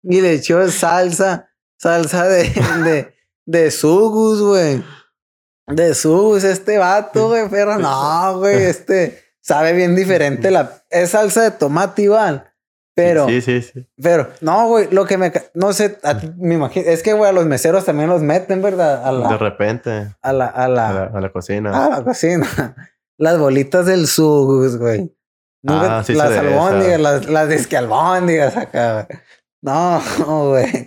Y 0.04 0.21
le 0.21 0.34
echó 0.34 0.67
salsa, 0.69 1.49
salsa 1.78 2.25
de, 2.25 2.43
de, 2.84 3.15
de 3.45 3.71
sugus, 3.71 4.41
güey. 4.41 4.84
De 5.67 5.93
sugus, 5.93 6.43
este 6.43 6.78
vato, 6.78 7.30
güey. 7.30 7.47
Pero 7.49 7.78
no, 7.78 8.39
güey. 8.39 8.63
Este 8.63 9.23
sabe 9.41 9.73
bien 9.73 9.95
diferente. 9.95 10.49
La, 10.49 10.84
es 10.89 11.12
salsa 11.12 11.43
de 11.43 11.51
tomate 11.51 12.04
igual. 12.04 12.51
Pero, 12.95 13.27
Sí, 13.27 13.41
sí, 13.41 13.62
sí. 13.62 13.86
pero, 14.01 14.29
no, 14.39 14.67
güey, 14.69 14.88
lo 14.89 15.05
que 15.05 15.17
me, 15.17 15.31
no 15.53 15.73
sé, 15.73 15.97
a 16.03 16.13
me 16.38 16.55
imagino, 16.55 16.86
es 16.89 17.03
que, 17.03 17.12
güey, 17.13 17.29
a 17.29 17.34
los 17.34 17.45
meseros 17.45 17.84
también 17.84 18.10
los 18.10 18.21
meten, 18.21 18.62
¿verdad? 18.62 19.05
A 19.05 19.29
De 19.29 19.38
repente. 19.38 20.15
a 20.21 20.31
la, 20.34 20.45
a 20.45 20.63
A 20.63 20.67
la, 20.69 21.03
a 21.13 21.21
la 21.21 21.29
cocina. 21.31 21.86
a 21.86 21.89
la 21.89 22.03
cocina. 22.03 22.47
Las 23.17 23.38
bolitas 23.39 23.86
del 23.86 24.08
sugus, 24.08 24.77
güey. 24.77 25.13
Ah, 25.67 26.03
sí, 26.05 26.13
las 26.13 26.31
albóndigas, 26.38 26.99
las, 26.99 27.27
las 27.29 27.47
disque 27.49 27.75
albóndigas 27.77 28.55
acá, 28.58 29.08
güey. 29.08 29.19
No, 29.62 30.01
güey. 30.49 30.86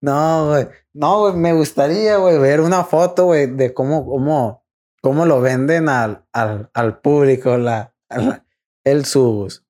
No, 0.00 0.48
güey. 0.50 0.68
No, 0.92 1.20
güey, 1.20 1.34
me 1.34 1.52
gustaría, 1.54 2.16
güey, 2.18 2.36
ver 2.38 2.60
una 2.60 2.84
foto, 2.84 3.26
güey, 3.26 3.46
de 3.46 3.72
cómo, 3.72 4.04
cómo, 4.04 4.64
cómo 5.00 5.24
lo 5.24 5.40
venden 5.40 5.88
al, 5.88 6.26
al, 6.32 6.68
al 6.74 7.00
público, 7.00 7.56
la, 7.56 7.94
la- 8.10 8.44
el 8.84 9.04
subus. 9.06 9.64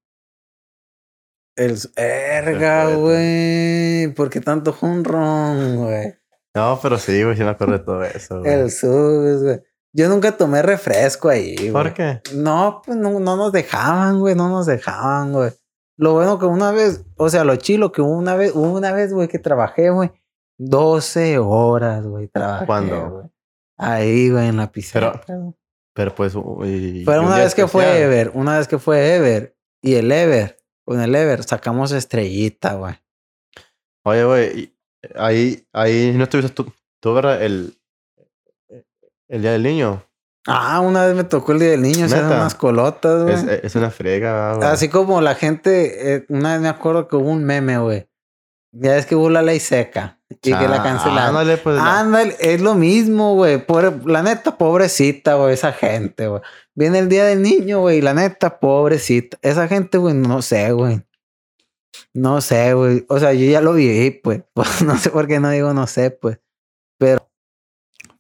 El 1.57 1.79
erga, 1.97 2.95
güey. 2.95 4.09
¿Por 4.15 4.31
qué 4.31 4.41
tanto 4.41 4.73
jonrón, 4.73 5.77
güey? 5.77 6.15
No, 6.55 6.79
pero 6.83 6.99
sí, 6.99 7.23
güey, 7.23 7.37
sí 7.37 7.45
me 7.45 7.51
acuerdo 7.51 7.75
de 7.75 7.85
todo 7.85 8.03
eso. 8.05 8.41
güey. 8.41 8.53
El 8.53 8.71
subus, 8.71 9.43
güey. 9.43 9.61
Yo 9.95 10.09
nunca 10.09 10.33
tomé 10.37 10.63
refresco 10.63 11.29
ahí, 11.29 11.55
güey. 11.57 11.73
¿Por 11.73 11.93
qué? 11.93 12.23
No, 12.35 12.81
pues 12.85 12.97
no, 12.97 13.21
no 13.21 13.37
nos 13.37 13.53
dejaban, 13.53 14.21
güey, 14.21 14.35
no 14.35 14.49
nos 14.49 14.67
dejaban, 14.67 15.33
güey. 15.33 15.51
Lo 15.99 16.15
bueno 16.15 16.39
que 16.39 16.47
una 16.47 16.73
vez, 16.73 17.05
o 17.17 17.29
sea, 17.29 17.45
lo 17.45 17.57
chilo 17.57 17.93
que 17.93 18.01
una 18.01 18.35
vez, 18.35 18.53
una 18.55 18.93
vez, 18.93 19.13
güey, 19.13 19.29
que 19.29 19.39
trabajé, 19.39 19.91
güey, 19.91 20.11
12 20.59 21.39
horas, 21.39 22.07
güey, 22.07 22.29
trabajé. 22.29 22.67
¿Cuándo? 22.67 23.11
güey. 23.11 23.27
Ahí, 23.77 24.31
güey, 24.31 24.49
en 24.49 24.57
la 24.57 24.73
piscina. 24.73 25.21
Pero 25.95 26.15
pues. 26.15 26.35
uy, 26.35 27.03
Pero 27.05 27.23
una 27.23 27.37
vez 27.37 27.55
que 27.55 27.67
fue. 27.67 28.03
Ever, 28.03 28.31
una 28.35 28.59
vez 28.59 28.69
que 28.69 28.79
fue 28.79 29.17
Ever, 29.17 29.55
y 29.83 29.95
el 29.97 30.11
Ever, 30.11 30.57
con 30.85 31.01
el 31.01 31.15
Ever 31.15 31.43
sacamos 31.45 31.93
estrellita, 31.93 32.75
güey. 32.75 32.95
Oye, 34.05 34.25
güey, 34.25 34.77
ahí, 35.15 35.67
ahí 35.73 36.13
no 36.17 36.25
estuviste 36.25 36.53
tú, 36.53 36.73
tú, 37.01 37.15
¿verdad? 37.15 37.43
El, 37.43 37.79
el 39.29 39.43
día 39.43 39.53
del 39.53 39.63
niño. 39.63 40.05
Ah, 40.47 40.81
una 40.81 41.07
vez 41.07 41.15
me 41.15 41.25
tocó 41.25 41.53
el 41.53 41.61
día 41.61 41.71
del 41.71 41.83
niño, 41.83 42.09
se 42.09 42.19
unas 42.19 42.57
colotas, 42.57 43.23
güey. 43.23 43.35
Es, 43.35 43.65
es 43.65 43.75
una 43.77 43.91
friega, 43.91 44.55
güey. 44.55 44.69
Así 44.69 44.89
como 44.89 45.21
la 45.21 45.37
gente, 45.37 46.15
eh, 46.15 46.27
una 46.29 46.55
vez 46.55 46.61
me 46.61 46.69
acuerdo 46.69 47.07
que 47.07 47.17
hubo 47.17 47.31
un 47.31 47.45
meme, 47.45 47.79
güey. 47.79 48.09
Ya 48.75 48.97
es 48.97 49.05
que 49.05 49.15
hubo 49.15 49.29
la 49.29 49.43
ley 49.43 49.61
seca 49.61 50.19
y 50.31 50.37
que 50.37 50.51
la 50.51 50.81
Ah, 50.81 50.83
cancelaron. 50.83 51.37
Ándale, 51.37 51.59
pues. 51.59 51.79
Ándale, 51.79 52.37
es 52.41 52.61
lo 52.63 52.75
mismo, 52.75 53.35
güey. 53.35 53.63
La 54.07 54.23
neta, 54.23 54.57
pobrecita, 54.57 55.35
güey, 55.35 55.53
esa 55.53 55.73
gente, 55.73 56.27
güey. 56.27 56.41
Viene 56.75 57.01
el 57.01 57.09
día 57.11 57.25
del 57.27 57.43
niño, 57.43 57.81
güey, 57.81 58.01
la 58.01 58.15
neta, 58.15 58.59
pobrecita. 58.59 59.37
Esa 59.43 59.69
gente, 59.69 59.99
güey, 59.99 60.15
no 60.15 60.41
sé, 60.41 60.73
güey. 60.73 61.03
No 62.15 62.41
sé, 62.41 62.73
güey. 62.73 63.05
O 63.11 63.19
sea, 63.19 63.35
yo 63.35 63.45
ya 63.45 63.61
lo 63.61 63.75
viví, 63.75 64.11
pues. 64.11 64.43
Pues, 64.55 64.83
no 64.83 64.97
sé 64.97 65.11
por 65.11 65.27
qué 65.27 65.39
no 65.39 65.51
digo 65.51 65.75
no 65.75 65.87
sé, 65.87 66.11
pues. 66.11 66.41
Pero, 66.99 67.29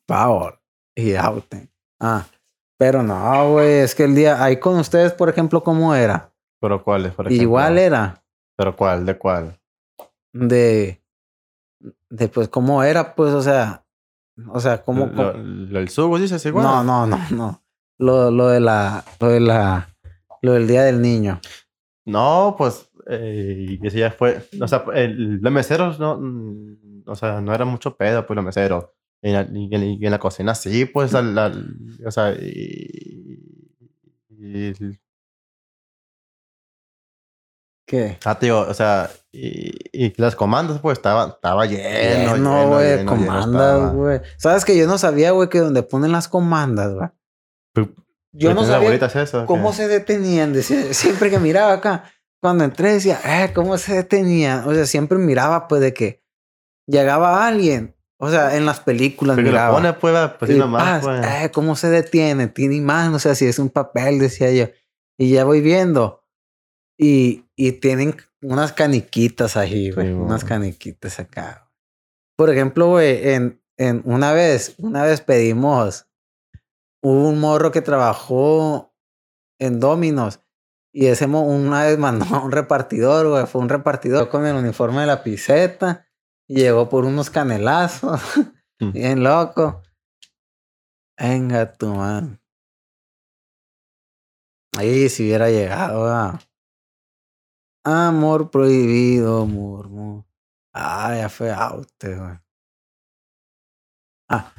favor, 0.06 0.60
y 0.94 1.14
outen. 1.14 1.70
Ah, 1.98 2.26
pero 2.78 3.02
no, 3.02 3.52
güey, 3.52 3.74
es 3.78 3.94
que 3.94 4.04
el 4.04 4.14
día 4.14 4.42
ahí 4.42 4.58
con 4.58 4.76
ustedes, 4.76 5.12
por 5.12 5.28
ejemplo, 5.28 5.62
¿cómo 5.62 5.94
era? 5.94 6.32
¿Pero 6.60 6.82
cuáles, 6.82 7.12
por 7.14 7.26
ejemplo? 7.26 7.42
Igual 7.42 7.78
era 7.78 8.22
¿Pero 8.56 8.76
cuál? 8.76 9.06
¿De 9.06 9.16
cuál? 9.16 9.58
De, 10.32 11.00
de 12.10 12.28
pues, 12.28 12.48
¿cómo 12.48 12.82
era? 12.82 13.14
Pues, 13.14 13.32
o 13.32 13.42
sea, 13.42 13.84
o 14.48 14.60
sea, 14.60 14.82
¿cómo? 14.82 15.06
Lo, 15.06 15.32
lo- 15.36 15.78
el 15.80 15.88
dices 16.18 16.44
igual. 16.46 16.64
No, 16.64 16.82
no, 16.84 17.06
no, 17.06 17.18
no. 17.30 17.62
Lo, 17.98 18.30
lo 18.30 18.48
de 18.48 18.60
la, 18.60 19.04
lo 19.20 19.28
de 19.28 19.40
la, 19.40 19.88
lo 20.42 20.52
del 20.54 20.66
día 20.66 20.82
del 20.84 21.00
niño. 21.00 21.40
No, 22.04 22.54
pues. 22.58 22.88
Eh, 23.08 23.78
ese 23.82 23.98
ya 23.98 24.10
fue. 24.12 24.46
O 24.60 24.66
sea, 24.68 24.84
el- 24.94 25.36
los 25.40 25.52
meseros 25.52 25.98
no. 26.00 26.18
mm, 26.20 27.02
O 27.06 27.14
sea, 27.16 27.40
no 27.40 27.52
era 27.54 27.64
mucho 27.64 27.96
pedo, 27.96 28.26
pues 28.26 28.36
los 28.36 28.44
meseros. 28.44 28.86
Y 29.20 29.28
en 29.28 29.34
la, 29.34 29.42
y 29.52 29.74
en- 29.74 30.00
y 30.02 30.04
en 30.06 30.10
la 30.10 30.18
cocina 30.18 30.54
sí, 30.54 30.84
pues. 30.86 31.12
la- 31.12 31.22
la- 31.22 31.52
o 32.06 32.10
sea, 32.10 32.32
y. 32.32 33.38
y- 34.30 34.72
¿Qué? 37.86 38.18
ah, 38.24 38.38
tío, 38.38 38.60
o 38.60 38.74
sea, 38.74 39.10
y, 39.32 39.72
y 39.92 40.12
las 40.20 40.36
comandas, 40.36 40.78
pues 40.80 40.98
estaba, 40.98 41.26
estaba 41.28 41.66
lleno. 41.66 42.36
no, 42.36 42.68
güey, 42.68 43.04
comandas, 43.04 43.92
güey. 43.92 44.20
Sabes 44.38 44.64
que 44.64 44.76
yo 44.76 44.86
no 44.86 44.98
sabía, 44.98 45.32
güey, 45.32 45.48
que 45.48 45.58
donde 45.58 45.82
ponen 45.82 46.12
las 46.12 46.28
comandas, 46.28 46.92
güey. 46.94 47.08
Pero- 47.74 47.88
Yo 48.34 48.48
pero 48.50 48.54
no 48.54 48.64
sabía 48.66 48.94
eso, 48.94 49.44
cómo 49.46 49.70
¿qué? 49.70 49.76
se 49.76 49.88
detenían. 49.88 50.52
Decía, 50.52 50.82
siempre 50.94 51.28
que 51.28 51.38
miraba 51.38 51.72
acá, 51.72 52.04
cuando 52.40 52.64
entré 52.64 52.92
decía, 52.94 53.18
eh, 53.24 53.52
¿cómo 53.52 53.76
se 53.78 53.94
detenían? 53.96 54.66
O 54.66 54.72
sea, 54.74 54.86
siempre 54.86 55.18
miraba, 55.18 55.68
pues, 55.68 55.80
de 55.82 55.92
que 55.92 56.22
llegaba 56.86 57.46
alguien. 57.46 57.94
O 58.18 58.30
sea, 58.30 58.56
en 58.56 58.64
las 58.66 58.78
películas 58.80 59.36
lo 59.36 59.42
miraba. 59.42 59.74
pone, 59.74 59.92
pues, 59.94 60.30
pues, 60.38 60.50
Y 60.52 60.54
nomás, 60.54 61.02
pues. 61.02 61.26
eh, 61.26 61.50
¿Cómo 61.52 61.74
se 61.74 61.90
detiene? 61.90 62.46
Tiene 62.46 62.76
imán, 62.76 63.12
o 63.14 63.18
sea, 63.18 63.34
si 63.34 63.46
es 63.46 63.58
un 63.58 63.68
papel, 63.70 64.20
decía 64.20 64.50
yo. 64.52 64.66
Y 65.18 65.32
ya 65.32 65.44
voy 65.44 65.60
viendo. 65.60 66.21
Y, 67.02 67.44
y 67.56 67.72
tienen 67.72 68.16
unas 68.42 68.72
caniquitas 68.72 69.56
ahí, 69.56 69.90
güey. 69.90 70.08
Sí, 70.08 70.12
unas 70.12 70.44
caniquitas 70.44 71.18
acá. 71.18 71.70
Por 72.36 72.50
ejemplo, 72.50 72.88
güey, 72.88 73.28
en, 73.30 73.62
en 73.76 74.02
una 74.04 74.32
vez, 74.32 74.74
una 74.78 75.02
vez 75.02 75.20
pedimos, 75.20 76.06
hubo 77.02 77.28
un 77.28 77.40
morro 77.40 77.72
que 77.72 77.82
trabajó 77.82 78.94
en 79.60 79.80
Dominos. 79.80 80.40
Y 80.94 81.06
ese 81.06 81.26
mo- 81.26 81.42
una 81.46 81.84
vez 81.84 81.98
mandó 81.98 82.24
a 82.34 82.44
un 82.44 82.52
repartidor, 82.52 83.28
güey. 83.28 83.46
Fue 83.46 83.60
un 83.62 83.68
repartidor 83.68 84.28
con 84.28 84.46
el 84.46 84.54
uniforme 84.56 85.00
de 85.00 85.06
la 85.06 85.22
piseta. 85.22 86.06
Y 86.48 86.56
llegó 86.56 86.88
por 86.88 87.04
unos 87.04 87.30
canelazos. 87.30 88.20
Mm. 88.80 88.92
Bien 88.92 89.22
loco. 89.22 89.82
Venga, 91.16 91.72
tu 91.74 91.86
man. 91.94 92.40
Ahí 94.76 95.08
si 95.08 95.22
hubiera 95.22 95.50
llegado 95.50 96.06
a... 96.08 96.40
Amor 97.84 98.50
prohibido, 98.50 99.46
murmur. 99.46 100.24
Ah, 100.74 101.14
ya 101.16 101.28
fue 101.28 101.50
out, 101.52 101.88
güey. 102.02 102.38
Ah, 104.30 104.52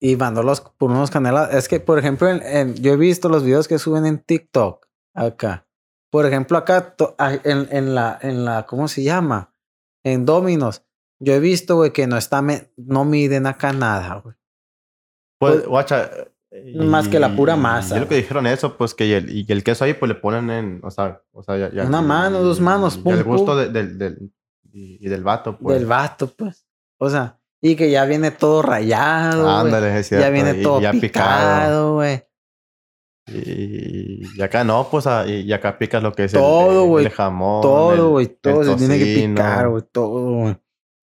y 0.00 0.16
mandó 0.16 0.42
los 0.42 0.60
por 0.60 0.90
unos 0.90 1.10
canales. 1.10 1.54
Es 1.54 1.68
que, 1.68 1.80
por 1.80 1.98
ejemplo, 1.98 2.28
en, 2.28 2.42
en- 2.42 2.74
yo 2.76 2.92
he 2.92 2.96
visto 2.96 3.28
los 3.28 3.42
videos 3.44 3.68
que 3.68 3.78
suben 3.78 4.06
en 4.06 4.18
TikTok 4.22 4.86
acá. 5.14 5.66
Por 6.10 6.26
ejemplo, 6.26 6.56
acá 6.58 6.96
to- 6.96 7.14
en, 7.18 7.68
en 7.70 7.94
la, 7.94 8.18
en 8.22 8.44
la, 8.44 8.66
¿cómo 8.66 8.88
se 8.88 9.02
llama? 9.02 9.54
En 10.04 10.24
Dominos. 10.24 10.84
Yo 11.22 11.34
he 11.34 11.40
visto, 11.40 11.76
güey, 11.76 11.92
que 11.92 12.06
no 12.06 12.16
está, 12.16 12.40
me- 12.40 12.72
no 12.76 13.04
miden 13.04 13.46
acá 13.46 13.72
nada, 13.72 14.14
güey. 14.20 14.34
Pues, 15.38 15.54
Pues, 15.56 15.66
guacha. 15.66 16.10
Más 16.76 17.08
que 17.08 17.20
la 17.20 17.36
pura 17.36 17.54
masa, 17.56 17.96
Y 17.96 18.00
lo 18.00 18.08
que 18.08 18.16
dijeron 18.16 18.46
eso, 18.46 18.76
pues 18.76 18.94
que 18.94 19.06
y 19.06 19.12
el, 19.12 19.30
y 19.30 19.46
el 19.48 19.62
queso 19.62 19.84
ahí, 19.84 19.94
pues 19.94 20.08
le 20.08 20.14
ponen 20.16 20.50
en. 20.50 20.80
O 20.82 20.90
sea, 20.90 21.22
o 21.32 21.42
sea 21.42 21.56
ya, 21.56 21.70
ya- 21.72 21.84
Una 21.86 22.02
mano, 22.02 22.42
dos 22.42 22.60
manos, 22.60 22.96
pum, 22.96 23.14
el 23.14 23.22
gusto 23.24 23.52
pum. 23.54 23.72
del, 23.72 23.98
del, 23.98 24.32
y, 24.72 25.08
del 25.08 25.22
vato, 25.22 25.56
pues. 25.58 25.78
Del 25.78 25.86
vato, 25.86 26.32
pues. 26.36 26.66
O 26.98 27.08
sea, 27.08 27.38
y 27.62 27.76
que 27.76 27.90
ya 27.90 28.04
viene 28.04 28.30
todo 28.30 28.62
rayado. 28.62 29.48
Ándale, 29.48 29.98
es 29.98 30.08
cierto. 30.08 30.26
Ya 30.26 30.30
viene 30.30 30.58
y- 30.58 30.62
todo 30.62 30.80
ya 30.80 30.92
picado, 30.92 31.94
güey. 31.94 32.24
Y, 33.28 34.22
y 34.36 34.42
acá 34.42 34.64
no, 34.64 34.88
pues, 34.90 35.06
y, 35.28 35.52
acá 35.52 35.78
picas 35.78 36.02
lo 36.02 36.12
que 36.12 36.24
es 36.24 36.32
Todo, 36.32 36.98
el, 36.98 37.10
jamón. 37.10 37.62
Todo, 37.62 38.10
güey. 38.10 38.26
Todo 38.26 38.62
el 38.62 38.68
se 38.70 38.76
tiene 38.76 38.98
que 38.98 39.28
picar, 39.28 39.68
güey. 39.68 39.84
Todo, 39.92 40.32
güey. 40.34 40.56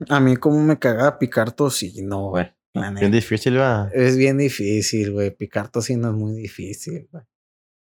A 0.09 0.19
mí 0.19 0.35
como 0.35 0.61
me 0.61 0.77
cagaba 0.77 1.17
picar 1.17 1.51
tocino, 1.53 2.29
güey. 2.29 2.51
Bien 2.99 3.11
difícil, 3.11 3.59
va. 3.59 3.89
Es 3.93 4.17
bien 4.17 4.37
difícil, 4.37 5.11
güey. 5.11 5.31
Picar 5.31 5.69
tocino 5.69 6.09
es 6.09 6.13
muy 6.15 6.33
difícil, 6.33 7.07
güey. 7.11 7.23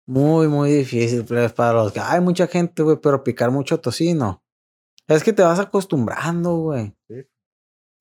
Muy, 0.07 0.49
muy 0.49 0.73
difícil. 0.73 1.25
Pero 1.27 1.45
es 1.45 1.53
para 1.53 1.73
los 1.73 1.93
que 1.93 2.01
hay 2.01 2.21
mucha 2.21 2.47
gente, 2.47 2.83
güey, 2.83 2.99
pero 3.03 3.25
picar 3.25 3.51
mucho 3.51 3.81
tocino. 3.81 4.43
Es 5.07 5.23
que 5.23 5.33
te 5.33 5.43
vas 5.43 5.59
acostumbrando, 5.59 6.57
güey. 6.57 6.97
Sí. 7.09 7.27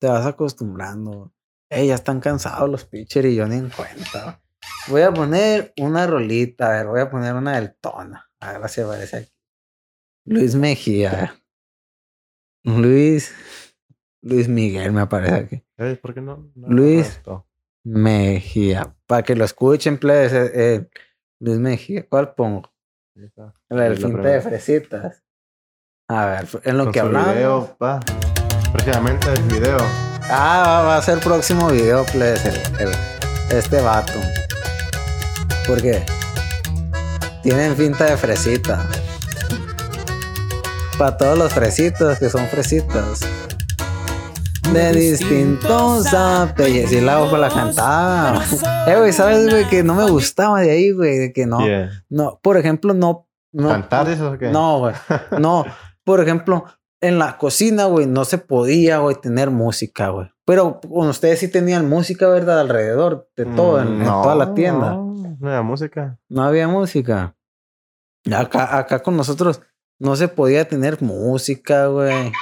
Te 0.00 0.06
vas 0.06 0.26
acostumbrando. 0.26 1.10
güey. 1.10 1.30
Ey, 1.70 1.88
ya 1.88 1.94
están 1.94 2.20
cansados 2.20 2.70
los 2.70 2.84
pitchers 2.84 3.28
y 3.28 3.34
yo 3.34 3.46
ni 3.48 3.56
en 3.56 3.70
cuenta. 3.70 4.42
Voy 4.88 5.02
a 5.02 5.12
poner 5.12 5.72
una 5.78 6.06
rolita, 6.06 6.68
a 6.68 6.70
ver, 6.70 6.86
voy 6.86 7.00
a 7.00 7.10
poner 7.10 7.34
una 7.34 7.56
del 7.56 7.74
tono. 7.74 8.20
A 8.40 8.58
ver 8.58 8.68
si 8.70 8.80
aparece 8.80 9.16
aquí. 9.16 9.32
Luis 10.26 10.54
Mejía. 10.54 11.34
Luis. 12.62 13.32
Luis 14.24 14.48
Miguel 14.48 14.90
me 14.92 15.02
aparece 15.02 15.34
aquí. 15.34 15.62
Eh, 15.76 15.98
¿Por 16.00 16.14
qué 16.14 16.22
no? 16.22 16.50
no 16.54 16.68
Luis. 16.68 17.20
Mejía. 17.84 18.96
Para 19.06 19.22
que 19.22 19.36
lo 19.36 19.44
escuchen, 19.44 19.98
plebes. 19.98 20.32
eh, 20.32 20.50
eh, 20.54 20.88
Luis 21.40 21.58
Mejía. 21.58 22.06
¿Cuál 22.08 22.34
pongo? 22.34 22.72
La 23.68 23.82
del 23.84 24.00
de 24.22 24.40
fresitas. 24.40 25.22
A 26.08 26.26
ver, 26.26 26.46
en 26.64 26.78
lo 26.78 26.84
Con 26.84 26.92
que 26.94 27.00
hablamos. 27.00 27.34
video, 27.34 27.76
pa. 27.78 28.00
Próximamente 28.72 29.30
el 29.30 29.42
video. 29.42 29.76
Ah, 30.30 30.82
va, 30.86 30.96
a 30.96 31.02
ser 31.02 31.18
próximo 31.20 31.68
video, 31.68 32.04
plebes. 32.06 32.44
el- 32.46 32.88
el- 32.88 32.94
este 33.58 33.80
vato. 33.82 34.12
¿Por 35.66 35.82
qué? 35.82 36.02
Tienen 37.42 37.76
finta 37.76 38.06
de 38.06 38.16
fresita. 38.16 38.88
Para 40.98 41.16
todos 41.18 41.36
los 41.38 41.52
fresitos 41.52 42.18
que 42.18 42.30
son 42.30 42.46
fresitas. 42.46 43.20
De 44.72 44.92
distintos 44.92 46.12
apellidos. 46.12 46.92
Y 46.92 47.00
la 47.00 47.22
ojo 47.22 47.36
la 47.36 47.48
cantaba. 47.48 48.42
Eh, 48.86 48.96
güey, 48.98 49.12
¿sabes, 49.12 49.48
güey? 49.48 49.68
Que 49.68 49.82
no 49.82 49.94
me 49.94 50.08
gustaba 50.10 50.60
de 50.60 50.70
ahí, 50.70 50.90
güey. 50.90 51.18
De 51.18 51.32
que 51.32 51.46
no. 51.46 51.64
Yeah. 51.64 51.90
No, 52.08 52.40
por 52.42 52.56
ejemplo, 52.56 52.94
no. 52.94 53.28
no 53.52 53.68
¿Cantar 53.68 54.08
dices 54.08 54.22
o 54.22 54.36
qué? 54.38 54.50
No, 54.50 54.78
güey. 54.80 54.94
No. 55.38 55.64
Por 56.04 56.20
ejemplo, 56.20 56.64
en 57.00 57.18
la 57.18 57.38
cocina, 57.38 57.84
güey, 57.84 58.06
no 58.06 58.24
se 58.24 58.38
podía, 58.38 58.98
güey, 58.98 59.16
tener 59.20 59.50
música, 59.50 60.08
güey. 60.08 60.28
Pero 60.44 60.80
con 60.80 61.08
ustedes 61.08 61.38
sí 61.38 61.48
tenían 61.48 61.88
música, 61.88 62.28
¿verdad? 62.28 62.60
Alrededor 62.60 63.28
de 63.36 63.46
todo, 63.46 63.80
en, 63.80 64.00
Mm, 64.00 64.04
toda 64.04 64.34
la 64.34 64.54
tienda. 64.54 64.90
No, 64.90 65.36
no 65.38 65.48
era 65.48 65.62
música. 65.62 66.18
No 66.28 66.42
había 66.42 66.68
música. 66.68 67.36
Acá, 68.32 68.78
acá 68.78 69.02
con 69.02 69.16
nosotros 69.16 69.60
no 69.98 70.16
se 70.16 70.28
podía 70.28 70.66
tener 70.66 71.00
música, 71.02 71.86
güey. 71.86 72.32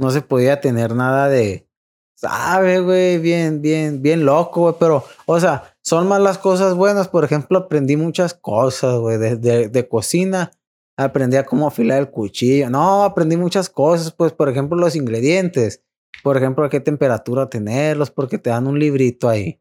No 0.00 0.10
se 0.10 0.22
podía 0.22 0.62
tener 0.62 0.94
nada 0.94 1.28
de. 1.28 1.68
Sabe, 2.14 2.80
güey, 2.80 3.18
bien, 3.18 3.60
bien, 3.60 4.00
bien 4.00 4.24
loco, 4.24 4.62
güey. 4.62 4.74
Pero, 4.80 5.04
o 5.26 5.38
sea, 5.38 5.74
son 5.82 6.08
más 6.08 6.20
las 6.22 6.38
cosas 6.38 6.74
buenas. 6.74 7.08
Por 7.08 7.22
ejemplo, 7.22 7.58
aprendí 7.58 7.98
muchas 7.98 8.32
cosas, 8.32 8.98
güey, 8.98 9.18
de, 9.18 9.36
de, 9.36 9.68
de 9.68 9.88
cocina. 9.88 10.50
Aprendí 10.96 11.36
a 11.36 11.44
cómo 11.44 11.66
afilar 11.66 11.98
el 11.98 12.10
cuchillo. 12.10 12.70
No, 12.70 13.04
aprendí 13.04 13.36
muchas 13.36 13.68
cosas, 13.68 14.10
pues, 14.12 14.32
por 14.32 14.48
ejemplo, 14.48 14.78
los 14.78 14.96
ingredientes. 14.96 15.82
Por 16.22 16.38
ejemplo, 16.38 16.64
a 16.64 16.70
qué 16.70 16.80
temperatura 16.80 17.50
tenerlos, 17.50 18.10
porque 18.10 18.38
te 18.38 18.48
dan 18.48 18.66
un 18.66 18.78
librito 18.78 19.28
ahí. 19.28 19.60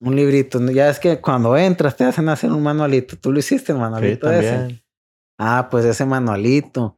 Un 0.00 0.14
librito. 0.14 0.60
Ya 0.70 0.90
es 0.90 1.00
que 1.00 1.22
cuando 1.22 1.56
entras 1.56 1.96
te 1.96 2.04
hacen 2.04 2.28
hacer 2.28 2.52
un 2.52 2.62
manualito. 2.62 3.16
Tú 3.16 3.32
lo 3.32 3.38
hiciste 3.38 3.72
el 3.72 3.78
Sí, 3.78 3.80
manualito 3.80 4.30
ese. 4.30 4.82
Ah, 5.38 5.68
pues 5.70 5.86
ese 5.86 6.04
manualito. 6.04 6.97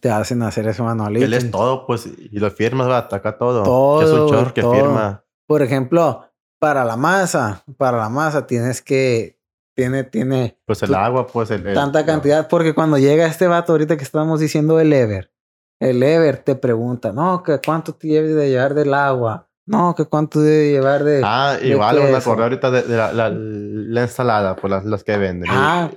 Te 0.00 0.10
hacen 0.10 0.42
hacer 0.42 0.66
ese 0.68 0.82
manualito. 0.82 1.24
Él 1.24 1.34
es 1.34 1.50
todo, 1.50 1.86
pues, 1.86 2.06
y 2.06 2.38
lo 2.38 2.50
firmas, 2.50 2.88
va, 2.88 2.98
ataca 2.98 3.36
todo. 3.38 3.62
Todo, 3.62 4.02
es 4.02 4.10
un 4.10 4.28
chorro 4.28 4.54
que 4.54 4.62
todo. 4.62 4.74
firma. 4.74 5.24
Por 5.46 5.62
ejemplo, 5.62 6.24
para 6.58 6.84
la 6.84 6.96
masa, 6.96 7.62
para 7.76 7.98
la 7.98 8.08
masa 8.08 8.46
tienes 8.46 8.82
que, 8.82 9.38
tiene, 9.74 10.04
tiene 10.04 10.58
Pues 10.66 10.82
el 10.82 10.94
agua, 10.94 11.26
pues, 11.26 11.50
el... 11.50 11.66
el- 11.66 11.74
tanta 11.74 12.04
cantidad, 12.04 12.48
porque 12.48 12.74
cuando 12.74 12.98
llega 12.98 13.26
este 13.26 13.46
vato 13.46 13.72
ahorita 13.72 13.96
que 13.96 14.04
estábamos 14.04 14.40
diciendo 14.40 14.80
el 14.80 14.92
Ever, 14.92 15.30
el 15.80 16.02
Ever 16.02 16.38
te 16.38 16.56
pregunta, 16.56 17.12
no, 17.12 17.42
que 17.42 17.60
cuánto 17.64 17.94
te 17.94 18.08
debes 18.08 18.34
de 18.34 18.48
llevar 18.48 18.74
del 18.74 18.94
agua, 18.94 19.48
no, 19.66 19.94
que 19.94 20.04
cuánto 20.06 20.40
debe 20.40 20.70
llevar 20.70 21.04
de... 21.04 21.20
Ah, 21.24 21.56
de 21.60 21.68
igual 21.68 21.96
me 21.96 22.06
queso. 22.06 22.16
acordé 22.30 22.42
ahorita 22.44 22.70
de, 22.70 22.82
de 22.82 22.96
la, 22.96 23.12
la, 23.12 23.30
la 23.30 24.02
ensalada, 24.02 24.56
pues 24.56 24.70
las, 24.70 24.84
las 24.84 25.04
que 25.04 25.16
venden. 25.18 25.50
Ah. 25.52 25.90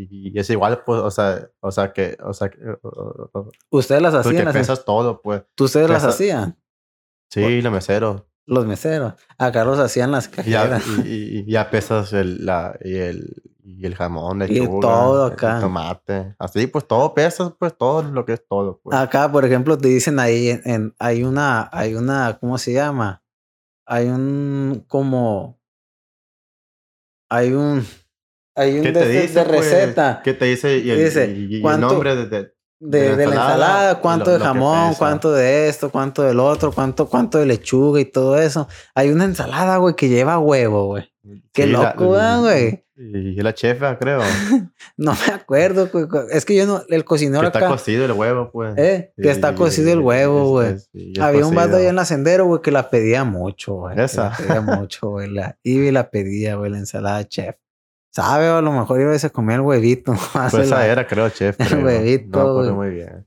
Y, 0.00 0.30
y 0.32 0.38
es 0.38 0.48
igual, 0.50 0.82
pues, 0.84 1.00
o 1.00 1.10
sea, 1.10 1.50
o 1.60 1.70
sea 1.72 1.92
que, 1.92 2.16
o 2.22 2.32
sea, 2.32 2.48
que, 2.50 2.58
o- 2.82 3.50
Ustedes 3.70 4.00
las 4.02 4.14
porque 4.14 4.28
hacían, 4.28 4.44
las- 4.44 4.54
pesas 4.54 4.84
todo, 4.84 5.20
pues. 5.22 5.42
ustedes 5.58 5.90
las 5.90 6.04
hacían, 6.04 6.56
Sí, 7.30 7.60
lo 7.62 7.70
mesero. 7.70 8.28
los 8.46 8.64
meseros, 8.66 9.14
acá 9.36 9.64
los 9.64 9.78
hacían 9.78 10.12
las 10.12 10.28
Y 10.28 10.50
ya, 10.50 10.68
cajeras. 10.68 10.84
y, 11.04 11.08
y- 11.08 11.38
y 11.40 11.50
ya 11.52 11.68
pesas 11.70 12.12
el, 12.12 12.46
la, 12.46 12.78
y 12.82 12.94
el, 12.96 13.42
y 13.64 13.84
el 13.84 13.94
jamón, 13.96 14.40
Y 14.42 14.46
lechuga, 14.60 14.80
todo 14.80 15.26
el 15.26 15.32
acá. 15.32 15.60
tomate. 15.60 16.34
Así, 16.38 16.66
pues 16.68 16.86
todo 16.86 17.12
pesas, 17.12 17.52
pues 17.58 17.76
todo 17.76 18.02
lo 18.02 18.24
que 18.24 18.34
es 18.34 18.46
todo, 18.48 18.80
pues. 18.82 18.96
Acá, 18.96 19.30
por 19.30 19.44
ejemplo, 19.44 19.76
te 19.76 19.88
dicen 19.88 20.18
ahí, 20.20 20.48
en, 20.50 20.62
en- 20.64 20.94
hay 20.98 21.24
una, 21.24 21.68
hay 21.72 21.94
una, 21.96 22.38
¿cómo 22.40 22.56
se 22.56 22.72
llama? 22.72 23.22
Hay 23.84 24.06
un, 24.06 24.84
como, 24.86 25.58
hay 27.30 27.52
un, 27.52 27.84
hay 28.58 28.76
un 28.76 28.82
¿Qué 28.82 28.92
de, 28.92 29.00
te 29.00 29.08
de- 29.08 29.20
dice, 29.22 29.38
de 29.40 29.44
pues? 29.46 29.60
receta 29.60 30.20
¿Qué 30.24 30.34
te 30.34 30.44
dice? 30.46 30.78
Y 30.78 30.90
el, 30.90 31.04
Dice, 31.04 31.26
y- 31.34 31.46
y 31.52 31.56
el 31.56 31.62
¿cuánto- 31.62 31.88
nombre 31.88 32.14
de, 32.16 32.26
de- 32.26 32.52
la 33.16 33.22
ensalada 33.24 34.00
cuánto 34.00 34.30
lo- 34.32 34.38
de 34.38 34.44
jamón, 34.44 34.94
cuánto 34.94 35.32
de 35.32 35.68
esto, 35.68 35.90
cuánto 35.90 36.22
del 36.22 36.38
otro, 36.40 36.70
cuánto, 36.72 37.08
cuánto 37.08 37.38
de 37.38 37.46
lechuga 37.46 38.00
y 38.00 38.04
todo 38.04 38.38
eso. 38.38 38.68
Hay 38.94 39.10
una 39.10 39.24
ensalada, 39.24 39.78
güey, 39.78 39.94
que 39.96 40.08
lleva 40.08 40.38
huevo, 40.38 40.86
güey. 40.86 41.12
Qué 41.52 41.64
Sí, 41.64 41.70
loco, 41.70 42.10
¿verdad, 42.10 42.40
güey? 42.40 42.84
Y 42.96 43.40
la 43.42 43.54
chefa, 43.54 43.96
creo. 43.98 44.20
No 44.96 45.12
me 45.12 45.32
acuerdo, 45.34 45.88
güey. 45.92 46.06
Es 46.30 46.44
que 46.44 46.56
yo 46.56 46.66
no, 46.66 46.82
el 46.88 47.04
cocinero 47.04 47.42
que 47.42 47.46
está 47.48 47.58
acá, 47.60 47.68
cocido 47.68 48.04
el 48.04 48.12
huevo, 48.12 48.50
pues. 48.52 48.74
eh, 48.76 49.12
que 49.16 49.30
está 49.30 49.54
cocido 49.54 49.92
el 49.92 50.00
huevo, 50.00 50.48
güey. 50.50 50.76
Había 51.20 51.46
un 51.46 51.54
vato 51.54 51.76
allá 51.76 51.88
en 51.90 51.96
la 51.96 52.04
sendero, 52.04 52.46
güey, 52.46 52.60
que 52.62 52.70
la 52.72 52.90
pedía 52.90 53.22
mucho, 53.24 53.74
güey. 53.74 54.00
Esa. 54.00 54.30
La 54.30 54.36
pedía 54.36 54.60
mucho, 54.62 55.10
güey. 55.10 55.30
La, 55.30 55.56
y 55.62 55.90
la 55.92 56.10
pedía, 56.10 56.56
güey, 56.56 56.70
la 56.72 56.78
ensalada 56.78 57.24
chef. 57.28 57.54
¿Sabe? 58.14 58.50
O 58.50 58.56
a 58.56 58.62
lo 58.62 58.72
mejor 58.72 59.00
iba 59.00 59.14
y 59.14 59.18
se 59.18 59.30
comía 59.30 59.56
el 59.56 59.60
huevito. 59.62 60.12
Pues 60.50 60.54
esa 60.66 60.86
era, 60.86 61.06
creo, 61.06 61.28
chef. 61.30 61.58
el 61.60 61.66
creo. 61.68 61.84
huevito, 61.84 62.62
No 62.64 62.74
muy 62.74 62.90
bien. 62.90 63.26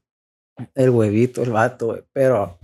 el 0.76 0.90
huevito, 0.90 1.44
el 1.44 1.52
vato, 1.52 1.88
güey. 1.88 2.04
Pero, 2.14 2.60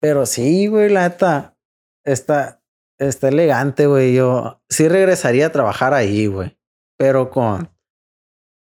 pero 0.00 0.26
sí, 0.26 0.66
güey, 0.66 0.88
la 0.90 1.08
neta, 1.08 1.56
está, 2.04 2.62
está 2.98 3.28
elegante, 3.28 3.86
güey. 3.86 4.14
Yo 4.14 4.62
sí 4.68 4.88
regresaría 4.88 5.46
a 5.46 5.52
trabajar 5.52 5.94
ahí, 5.94 6.26
güey. 6.26 6.58
Pero 6.98 7.30
con, 7.30 7.70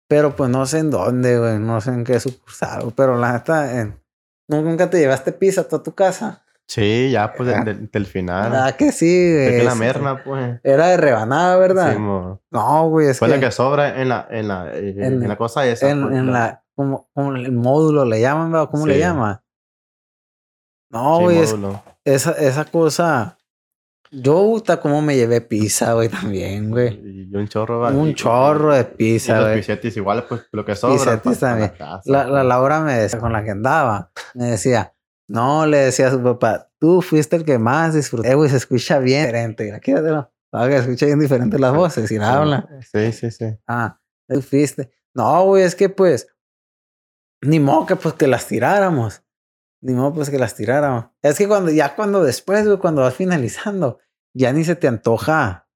pero 0.09 0.36
pues 0.36 0.49
no 0.49 0.66
sé 0.66 0.80
en 0.80 0.89
dónde, 0.89 1.38
güey. 1.38 1.59
No 1.59 1.82
sé 1.82 1.91
en 1.91 2.03
qué 2.03 2.20
sucursal, 2.20 2.93
Pero 2.95 3.18
la 3.18 3.34
neta, 3.34 3.80
en- 3.82 3.99
¿no- 4.49 4.61
nunca 4.61 4.89
te 4.89 4.99
llevaste 4.99 5.32
pizza 5.34 5.61
a 5.61 5.68
toda 5.68 5.84
tu 5.84 5.93
casa. 5.93 6.42
Sí, 6.68 7.11
ya, 7.11 7.34
pues, 7.34 7.49
Ah. 7.49 7.64
del, 7.64 7.66
del- 7.66 7.91
del 7.91 8.05
final. 8.05 8.55
Ah, 8.55 8.72
que 8.78 8.91
sí, 8.91 9.05
güey. 9.34 9.57
que 9.57 9.64
la 9.64 9.76
merna, 9.76 10.24
pues. 10.24 10.59
Era 10.64 10.88
de 10.88 10.97
rebanada, 10.97 11.57
¿verdad? 11.57 11.93
Sí, 11.93 11.99
mo. 11.99 12.41
no, 12.51 12.89
güey, 12.89 13.07
es 13.07 13.20
Fue 13.20 13.28
que, 13.28 13.36
la 13.36 13.39
que 13.39 13.51
sobra 13.51 14.01
en 14.01 14.09
la, 14.09 14.28
en 14.32 14.47
la, 14.47 14.72
eh, 14.74 14.95
En- 14.97 15.22
en, 15.24 15.28
la 15.28 15.36
cosa 15.38 15.66
esa. 15.68 15.89
en, 15.89 16.03
pues, 16.03 16.16
en 16.16 16.32
la, 16.32 16.64
como, 16.76 17.09
como 17.14 17.36
el 17.36 17.51
módulo 17.51 18.05
le 18.05 18.22
llaman, 18.22 18.51
¿verdad? 18.51 18.70
¿Cómo 18.72 18.88
le 18.88 18.93
Sí. 18.95 18.99
llaman? 19.01 19.39
No, 20.89 21.18
sí, 21.18 21.24
güey, 21.24 21.38
es, 21.39 21.55
esa, 22.05 22.32
esa 22.34 22.66
cosa, 22.66 23.38
Yo, 24.16 24.36
puta, 24.43 24.80
cómo 24.80 25.01
me 25.01 25.16
llevé 25.16 25.41
pizza, 25.41 25.93
güey, 25.93 26.07
también, 26.07 26.70
güey. 26.70 27.01
Y 27.32 27.36
un 27.36 27.47
chorro, 27.47 27.80
va. 27.80 27.89
Un 27.89 28.09
Y- 28.09 28.14
chorro 28.14 28.72
de 28.76 28.82
Y 28.82 28.95
pizza, 28.95 29.36
los 29.38 29.45
güey. 29.45 29.55
pisetis 29.57 29.97
igual, 29.97 30.26
pues 30.30 30.45
lo 30.51 30.64
que 30.64 30.76
sobra. 30.76 30.97
Pisetis 31.20 31.39
pa 31.39 31.47
también. 31.47 31.74
La, 31.80 32.26
la 32.26 32.30
pues. 32.30 32.45
Laura 32.45 32.80
me 32.82 32.93
decía, 32.93 33.20
con 33.20 33.34
la 33.34 33.43
que 33.43 33.49
andaba, 33.49 34.11
me 34.36 34.45
decía, 34.51 34.92
no, 35.34 35.65
le 35.65 35.77
decía 35.79 36.07
a 36.07 36.11
su 36.11 36.21
papá, 36.21 36.69
tú 36.79 37.01
fuiste 37.01 37.36
el 37.36 37.43
que 37.43 37.57
más 37.57 37.95
disfruté, 37.95 38.31
Eh, 38.31 38.36
güey, 38.36 38.49
se 38.51 38.57
escucha 38.57 38.99
bien 38.99 39.25
diferente. 39.25 39.79
Quédatelo. 39.81 40.31
Ah, 40.51 40.67
que 40.67 40.73
se 40.73 40.79
escucha 40.81 41.07
bien 41.07 41.19
diferente 41.19 41.57
las 41.57 41.73
voces 41.73 42.11
y 42.11 42.19
la 42.19 42.38
habla. 42.38 42.69
Sí, 42.91 43.11
sí, 43.11 43.31
sí. 43.31 43.45
Ah, 43.67 43.99
tú 44.29 44.41
fuiste. 44.43 44.91
No, 45.15 45.43
güey, 45.45 45.63
es 45.63 45.73
que 45.75 45.89
pues, 45.89 46.27
ni 47.41 47.59
modo 47.59 47.88
que 47.88 47.95
pues 47.95 48.13
que 48.13 48.27
las 48.27 48.47
tiráramos. 48.47 49.23
Ni 49.81 49.93
modo 49.93 50.13
pues 50.13 50.29
que 50.29 50.38
las 50.38 50.55
tiráramos. 50.55 51.05
Es 51.23 51.38
que 51.38 51.47
cuando, 51.47 51.71
ya 51.71 51.95
cuando 51.95 52.23
después, 52.23 52.65
güey, 52.65 52.77
cuando 52.77 53.01
vas 53.01 53.15
finalizando, 53.15 53.99
ya 54.36 54.53
ni 54.53 54.63
se 54.63 54.75
te 54.75 54.88
antoja, 54.88 55.67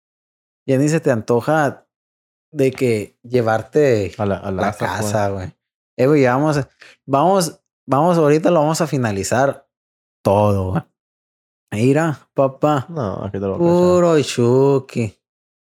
ya 0.67 0.77
ni 0.77 0.87
se 0.87 0.99
te 0.99 1.09
antoja 1.11 1.87
de 2.51 2.71
que 2.71 3.19
llevarte 3.23 4.13
A 4.19 4.25
la, 4.25 4.37
a 4.37 4.51
la 4.51 4.61
la 4.61 4.67
asa, 4.69 4.79
pues. 4.79 4.91
casa, 4.91 5.29
güey. 5.29 5.53
Eh, 5.97 6.05
güey, 6.07 6.21
ya 6.21 6.35
vamos, 6.35 6.59
vamos, 7.05 7.63
vamos, 7.87 8.17
ahorita 8.17 8.51
lo 8.51 8.59
vamos 8.59 8.81
a 8.81 8.87
finalizar 8.87 9.67
todo. 10.23 10.87
Mira, 11.71 12.17
papá, 12.33 12.85
No, 12.89 13.23
aquí 13.25 13.33
te 13.33 13.39
lo 13.39 13.57
voy 13.57 13.67
a 13.67 13.71
puro 13.71 14.21
chuki. 14.21 15.13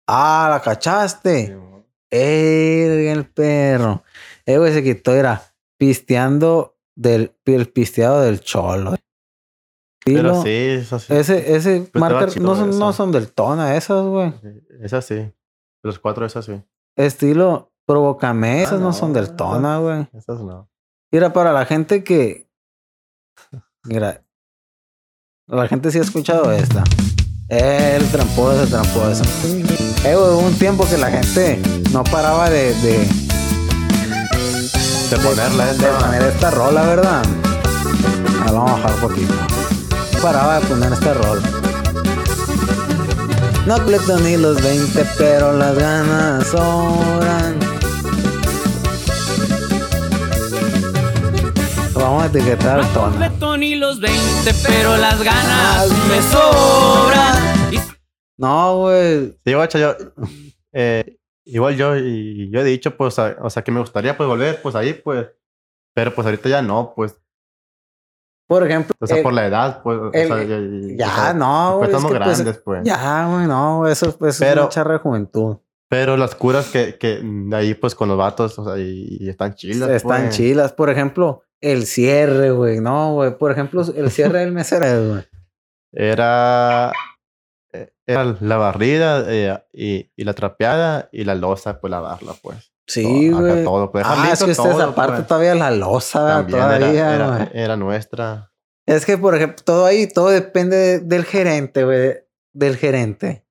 Ah, 0.08 0.48
la 0.50 0.62
cachaste. 0.62 1.58
Erga 2.12 3.12
el 3.12 3.30
perro. 3.30 4.04
Eh, 4.46 4.58
güey, 4.58 4.74
se 4.74 4.84
quitó, 4.84 5.14
era 5.14 5.42
pisteando 5.78 6.78
del 6.96 7.36
el 7.46 7.70
pisteado 7.70 8.22
del 8.22 8.40
cholo. 8.42 8.96
Pero 10.06 10.42
sí, 10.42 10.50
eso 10.50 10.98
sí. 10.98 11.14
Ese, 11.14 11.56
ese 11.56 11.92
chido 11.92 12.46
no 12.46 12.56
son, 12.56 12.80
no 12.80 12.94
son 12.94 13.12
del 13.12 13.32
tona 13.32 13.76
esas, 13.76 14.04
güey. 14.06 14.34
Esa 14.82 15.02
sí. 15.02 15.32
Los 15.84 16.00
cuatro, 16.00 16.26
esas 16.26 16.46
sí. 16.46 16.62
Estilo 16.96 17.74
provócame, 17.86 18.64
esas 18.64 18.80
no, 18.80 18.88
no, 18.88 18.94
son 18.94 19.14
del 19.14 19.26
esas- 19.26 19.38
tona, 19.38 19.78
güey. 19.80 20.08
Esas 20.14 20.40
no. 20.42 20.69
Mira, 21.12 21.34
para 21.34 21.52
la 21.54 21.66
gente 21.66 22.04
que. 22.04 22.48
Mira. 23.84 24.24
La 25.48 25.68
gente 25.68 25.92
sí 25.92 25.98
ha 25.98 26.02
escuchado 26.02 26.52
esta. 26.52 26.84
El 27.48 28.08
tramposo, 28.12 28.62
el 28.64 28.70
tramposo. 28.70 29.24
Eh, 30.06 30.16
hubo 30.16 30.38
un 30.38 30.54
tiempo 30.60 30.88
que 30.88 30.98
la 30.98 31.10
gente 31.10 31.60
no 31.92 32.04
paraba 32.04 32.48
de, 32.52 32.76
de, 32.76 33.00
De 35.10 35.18
ponerla 35.24 35.66
de 35.66 35.72
esa. 35.72 35.98
poner 35.98 36.22
esta 36.22 36.52
rola, 36.52 36.84
¿verdad? 36.84 37.24
Ahora 38.42 38.52
vamos 38.52 38.72
a 38.72 38.74
bajar 38.76 38.94
un 38.94 39.00
poquito. 39.02 39.34
Paraba 40.22 40.60
de 40.60 40.68
poner 40.68 40.94
esta 40.94 41.14
rola. 41.16 41.42
No 43.66 43.76
completo 43.76 44.20
ni 44.20 44.38
los 44.38 44.62
20, 44.62 45.06
pero 45.18 45.54
las 45.54 45.76
ganas 45.76 46.48
sobran. 46.48 47.69
Vamos 52.00 52.24
a 52.24 52.26
etiquetar 52.28 52.82
No 52.82 52.88
tono. 52.94 53.02
completo 53.10 53.58
ni 53.58 53.76
los 53.76 54.00
20, 54.00 54.20
pero 54.66 54.98
las 54.98 55.22
ganas 55.22 55.90
me 56.08 56.22
sobran. 56.22 57.38
No, 58.38 58.78
güey. 58.80 59.38
Sí, 59.46 59.54
guacha, 59.54 59.80
yo. 59.80 59.96
eh, 60.74 61.18
igual 61.46 61.76
yo, 61.76 61.96
y 61.98 62.50
yo 62.52 62.62
he 62.62 62.64
dicho, 62.64 62.96
pues, 62.96 63.20
a- 63.20 63.36
o 63.42 63.50
sea, 63.50 63.64
que 63.64 63.72
me 63.72 63.82
gustaría, 63.82 64.16
pues, 64.16 64.28
volver, 64.30 64.62
pues, 64.62 64.76
ahí, 64.76 64.94
pues. 64.94 65.28
Pero, 65.94 66.14
pues, 66.16 66.26
ahorita 66.26 66.48
ya 66.50 66.62
no, 66.62 66.94
pues. 66.96 67.20
Por 68.48 68.66
ejemplo, 68.66 68.96
O 69.00 69.06
sea, 69.06 69.18
el- 69.18 69.24
por 69.24 69.34
la 69.34 69.46
edad, 69.46 69.82
pues. 69.84 70.00
o 70.00 70.12
el- 70.14 70.28
sea, 70.28 70.98
ya, 70.98 71.12
o 71.14 71.16
sea, 71.16 71.34
no, 71.34 71.76
Pues 71.78 71.78
güey. 71.78 71.84
es 71.84 71.96
estamos 71.96 72.12
que, 72.12 72.18
pues, 72.18 72.38
grandes, 72.44 72.62
pues. 72.64 72.82
ya, 72.84 73.28
güey, 73.28 73.46
no, 73.48 73.88
eso, 73.88 74.18
pues, 74.18 74.36
es 74.36 74.40
Pero- 74.40 74.62
una 74.64 74.70
charra 74.70 74.94
de 74.94 75.00
juventud. 75.00 75.58
Pero 75.90 76.16
las 76.18 76.36
curas 76.36 76.68
que, 76.70 76.98
que 77.00 77.20
de 77.24 77.56
ahí, 77.56 77.74
pues, 77.74 77.94
con 77.96 78.08
los 78.10 78.18
vatos, 78.18 78.58
o 78.60 78.64
sea, 78.64 78.78
y, 78.82 79.18
y 79.20 79.28
están 79.30 79.56
chilas. 79.56 79.90
Están 79.90 80.22
pues. 80.26 80.36
chilas. 80.36 80.72
Por 80.72 80.90
ejemplo, 80.92 81.44
el 81.62 81.86
cierre, 81.86 82.52
güey. 82.52 82.80
No, 82.80 83.14
güey. 83.14 83.38
Por 83.38 83.52
ejemplo, 83.52 83.84
el 83.96 84.12
cierre 84.12 84.40
del 84.40 84.52
mesero, 84.52 84.86
güey. 85.14 85.24
Era. 85.92 86.92
eh, 87.74 87.92
Era 88.06 88.24
la 88.40 88.58
barrida 88.58 89.24
eh, 89.28 89.64
y, 89.74 90.12
y 90.16 90.24
la 90.24 90.34
trapeada 90.34 91.10
y 91.12 91.24
la 91.24 91.36
losa, 91.36 91.80
pues, 91.80 91.92
lavarla, 91.92 92.34
pues. 92.42 92.72
Sí, 92.88 93.30
güey. 93.30 93.64
todo, 93.64 93.92
pues, 93.92 94.04
Ah, 94.08 94.30
es 94.34 94.44
que 94.44 94.52
ustedes 94.52 94.80
aparte 94.80 95.18
pues. 95.18 95.28
todavía 95.28 95.54
la 95.56 95.70
losa, 95.70 96.46
todavía, 96.48 96.76
era, 97.16 97.16
era, 97.16 97.52
era 97.54 97.76
nuestra. 97.78 98.52
Es 98.88 99.06
que, 99.06 99.18
por 99.18 99.36
ejemplo, 99.36 99.64
todo 99.64 99.86
ahí, 99.86 100.08
todo 100.08 100.30
depende 100.30 100.76
de- 100.76 101.00
del 101.00 101.24
gerente, 101.26 101.84
güey. 101.84 102.16
Del 102.54 102.78
gerente. 102.78 103.46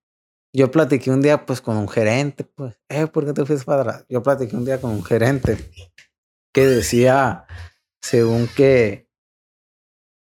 Yo 0.52 0.70
platiqué 0.72 1.12
un 1.12 1.20
día, 1.22 1.46
pues, 1.46 1.60
con 1.60 1.76
un 1.76 1.88
gerente, 1.88 2.42
pues. 2.42 2.76
Eh, 2.88 3.06
¿por 3.06 3.24
qué 3.26 3.32
te 3.32 3.44
fuiste 3.44 3.64
para 3.64 3.82
atrás? 3.82 4.06
Yo 4.08 4.22
platiqué 4.24 4.56
un 4.56 4.64
día 4.64 4.80
con 4.80 4.90
un 4.90 5.04
gerente 5.04 5.56
que 6.52 6.66
decía, 6.66 7.44
según 8.02 8.48
que, 8.48 9.08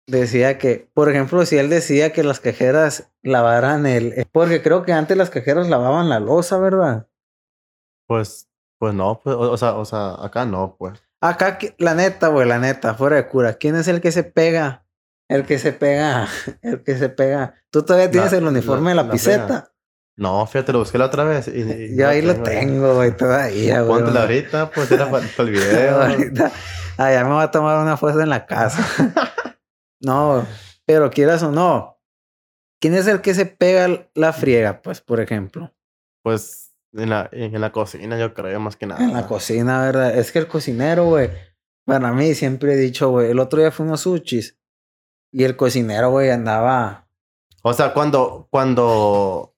decía 0.07 0.57
que, 0.57 0.89
por 0.93 1.09
ejemplo, 1.09 1.45
si 1.45 1.57
él 1.57 1.70
decía 1.70 2.13
que 2.13 2.24
las 2.24 2.39
cajeras 2.39 3.11
lavaran 3.24 3.86
el... 3.86 4.13
eh, 4.13 4.26
Porque 4.32 4.61
creo 4.61 4.84
que 4.84 4.93
antes 4.93 5.18
las 5.18 5.30
cajeras 5.30 5.68
lavaban 5.68 6.09
la 6.09 6.20
losa, 6.20 6.57
¿verdad? 6.59 7.07
Pues, 8.07 8.47
pues 8.80 8.93
no, 8.93 9.20
pues, 9.24 9.36
o, 9.36 9.51
o 9.51 9.57
sea, 9.57 9.74
o 9.74 9.86
sea, 9.86 10.24
acá 10.24 10.45
no, 10.45 10.76
pues. 10.78 11.01
Acá, 11.22 11.57
la 11.80 11.95
neta, 11.95 12.28
güey, 12.28 12.47
la 12.47 12.59
neta, 12.59 12.93
fuera 12.93 13.16
de 13.16 13.28
cura. 13.28 13.55
¿Quién 13.55 13.76
es 13.76 13.88
el 13.88 13.99
que 13.99 14.11
se 14.11 14.24
pega? 14.24 14.86
El 15.28 15.43
que 15.45 15.57
se 15.57 15.74
pega, 15.74 16.28
el 16.61 16.84
que 16.84 16.95
se 16.97 17.09
pega. 17.09 17.55
Tú 17.72 17.82
todavía 17.84 18.11
tienes 18.11 18.32
La- 18.32 18.38
el 18.38 18.45
uniforme 18.47 18.91
de 18.91 18.95
la- 18.95 19.01
la, 19.01 19.07
la 19.07 19.11
piseta. 19.13 19.47
pega. 19.47 19.72
No, 20.18 20.45
fíjate, 20.45 20.72
lo 20.72 20.80
busqué 20.80 20.97
la 20.97 21.07
otra 21.07 21.24
vez. 21.26 21.47
Y, 21.49 21.61
y 21.61 21.97
Yo 21.97 22.07
ahí 22.07 22.22
lo 22.22 22.36
tengo, 22.41 22.95
güey, 22.95 23.18
todavía, 23.18 23.82
güey. 23.82 23.97
Póntela 24.01 24.22
ahorita, 24.22 24.70
pues 24.72 24.89
era 24.91 25.09
para, 25.11 25.26
para 25.36 25.49
el 25.49 25.55
video. 25.55 26.01
Ahorita. 26.01 26.51
Ah, 26.98 27.12
ya 27.12 27.24
me 27.24 27.34
voy 27.34 27.43
a 27.43 27.52
tomar 27.52 27.80
una 27.82 27.98
foto 27.98 28.20
en 28.22 28.30
la 28.30 28.46
casa. 28.46 28.86
no, 30.02 30.46
pero 30.86 31.10
quieras 31.10 31.43
o 31.43 31.52
no. 31.52 32.00
¿Quién 32.80 32.93
es 32.93 33.08
el 33.08 33.22
que 33.22 33.34
se 33.34 33.46
pega 33.46 34.10
la 34.14 34.34
friega, 34.34 34.82
pues, 34.82 35.02
por 35.02 35.20
ejemplo? 35.20 35.74
Pues 36.24 36.74
en 36.93 37.10
la, 37.10 37.30
en 37.32 37.60
la 37.60 37.72
cocina, 37.72 38.18
yo 38.20 38.34
creo, 38.34 38.60
más 38.60 38.76
que 38.76 38.86
nada. 38.86 39.04
En 39.04 39.14
la 39.14 39.28
cocina, 39.28 39.82
¿verdad? 39.82 40.18
Es 40.18 40.32
que 40.32 40.39
el 40.39 40.48
cocinero, 40.48 41.06
güey, 41.06 41.30
para 41.86 42.12
mí 42.14 42.34
siempre 42.36 42.74
he 42.74 42.78
dicho, 42.78 43.10
güey, 43.10 43.32
el 43.32 43.39
otro 43.39 43.60
día 43.60 43.72
fuimos 43.72 44.02
sushis 44.02 44.58
y 45.32 45.43
el 45.43 45.56
cocinero, 45.58 46.12
güey, 46.12 46.30
andaba 46.30 47.08
O 47.64 47.74
sea, 47.74 47.93
cuando, 47.93 48.48
cuando 48.52 49.56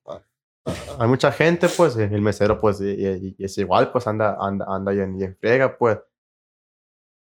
hay 0.98 1.08
mucha 1.08 1.30
gente, 1.32 1.68
pues 1.68 1.96
el 1.96 2.20
mesero, 2.20 2.60
pues, 2.60 2.80
y, 2.80 2.88
y- 2.90 3.34
y 3.38 3.44
es 3.44 3.56
igual, 3.58 3.92
pues 3.92 4.06
anda, 4.06 4.36
anda, 4.40 4.66
anda 4.68 4.92
y 4.94 5.00
en, 5.00 5.20
y 5.20 5.24
en 5.24 5.36
friega, 5.36 5.76
pues. 5.78 5.98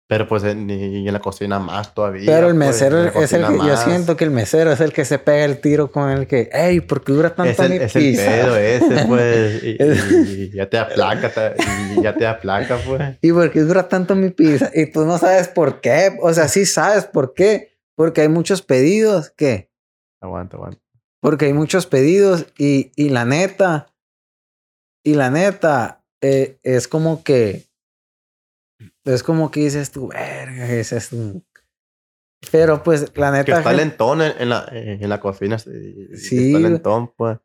Pero 0.10 0.26
pues 0.26 0.44
en, 0.46 0.70
y 0.70 1.06
en 1.06 1.12
la 1.14 1.20
cocina 1.20 1.60
más 1.60 1.94
todavía. 1.94 2.26
Pero 2.26 2.48
el 2.48 2.56
pues, 2.56 2.68
mesero 2.68 3.04
la 3.04 3.10
es 3.10 3.34
el 3.34 3.42
que, 3.42 3.46
cocina 3.48 3.68
yo 3.68 3.74
más. 3.74 3.84
siento 3.84 4.16
que 4.16 4.24
el 4.24 4.32
mesero 4.32 4.72
es 4.72 4.80
el 4.80 4.94
que 4.94 5.04
se 5.04 5.20
pega 5.20 5.44
el 5.44 5.60
tiro 5.60 5.92
con 5.92 6.10
el 6.10 6.28
que, 6.28 6.50
ey, 6.54 6.80
¿por 6.80 7.04
qué 7.04 7.12
dura 7.12 7.36
tanto 7.36 7.52
Es 7.52 7.60
el, 7.60 7.70
mi 7.72 7.76
es 7.76 7.94
el 7.96 8.02
pizza? 8.04 8.24
pedo 8.26 8.56
ese, 8.56 9.06
pues. 9.08 9.64
Y, 9.64 9.68
y- 9.84 10.44
y 10.46 10.50
ya 10.56 10.70
te 10.70 10.78
aplaca, 10.78 11.30
te- 11.30 11.56
y 11.98 12.02
ya 12.02 12.16
te 12.16 12.26
aplaca, 12.26 12.78
pues. 12.88 13.18
¿Y 13.22 13.34
por 13.34 13.52
qué 13.52 13.60
dura 13.62 13.90
tanto 13.90 14.16
mi 14.16 14.30
pizza? 14.30 14.72
Y 14.74 14.86
tú 14.92 15.04
no 15.06 15.18
sabes 15.18 15.50
por 15.50 15.82
qué. 15.82 16.18
O 16.22 16.34
sea, 16.34 16.48
sí 16.48 16.66
sabes 16.66 17.04
por 17.04 17.34
qué. 17.34 17.78
Porque 17.96 18.22
hay 18.22 18.30
muchos 18.30 18.62
pedidos. 18.62 19.34
¿Qué? 19.36 19.70
Aguanta, 20.22 20.56
aguanta. 20.56 20.80
Porque 21.20 21.46
hay 21.48 21.54
muchos 21.54 21.86
pedidos 21.86 22.46
y, 22.58 22.92
y 22.96 23.10
la 23.10 23.26
neta, 23.26 23.94
y 25.04 25.16
la 25.16 25.32
neta, 25.32 26.04
eh, 26.22 26.60
es 26.64 26.88
como 26.88 27.24
que, 27.24 27.67
es 29.06 29.24
como 29.24 29.52
que 29.52 29.62
dices 29.62 29.92
tú, 29.92 30.08
verga, 30.10 30.66
dices 30.68 31.10
tú. 31.10 31.44
Pero 32.52 32.84
pues 32.84 33.12
la 33.16 33.32
Que 33.32 33.38
neta, 33.40 33.58
está 33.58 33.70
gen- 33.72 33.78
lentón 33.78 34.22
en, 34.22 34.34
en 34.40 34.50
la, 34.50 34.68
en 34.72 35.10
la 35.10 35.20
cocina. 35.20 35.58
Sí, 35.58 36.16
Sí, 36.16 36.48
Está 36.56 36.60
lentón, 36.70 37.12
pues. 37.18 37.40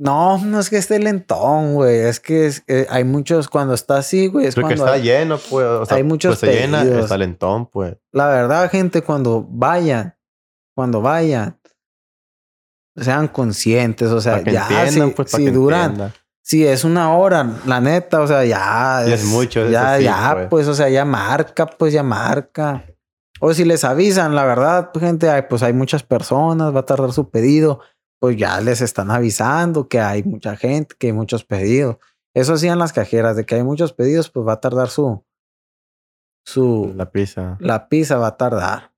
no, 0.00 0.38
no 0.44 0.58
es 0.60 0.68
que 0.70 0.76
esté 0.76 0.98
lentón, 0.98 1.74
güey. 1.74 2.00
Es 2.00 2.18
que 2.18 2.46
es- 2.46 2.64
eh, 2.66 2.86
hay 2.90 3.04
muchos, 3.04 3.48
cuando 3.48 3.74
está 3.74 3.98
así, 3.98 4.26
güey, 4.26 4.46
es 4.46 4.54
Porque 4.56 4.74
cuando 4.74 4.84
está 4.86 4.96
hay- 4.96 5.02
lleno, 5.02 5.38
pues. 5.38 5.66
O 5.66 5.86
sea, 5.86 5.96
hay 5.98 6.02
muchos 6.02 6.38
pues 6.38 6.52
se 6.52 6.60
llena, 6.60 6.82
está 6.82 7.16
lentón, 7.16 7.66
pues. 7.66 7.96
la 8.12 8.26
verdad, 8.28 8.68
gente, 8.70 9.02
cuando 9.02 9.46
vayan, 9.48 10.16
cuando 10.74 11.00
vayan, 11.00 11.60
sean 12.96 13.28
conscientes, 13.28 14.08
o 14.10 14.20
sea, 14.20 14.42
que 14.42 14.52
ya 14.52 14.62
entiendan, 14.62 15.08
si, 15.10 15.14
pues, 15.14 15.30
si 15.30 15.44
que 15.44 15.50
duran, 15.52 15.90
entiendan. 15.92 16.12
Si 16.48 16.66
es 16.66 16.84
una 16.84 17.14
hora, 17.14 17.60
la 17.66 17.78
neta, 17.78 18.22
o 18.22 18.26
sea, 18.26 18.42
ya 18.42 19.06
Y 19.06 19.12
es 19.12 19.26
mucho, 19.26 19.68
ya, 19.68 19.98
sí, 19.98 20.04
ya, 20.04 20.30
pues. 20.32 20.46
pues. 20.48 20.68
o 20.68 20.74
sea, 20.74 20.88
ya 20.88 21.04
marca, 21.04 21.66
pues 21.66 21.92
ya 21.92 22.02
marca. 22.02 22.86
O 23.38 23.52
si 23.52 23.66
les 23.66 23.84
avisan, 23.84 24.34
la 24.34 24.46
verdad, 24.46 24.90
pues, 24.90 25.04
gente, 25.04 25.42
pues 25.42 25.62
hay 25.62 25.74
muchas 25.74 26.02
personas, 26.02 26.74
va 26.74 26.80
a 26.80 26.86
tardar 26.86 27.12
su 27.12 27.28
pedido, 27.28 27.80
pues 28.18 28.38
ya 28.38 28.62
les 28.62 28.80
están 28.80 29.10
avisando 29.10 29.88
que 29.88 30.00
hay 30.00 30.22
mucha 30.22 30.56
gente, 30.56 30.96
que 30.98 31.08
hay 31.08 31.12
muchos 31.12 31.44
pedidos. 31.44 31.98
Eso 32.34 32.54
hacían 32.54 32.78
las 32.78 32.94
cajeras, 32.94 33.36
de 33.36 33.44
que 33.44 33.56
hay 33.56 33.62
muchos 33.62 33.92
pedidos, 33.92 34.30
pues 34.30 34.46
va 34.48 34.54
a 34.54 34.60
tardar 34.60 34.88
su, 34.88 35.22
su, 36.46 36.94
La 36.96 37.12
pizza. 37.12 37.58
la 37.60 37.90
pizza 37.90 38.16
va 38.16 38.28
a 38.28 38.36
tardar. 38.38 38.94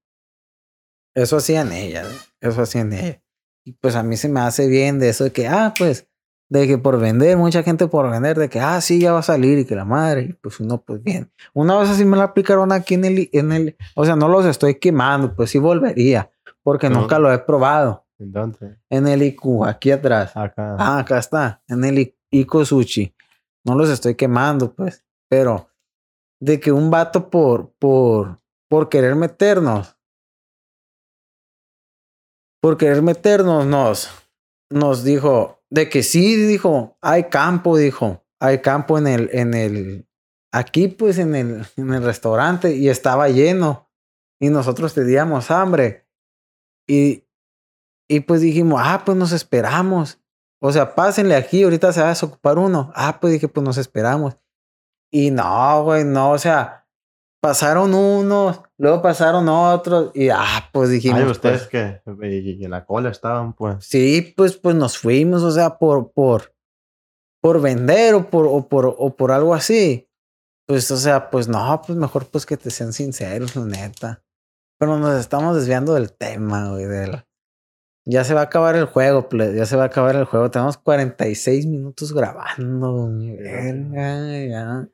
Eso 1.16 1.38
hacían 1.38 1.72
ellas, 1.72 2.06
¿eh? 2.06 2.48
eso 2.48 2.62
hacían 2.62 2.92
ellas. 2.92 3.20
Y 3.64 3.72
pues 3.72 3.96
a 3.96 4.04
mí 4.04 4.16
se 4.16 4.28
me 4.28 4.38
hace 4.38 4.68
bien 4.68 5.00
de 5.00 5.08
eso 5.08 5.24
de 5.24 5.32
que, 5.32 5.48
ah, 5.48 5.74
pues, 5.76 6.09
de 6.50 6.66
que 6.66 6.76
por 6.78 6.98
vender, 6.98 7.36
mucha 7.36 7.62
gente 7.62 7.86
por 7.86 8.10
vender, 8.10 8.36
de 8.38 8.48
que, 8.50 8.60
ah, 8.60 8.80
sí, 8.80 9.00
ya 9.00 9.12
va 9.12 9.20
a 9.20 9.22
salir 9.22 9.58
y 9.60 9.64
que 9.64 9.76
la 9.76 9.84
madre, 9.84 10.36
pues 10.42 10.58
uno, 10.60 10.82
pues 10.82 11.02
bien. 11.02 11.30
Una 11.54 11.78
vez 11.78 11.88
así 11.88 12.04
me 12.04 12.16
la 12.16 12.24
aplicaron 12.24 12.72
aquí 12.72 12.94
en 12.94 13.04
el, 13.04 13.30
en 13.32 13.52
el, 13.52 13.76
o 13.94 14.04
sea, 14.04 14.16
no 14.16 14.28
los 14.28 14.44
estoy 14.44 14.74
quemando, 14.74 15.34
pues 15.36 15.50
sí 15.50 15.58
volvería, 15.58 16.30
porque 16.62 16.90
nunca 16.90 17.18
lo 17.20 17.32
he 17.32 17.38
probado. 17.38 18.04
¿En 18.18 18.32
dónde? 18.32 18.76
En 18.90 19.06
el 19.08 19.22
IQ, 19.22 19.64
aquí 19.64 19.92
atrás. 19.92 20.36
Acá. 20.36 20.76
Ah, 20.78 20.98
acá 20.98 21.18
está, 21.18 21.62
en 21.68 21.84
el 21.84 21.98
I- 22.00 22.16
Ico 22.30 22.64
Sushi. 22.66 23.14
No 23.64 23.74
los 23.76 23.88
estoy 23.88 24.14
quemando, 24.16 24.74
pues, 24.74 25.04
pero 25.28 25.70
de 26.40 26.58
que 26.58 26.72
un 26.72 26.90
vato 26.90 27.30
por, 27.30 27.72
por, 27.78 28.40
por 28.68 28.88
querer 28.88 29.14
meternos, 29.14 29.96
por 32.60 32.76
querer 32.76 33.02
meternos, 33.02 33.66
nos, 33.66 34.10
nos 34.70 35.02
dijo, 35.04 35.59
de 35.70 35.88
que 35.88 36.02
sí, 36.02 36.36
dijo, 36.36 36.98
hay 37.00 37.24
campo, 37.24 37.76
dijo, 37.76 38.24
hay 38.40 38.58
campo 38.58 38.98
en 38.98 39.06
el, 39.06 39.30
en 39.32 39.54
el, 39.54 40.08
aquí 40.52 40.88
pues 40.88 41.18
en 41.18 41.34
el, 41.34 41.66
en 41.76 41.92
el 41.94 42.02
restaurante 42.02 42.74
y 42.74 42.88
estaba 42.88 43.28
lleno 43.28 43.90
y 44.40 44.50
nosotros 44.50 44.94
teníamos 44.94 45.50
hambre 45.50 46.08
y, 46.88 47.24
y 48.08 48.20
pues 48.20 48.40
dijimos, 48.40 48.80
ah, 48.82 49.02
pues 49.04 49.16
nos 49.16 49.30
esperamos. 49.30 50.20
O 50.60 50.72
sea, 50.72 50.94
pásenle 50.94 51.36
aquí, 51.36 51.62
ahorita 51.62 51.92
se 51.92 52.00
va 52.00 52.06
a 52.06 52.10
desocupar 52.10 52.58
uno. 52.58 52.92
Ah, 52.94 53.18
pues 53.20 53.32
dije, 53.32 53.46
pues 53.46 53.64
nos 53.64 53.78
esperamos. 53.78 54.36
Y 55.12 55.30
no, 55.30 55.84
güey, 55.84 56.04
no, 56.04 56.32
o 56.32 56.38
sea, 56.38 56.79
pasaron 57.40 57.94
unos, 57.94 58.60
luego 58.78 59.00
pasaron 59.02 59.48
otros, 59.48 60.10
y 60.14 60.28
ah, 60.28 60.68
pues 60.72 60.90
dijimos, 60.90 61.20
Ay, 61.20 61.30
ustedes 61.30 61.68
pues, 61.68 62.00
que 62.04 62.26
y 62.56 62.64
en 62.64 62.70
la 62.70 62.84
cola 62.84 63.10
estaban, 63.10 63.54
pues. 63.54 63.84
sí, 63.84 64.34
pues, 64.36 64.56
pues 64.56 64.74
nos 64.76 64.98
fuimos, 64.98 65.42
o 65.42 65.50
sea, 65.50 65.78
por, 65.78 66.12
por, 66.12 66.54
por 67.42 67.60
vender 67.60 68.14
o 68.14 68.28
por, 68.28 68.46
o 68.46 68.68
por, 68.68 68.94
o 68.98 69.16
por 69.16 69.32
algo 69.32 69.54
así. 69.54 70.06
Pues, 70.66 70.90
o 70.90 70.96
sea, 70.96 71.30
pues 71.30 71.48
no, 71.48 71.82
pues 71.84 71.98
mejor 71.98 72.26
pues 72.26 72.46
que 72.46 72.56
te 72.56 72.70
sean 72.70 72.92
sinceros, 72.92 73.56
la 73.56 73.64
neta. 73.64 74.22
Pero 74.78 74.98
nos 74.98 75.18
estamos 75.18 75.56
desviando 75.56 75.94
del 75.94 76.12
tema, 76.12 76.70
güey, 76.70 76.84
del... 76.84 77.24
Ya 78.06 78.24
se 78.24 78.34
va 78.34 78.40
a 78.40 78.44
acabar 78.44 78.76
el 78.76 78.86
juego, 78.86 79.28
ple- 79.28 79.54
ya 79.54 79.66
se 79.66 79.76
va 79.76 79.82
a 79.82 79.86
acabar 79.86 80.16
el 80.16 80.24
juego. 80.24 80.50
Tenemos 80.50 80.78
46 80.78 81.66
minutos 81.66 82.12
grabando, 82.14 83.08
mi 83.08 83.36
verga, 83.36 84.46
ya. 84.46 84.88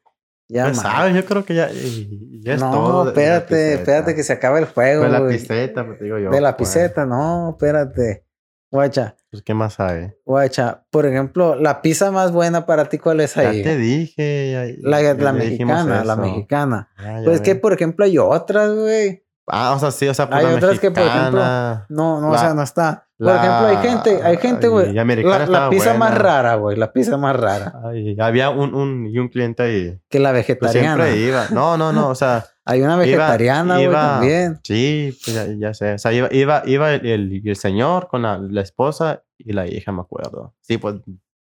Ya, 0.48 0.64
Pues 0.66 0.76
sabes, 0.78 1.14
yo 1.14 1.24
creo 1.24 1.44
que 1.44 1.54
ya, 1.54 1.68
ya 1.72 2.54
es 2.54 2.60
no, 2.60 2.70
todo. 2.70 3.04
la 3.04 3.10
espérate, 3.10 3.74
espérate 3.74 4.14
que 4.14 4.22
se 4.22 4.32
acabe 4.32 4.60
el 4.60 4.66
juego. 4.66 5.02
De 5.02 5.08
la 5.10 5.26
piseta, 5.26 5.84
pues 5.84 5.98
digo 6.00 6.18
yo. 6.18 6.30
De 6.30 6.40
la 6.40 6.56
pues. 6.56 6.68
piseta, 6.70 7.04
no, 7.04 7.50
espérate. 7.50 8.24
Guacha, 8.70 9.16
Pues, 9.30 9.42
¿qué 9.42 9.54
más 9.54 9.78
hay? 9.80 10.12
guacha. 10.24 10.84
Por 10.90 11.06
ejemplo, 11.06 11.54
la 11.56 11.82
pizza 11.82 12.10
más 12.10 12.30
buena 12.32 12.66
para 12.66 12.88
ti, 12.88 12.98
¿cuál 12.98 13.20
es 13.20 13.34
Ya 13.34 13.48
ahí? 13.50 13.62
te 13.62 13.76
dije. 13.76 14.52
ya- 14.52 14.88
La, 14.88 15.02
ya 15.02 15.14
la 15.14 15.32
mexicana, 15.32 16.04
la 16.04 16.16
mexicana. 16.16 16.88
Ah, 16.96 17.18
ya 17.20 17.24
Pues 17.24 17.40
que, 17.40 17.54
por 17.56 17.72
ejemplo, 17.72 18.04
hay 18.04 18.18
otras, 18.18 18.72
güey. 18.74 19.25
Ah, 19.48 19.74
o 19.74 19.78
sea, 19.78 19.90
sí, 19.92 20.08
o 20.08 20.14
sea, 20.14 20.28
pues 20.28 20.40
hay 20.44 20.50
la 20.50 20.56
otras 20.56 20.80
que, 20.80 20.90
por 20.90 21.02
ejemplo, 21.04 21.38
mexicana, 21.40 21.86
No, 21.88 22.20
no, 22.20 22.28
o 22.30 22.32
La- 22.32 22.38
sea, 22.38 22.54
no 22.54 22.62
está. 22.62 23.06
Por 23.16 23.26
la- 23.28 23.36
ejemplo, 23.36 23.66
hay 23.68 23.76
gente, 23.88 24.22
hay 24.22 24.36
gente, 24.38 24.68
güey. 24.68 24.92
La, 24.92 25.04
la 25.46 25.70
pizza 25.70 25.94
más 25.94 26.10
buena. 26.10 26.14
rara, 26.24 26.54
güey. 26.56 26.76
La 26.76 26.92
pizza 26.92 27.16
más 27.16 27.36
rara. 27.36 27.72
Ay, 27.84 28.16
había 28.20 28.50
un, 28.50 28.74
un, 28.74 29.06
y 29.06 29.18
un 29.18 29.28
cliente 29.28 29.62
ahí. 29.62 30.00
Que 30.10 30.18
la 30.18 30.30
Pues 30.32 30.46
vegetariana. 30.48 31.04
siempre 31.06 31.16
iba. 31.26 31.46
No, 31.50 31.76
no, 31.76 31.92
no, 31.92 32.08
o 32.08 32.14
sea, 32.14 32.44
Hay 32.68 32.82
una 32.82 32.96
vegetariana, 32.96 33.76
güey, 33.76 33.90
también. 33.92 34.58
sí, 34.64 35.16
pues 35.24 35.34
ya, 35.36 35.46
ya 35.56 35.72
sé. 35.74 35.94
O 35.94 35.98
sea, 35.98 36.12
iba, 36.12 36.28
iba, 36.32 36.62
iba 36.66 36.92
el, 36.94 37.06
el, 37.06 37.42
el 37.48 37.56
señor 37.56 38.08
con 38.08 38.22
la, 38.22 38.38
la 38.38 38.60
esposa 38.60 39.22
y 39.38 39.52
la 39.52 39.68
hija, 39.68 39.92
me 39.92 40.00
acuerdo. 40.00 40.54
Sí, 40.60 40.76
pues, 40.76 40.96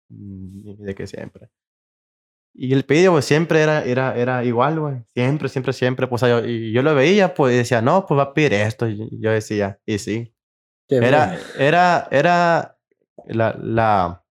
mm, 0.09 0.83
de 0.85 0.95
que 0.97 1.07
siempre. 1.07 1.49
Y 2.55 2.75
el 2.75 2.85
pedido, 2.85 3.13
pues, 3.13 3.25
siempre 3.25 3.63
era, 3.63 3.83
era, 3.85 4.17
era 4.17 4.45
igual, 4.45 4.79
güey. 4.79 4.97
Siempre, 5.15 5.49
siempre, 5.49 5.73
siempre. 5.73 6.07
Pues, 6.07 6.21
yo, 6.23 6.45
y 6.45 6.73
yo 6.73 6.83
lo 6.83 6.95
veía, 6.95 7.35
pues, 7.35 7.55
y 7.55 7.59
decía, 7.59 7.81
no, 7.81 8.07
pues 8.07 8.19
va 8.19 8.25
a 8.25 8.35
pedir 8.35 8.53
esto. 8.55 8.89
Y 8.89 9.09
yo 9.21 9.31
decía, 9.31 9.81
y 9.87 9.99
sí. 9.99 10.35
Era, 10.89 11.39
era, 11.59 12.09
era 12.11 12.79
la, 13.27 13.57
la, 13.59 14.25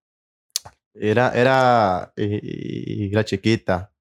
era, 0.93 1.31
era, 1.33 2.13
y, 2.15 3.05
y 3.05 3.09
la 3.09 3.25
chiquita. 3.25 3.91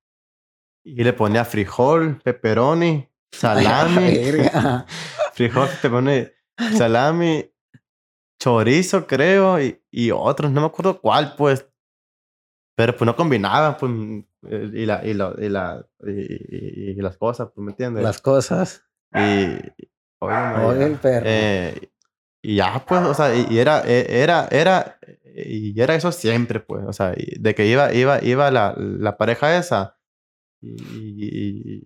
Y 0.85 1.03
le 1.03 1.13
ponía 1.13 1.45
frijol, 1.45 2.21
pepperoni, 2.23 3.09
salami, 3.33 4.17
frijol, 5.35 5.69
pepperoni, 5.69 6.27
salami, 6.77 7.51
chorizo, 8.39 9.07
creo, 9.07 9.61
y, 9.61 9.83
y 9.91 10.11
otros, 10.11 10.51
no 10.51 10.61
me 10.61 10.67
acuerdo 10.67 11.01
cuál, 11.01 11.35
pues. 11.37 11.67
Pero 12.81 12.97
pues 12.97 13.05
no 13.05 13.15
combinaban, 13.15 13.77
pues, 13.77 13.93
eh, 14.51 14.71
y, 14.73 14.87
la, 14.87 15.05
y, 15.07 15.13
la, 15.13 15.35
y, 15.39 15.49
la, 15.51 15.87
y, 16.03 16.11
y- 16.11 16.91
y 16.93 16.95
las 16.95 17.19
cosas, 17.19 17.51
pues, 17.55 17.63
¿me 17.63 17.73
entiendes? 17.73 18.03
Las 18.03 18.23
cosas. 18.23 18.87
Y, 19.15 19.59
Oye, 20.19 20.87
el 20.87 20.97
perro. 20.99 21.27
eh, 21.27 21.91
y 22.41 22.57
ya, 22.57 22.83
pues, 22.89 23.03
o 23.03 23.13
sea, 23.13 23.35
y, 23.35 23.59
era, 23.59 23.83
e- 23.87 24.23
era, 24.23 24.49
era, 24.51 24.99
y 25.37 25.79
era 25.79 25.95
eso 25.95 26.11
siempre, 26.11 26.59
pues, 26.61 26.83
o 26.87 26.93
sea, 26.95 27.13
de 27.15 27.55
que 27.55 27.67
iba, 27.67 27.93
iba, 27.93 28.25
iba 28.25 28.51
la, 28.51 28.75
la 28.79 29.19
pareja 29.19 29.59
esa, 29.59 29.99
y, 30.63 31.85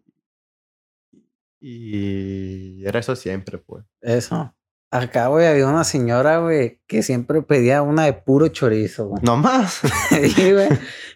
y, 1.61 2.81
y 2.81 2.87
era 2.87 3.01
eso 3.01 3.17
siempre, 3.17 3.59
pues. 3.59 3.85
Eso. 4.01 4.55
Acá, 4.95 5.27
güey, 5.27 5.47
había 5.47 5.67
una 5.67 5.83
señora, 5.85 6.39
güey, 6.39 6.81
que 6.87 7.03
siempre 7.03 7.43
pedía 7.43 7.83
una 7.83 8.05
de 8.05 8.13
puro 8.13 8.49
chorizo, 8.49 9.09
güey. 9.09 9.23
No 9.25 9.37
más. 9.37 9.81
Sí, 10.11 10.53
güey. 10.53 10.69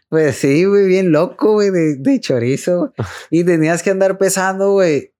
Pues 0.09 0.37
sí, 0.37 0.65
güey, 0.65 0.87
bien 0.87 1.13
loco, 1.13 1.53
güey, 1.53 1.71
de, 1.71 1.97
de 1.97 2.21
chorizo. 2.21 2.93
Y 3.31 3.45
tenías 3.45 3.83
que 3.83 3.91
andar 3.91 4.19
pesando, 4.19 4.73
güey. 4.73 5.15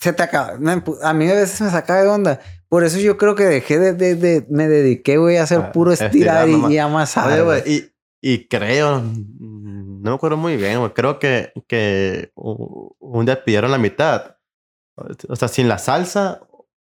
Se 0.00 0.12
te 0.12 0.22
acaba. 0.24 0.58
A 1.02 1.12
mí 1.14 1.30
a 1.30 1.34
veces 1.34 1.60
me 1.60 1.70
sacaba 1.70 2.02
de 2.02 2.08
onda. 2.08 2.40
Por 2.68 2.82
eso 2.82 2.98
yo 2.98 3.16
creo 3.18 3.34
que 3.36 3.44
dejé 3.44 3.78
de, 3.78 3.92
de, 3.92 4.16
de- 4.16 4.46
me 4.50 4.66
dediqué, 4.66 5.16
güey, 5.18 5.36
a 5.36 5.44
hacer 5.44 5.58
A 5.60 5.72
puro 5.72 5.92
estirar 5.92 6.48
estirar 6.48 6.70
y, 6.70 6.74
y 6.74 6.78
amasar. 6.78 7.44
Güey. 7.44 7.62
y, 7.66 7.92
y 8.20 8.48
creo, 8.48 9.00
no 9.02 10.10
me 10.10 10.14
acuerdo 10.16 10.36
muy 10.38 10.56
bien, 10.56 10.78
güey, 10.80 10.92
creo 10.92 11.18
que, 11.20 11.52
que 11.68 12.32
un 12.34 13.26
día 13.26 13.44
pidieron 13.44 13.70
la 13.70 13.78
mitad. 13.78 14.36
O 15.28 15.36
sea, 15.36 15.48
sin 15.48 15.68
la 15.68 15.78
salsa 15.78 16.40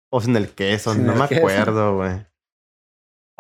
o 0.10 0.22
sin 0.22 0.36
el 0.36 0.50
queso, 0.50 0.94
Sin 0.94 1.06
no 1.06 1.14
el 1.14 1.20
me 1.20 1.28
queso. 1.28 1.40
acuerdo, 1.42 1.96
güey. 1.98 2.26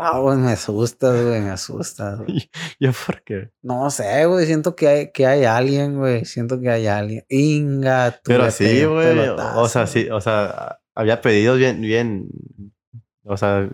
Ah, 0.01 0.17
güey, 0.20 0.38
me 0.38 0.53
asustas, 0.53 1.22
güey, 1.26 1.41
me 1.41 1.49
asustas. 1.49 2.20
güey. 2.20 2.49
Yo, 2.80 2.91
¿por 3.05 3.22
qué? 3.24 3.51
No 3.61 3.89
sé, 3.91 4.26
güey, 4.26 4.45
siento 4.45 4.74
que 4.76 4.88
hay, 4.88 5.11
que 5.11 5.26
hay 5.28 5.43
alguien, 5.43 5.97
güey. 5.97 6.24
Siento 6.24 6.59
que 6.61 6.70
hay 6.70 6.88
alguien. 6.88 7.26
Inga, 7.28 8.11
tú 8.11 8.22
Pero 8.26 8.49
sí, 8.49 8.86
güey. 8.86 9.28
O 9.57 9.67
sea, 9.67 9.88
sí, 9.88 10.09
o 10.09 10.22
sea, 10.22 10.80
había 10.95 11.20
pedidos 11.22 11.57
bien, 11.57 11.82
bien, 11.82 12.30
o 13.26 13.36
sea, 13.36 13.70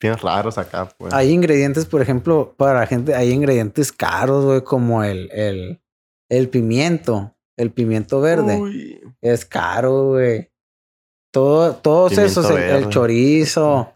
bien 0.00 0.16
raros 0.16 0.56
acá, 0.56 0.88
pues. 0.96 1.12
Hay 1.12 1.32
ingredientes, 1.32 1.84
por 1.84 2.00
ejemplo, 2.00 2.54
para 2.56 2.80
la 2.80 2.86
gente, 2.86 3.14
hay 3.14 3.30
ingredientes 3.30 3.92
caros, 3.92 4.46
güey, 4.46 4.62
como 4.62 5.04
el, 5.04 5.28
el, 5.32 5.82
el 6.30 6.48
pimiento, 6.48 7.36
el 7.58 7.72
pimiento 7.72 8.22
verde. 8.22 8.56
Uy. 8.56 9.00
Es 9.20 9.44
caro, 9.44 10.06
güey. 10.12 10.47
Todo, 11.30 11.74
todos 11.74 12.10
Pimiento 12.10 12.40
esos, 12.40 12.50
el, 12.50 12.58
el 12.58 12.88
chorizo, 12.88 13.92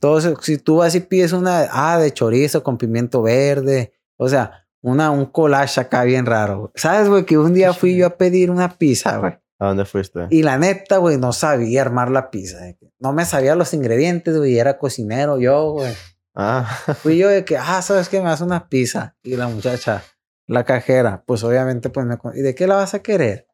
todos, 0.00 0.28
si 0.42 0.58
tú 0.58 0.76
vas 0.76 0.94
y 0.94 1.00
pides 1.00 1.32
una, 1.32 1.68
ah, 1.70 1.98
de 1.98 2.12
chorizo 2.12 2.62
con 2.62 2.78
pimiento 2.78 3.22
verde, 3.22 3.92
o 4.16 4.28
sea, 4.28 4.66
una, 4.82 5.10
un 5.10 5.26
collage 5.26 5.80
acá 5.80 6.04
bien 6.04 6.26
raro. 6.26 6.58
güey. 6.58 6.72
¿Sabes, 6.76 7.08
güey? 7.08 7.24
Que 7.24 7.38
un 7.38 7.54
día 7.54 7.72
fui 7.72 7.96
yo 7.96 8.06
a 8.06 8.16
pedir 8.16 8.50
una 8.50 8.78
pizza, 8.78 9.16
güey. 9.18 9.32
¿A 9.58 9.68
dónde 9.68 9.84
fuiste? 9.84 10.26
Y 10.30 10.42
la 10.42 10.58
neta, 10.58 10.98
güey, 10.98 11.16
no 11.16 11.32
sabía 11.32 11.80
armar 11.80 12.10
la 12.10 12.30
pizza. 12.30 12.58
No 12.98 13.12
me 13.12 13.24
sabía 13.24 13.56
los 13.56 13.72
ingredientes, 13.74 14.36
güey, 14.36 14.58
era 14.58 14.78
cocinero 14.78 15.38
yo, 15.38 15.72
güey. 15.72 15.92
Ah, 16.34 16.68
Fui 17.02 17.16
yo 17.16 17.28
de 17.28 17.44
que, 17.46 17.56
ah, 17.56 17.80
¿sabes 17.82 18.08
qué? 18.08 18.20
Me 18.20 18.28
hace 18.28 18.44
una 18.44 18.68
pizza. 18.68 19.16
Y 19.22 19.36
la 19.36 19.48
muchacha, 19.48 20.04
la 20.46 20.64
cajera, 20.64 21.24
pues 21.26 21.42
obviamente, 21.42 21.88
pues 21.88 22.06
me... 22.06 22.18
¿Y 22.34 22.42
de 22.42 22.54
qué 22.54 22.66
la 22.66 22.76
vas 22.76 22.94
a 22.94 23.00
querer? 23.00 23.45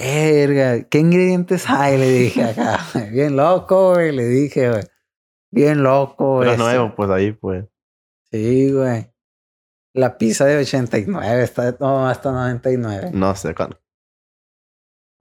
Erga, 0.00 0.84
¿qué 0.84 1.00
ingredientes 1.00 1.68
hay? 1.68 1.98
Le 1.98 2.08
dije 2.08 2.44
acá. 2.44 2.78
Bien 3.12 3.36
loco, 3.36 3.94
güey, 3.94 4.12
le 4.12 4.26
dije, 4.26 4.70
güey. 4.70 4.84
Bien 5.50 5.82
loco, 5.82 6.38
pero 6.38 6.52
este. 6.52 6.62
nuevo, 6.62 6.94
pues 6.94 7.10
ahí, 7.10 7.32
pues. 7.32 7.66
Sí, 8.30 8.72
güey. 8.72 9.12
La 9.94 10.16
pizza 10.16 10.44
de 10.44 10.58
89 10.58 11.42
está, 11.42 11.76
no, 11.80 12.06
hasta 12.06 12.30
99. 12.30 13.10
No 13.12 13.34
sé 13.34 13.54
cuándo. 13.54 13.76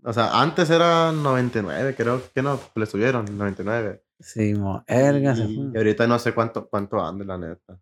O 0.03 0.13
sea, 0.13 0.39
antes 0.39 0.69
era 0.69 1.11
99, 1.11 1.95
creo 1.95 2.21
que 2.31 2.43
no, 2.43 2.59
le 2.75 2.85
subieron, 2.85 3.25
99. 3.35 4.03
Sí, 4.19 4.53
mo, 4.53 4.83
erga, 4.85 5.33
y, 5.35 5.71
y 5.73 5.77
ahorita 5.77 6.05
no 6.05 6.19
sé 6.19 6.33
cuánto, 6.33 6.69
cuánto 6.69 7.03
ande, 7.03 7.25
la 7.25 7.37
neta. 7.39 7.79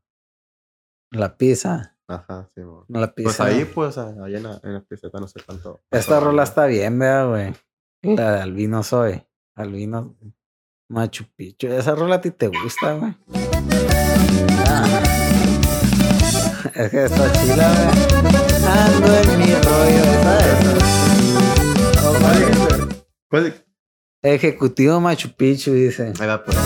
La 1.12 1.36
pizza. 1.36 1.95
Ajá, 2.08 2.50
sí. 2.54 2.62
La 2.90 3.14
pizza. 3.14 3.28
Pues 3.28 3.40
ahí, 3.40 3.66
pues, 3.66 3.98
ahí 3.98 4.36
en 4.36 4.44
la, 4.44 4.60
en 4.64 4.74
la 4.74 4.82
piseta 4.82 5.20
no 5.20 5.28
sé 5.28 5.40
cuánto. 5.46 5.82
Esta 5.90 6.20
rola 6.20 6.44
está 6.44 6.66
bien, 6.68 7.00
vea, 7.00 7.26
güey. 7.26 7.54
La 8.04 8.34
de 8.34 8.42
Albino 8.42 8.84
soy. 8.84 9.24
Albino. 9.56 10.16
Machu 10.90 11.26
Picchu. 11.36 11.68
Esa 11.68 11.96
rola 11.96 12.18
a 12.18 12.22
ti 12.22 12.30
te 12.30 12.48
gusta, 12.48 12.94
güey. 12.94 13.16
Ah. 14.68 14.86
Es 16.76 16.92
que 16.92 17.06
está 17.06 17.32
chila, 17.32 17.74
güey. 17.74 17.90
Ando 18.68 19.14
en 19.16 19.40
mi 19.40 19.54
rollo. 19.56 20.04
¿Sabes? 23.32 23.64
Ejecutivo 24.22 25.00
Machu 25.00 25.30
Picchu, 25.36 25.74
dice. 25.74 26.14
Ahí 26.20 26.28
va, 26.28 26.44
pues. 26.44 26.58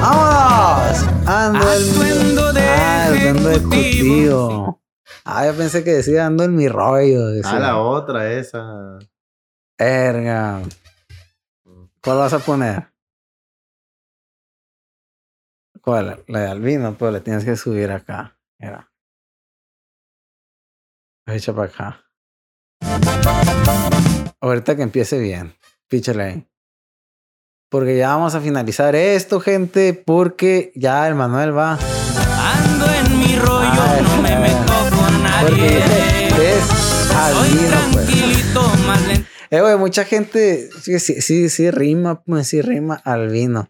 ¡Vámonos! 0.00 1.04
Ando 1.26 1.72
en 1.72 1.98
mi... 1.98 2.10
Atuendo 2.10 2.52
de 2.52 2.71
Ah, 3.12 3.30
ando 3.30 3.48
de 3.48 3.56
ejecutivo. 3.56 3.78
ejecutivo. 3.80 4.82
Ah, 5.24 5.46
yo 5.46 5.56
pensé 5.56 5.84
que 5.84 5.90
decía 5.90 6.26
ando 6.26 6.44
en 6.44 6.54
mi 6.54 6.68
rollo. 6.68 7.26
decía. 7.28 7.56
Ah, 7.56 7.60
la 7.60 7.78
otra, 7.78 8.32
esa. 8.32 8.98
Verga. 9.78 10.62
¿Cuál 12.02 12.18
vas 12.18 12.32
a 12.32 12.38
poner? 12.38 12.92
¿Cuál? 15.80 16.24
La 16.28 16.40
de 16.40 16.48
Albino, 16.48 16.96
pero 16.96 17.10
le 17.10 17.20
tienes 17.20 17.44
que 17.44 17.56
subir 17.56 17.90
acá. 17.90 18.38
Mira. 18.58 18.90
Echa 21.26 21.52
para 21.52 21.68
acá. 21.68 22.04
Ahorita 24.40 24.76
que 24.76 24.82
empiece 24.82 25.18
bien. 25.18 25.54
Píchale 25.88 26.22
ahí. 26.22 26.48
Porque 27.70 27.96
ya 27.96 28.08
vamos 28.08 28.34
a 28.34 28.40
finalizar 28.40 28.94
esto, 28.94 29.40
gente. 29.40 29.94
Porque 29.94 30.72
ya 30.74 31.06
el 31.08 31.14
Manuel 31.14 31.56
va. 31.56 31.78
Ando 31.78 32.86
en 32.86 33.01
no 34.02 34.22
me 34.22 34.38
meto 34.38 34.72
con 34.96 35.22
nadie. 35.22 35.78
es 35.78 36.64
Soy 36.64 37.48
pues. 37.50 37.68
tranquilito, 37.70 38.62
más 38.86 39.06
lento. 39.06 39.28
Eh, 39.50 39.60
güey, 39.60 39.76
mucha 39.76 40.04
gente 40.04 40.70
sí, 40.82 40.98
sí, 40.98 41.20
sí, 41.20 41.48
sí 41.48 41.70
rima, 41.70 42.22
pues 42.24 42.48
sí 42.48 42.62
rima 42.62 43.00
al 43.04 43.28
vino. 43.28 43.68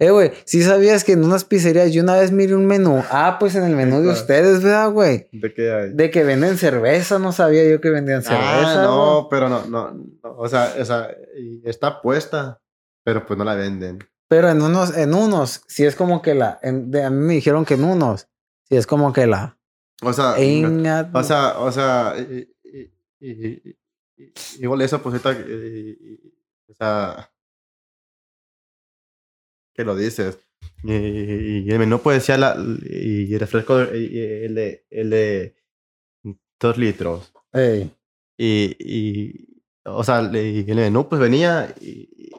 Eh, 0.00 0.10
güey, 0.10 0.32
sí 0.46 0.62
sabías 0.62 1.04
que 1.04 1.12
en 1.12 1.22
unas 1.24 1.44
pizzerías 1.44 1.92
yo 1.92 2.02
una 2.02 2.16
vez 2.16 2.32
miré 2.32 2.54
un 2.56 2.66
menú. 2.66 3.04
Ah, 3.10 3.36
pues 3.38 3.54
en 3.54 3.64
el 3.64 3.76
menú 3.76 4.00
de 4.00 4.08
ustedes, 4.08 4.62
¿verdad, 4.62 4.90
güey? 4.90 5.28
¿De 5.30 5.52
qué 5.52 5.70
hay? 5.72 5.90
De 5.92 6.10
que 6.10 6.24
venden 6.24 6.56
cerveza, 6.56 7.18
no 7.18 7.32
sabía 7.32 7.68
yo 7.68 7.80
que 7.82 7.90
vendían 7.90 8.22
cerveza. 8.22 8.80
Ah, 8.80 8.82
no, 8.82 9.14
güey. 9.16 9.26
pero 9.30 9.48
no, 9.50 9.66
no, 9.66 9.92
no, 9.92 10.30
O 10.38 10.48
sea, 10.48 10.74
esa 10.78 11.08
y 11.38 11.60
está 11.68 12.00
puesta, 12.00 12.60
pero 13.04 13.26
pues 13.26 13.38
no 13.38 13.44
la 13.44 13.54
venden. 13.54 13.98
Pero 14.26 14.48
en 14.48 14.62
unos, 14.62 14.96
en 14.96 15.12
unos, 15.14 15.62
sí 15.68 15.84
es 15.84 15.94
como 15.96 16.22
que 16.22 16.34
la. 16.34 16.58
en- 16.62 16.90
de- 16.90 17.04
a 17.04 17.10
mí 17.10 17.18
me 17.26 17.34
dijeron 17.34 17.64
que 17.66 17.74
en 17.74 17.84
unos, 17.84 18.26
sí 18.68 18.76
es 18.76 18.86
como 18.86 19.12
que 19.12 19.26
la. 19.26 19.58
O 20.02 20.12
sea, 20.12 20.34
o 21.12 21.22
sea, 21.22 21.58
o 21.58 21.72
sea, 21.72 22.14
y- 22.18 22.48
y- 22.64 22.90
y- 23.20 23.30
y- 23.30 23.76
y- 24.16 24.32
igual 24.60 24.80
esa 24.82 25.02
pues 25.02 25.20
y- 25.24 25.90
y- 25.90 26.32
o 26.70 26.74
sea, 26.74 27.30
que 29.74 29.84
lo 29.84 29.94
dices. 29.96 30.38
Y, 30.82 30.92
y 30.94 31.70
el 31.70 31.78
menú 31.78 32.00
pues 32.00 32.18
decía 32.18 32.36
la, 32.38 32.56
y 32.82 33.32
el 33.32 33.40
refresco, 33.40 33.82
y- 33.94 34.06
y 34.06 34.18
el 34.44 34.54
de, 34.54 34.86
el 34.90 35.10
de 35.10 35.56
dos 36.58 36.78
litros. 36.78 37.32
Ey, 37.52 37.90
Y, 38.38 38.76
y 38.78 39.62
o 39.84 40.02
sea, 40.04 40.22
y 40.32 40.64
el 40.70 40.76
menú 40.76 41.08
pues 41.08 41.20
venía 41.20 41.74
y, 41.80 42.08
y- 42.16 42.30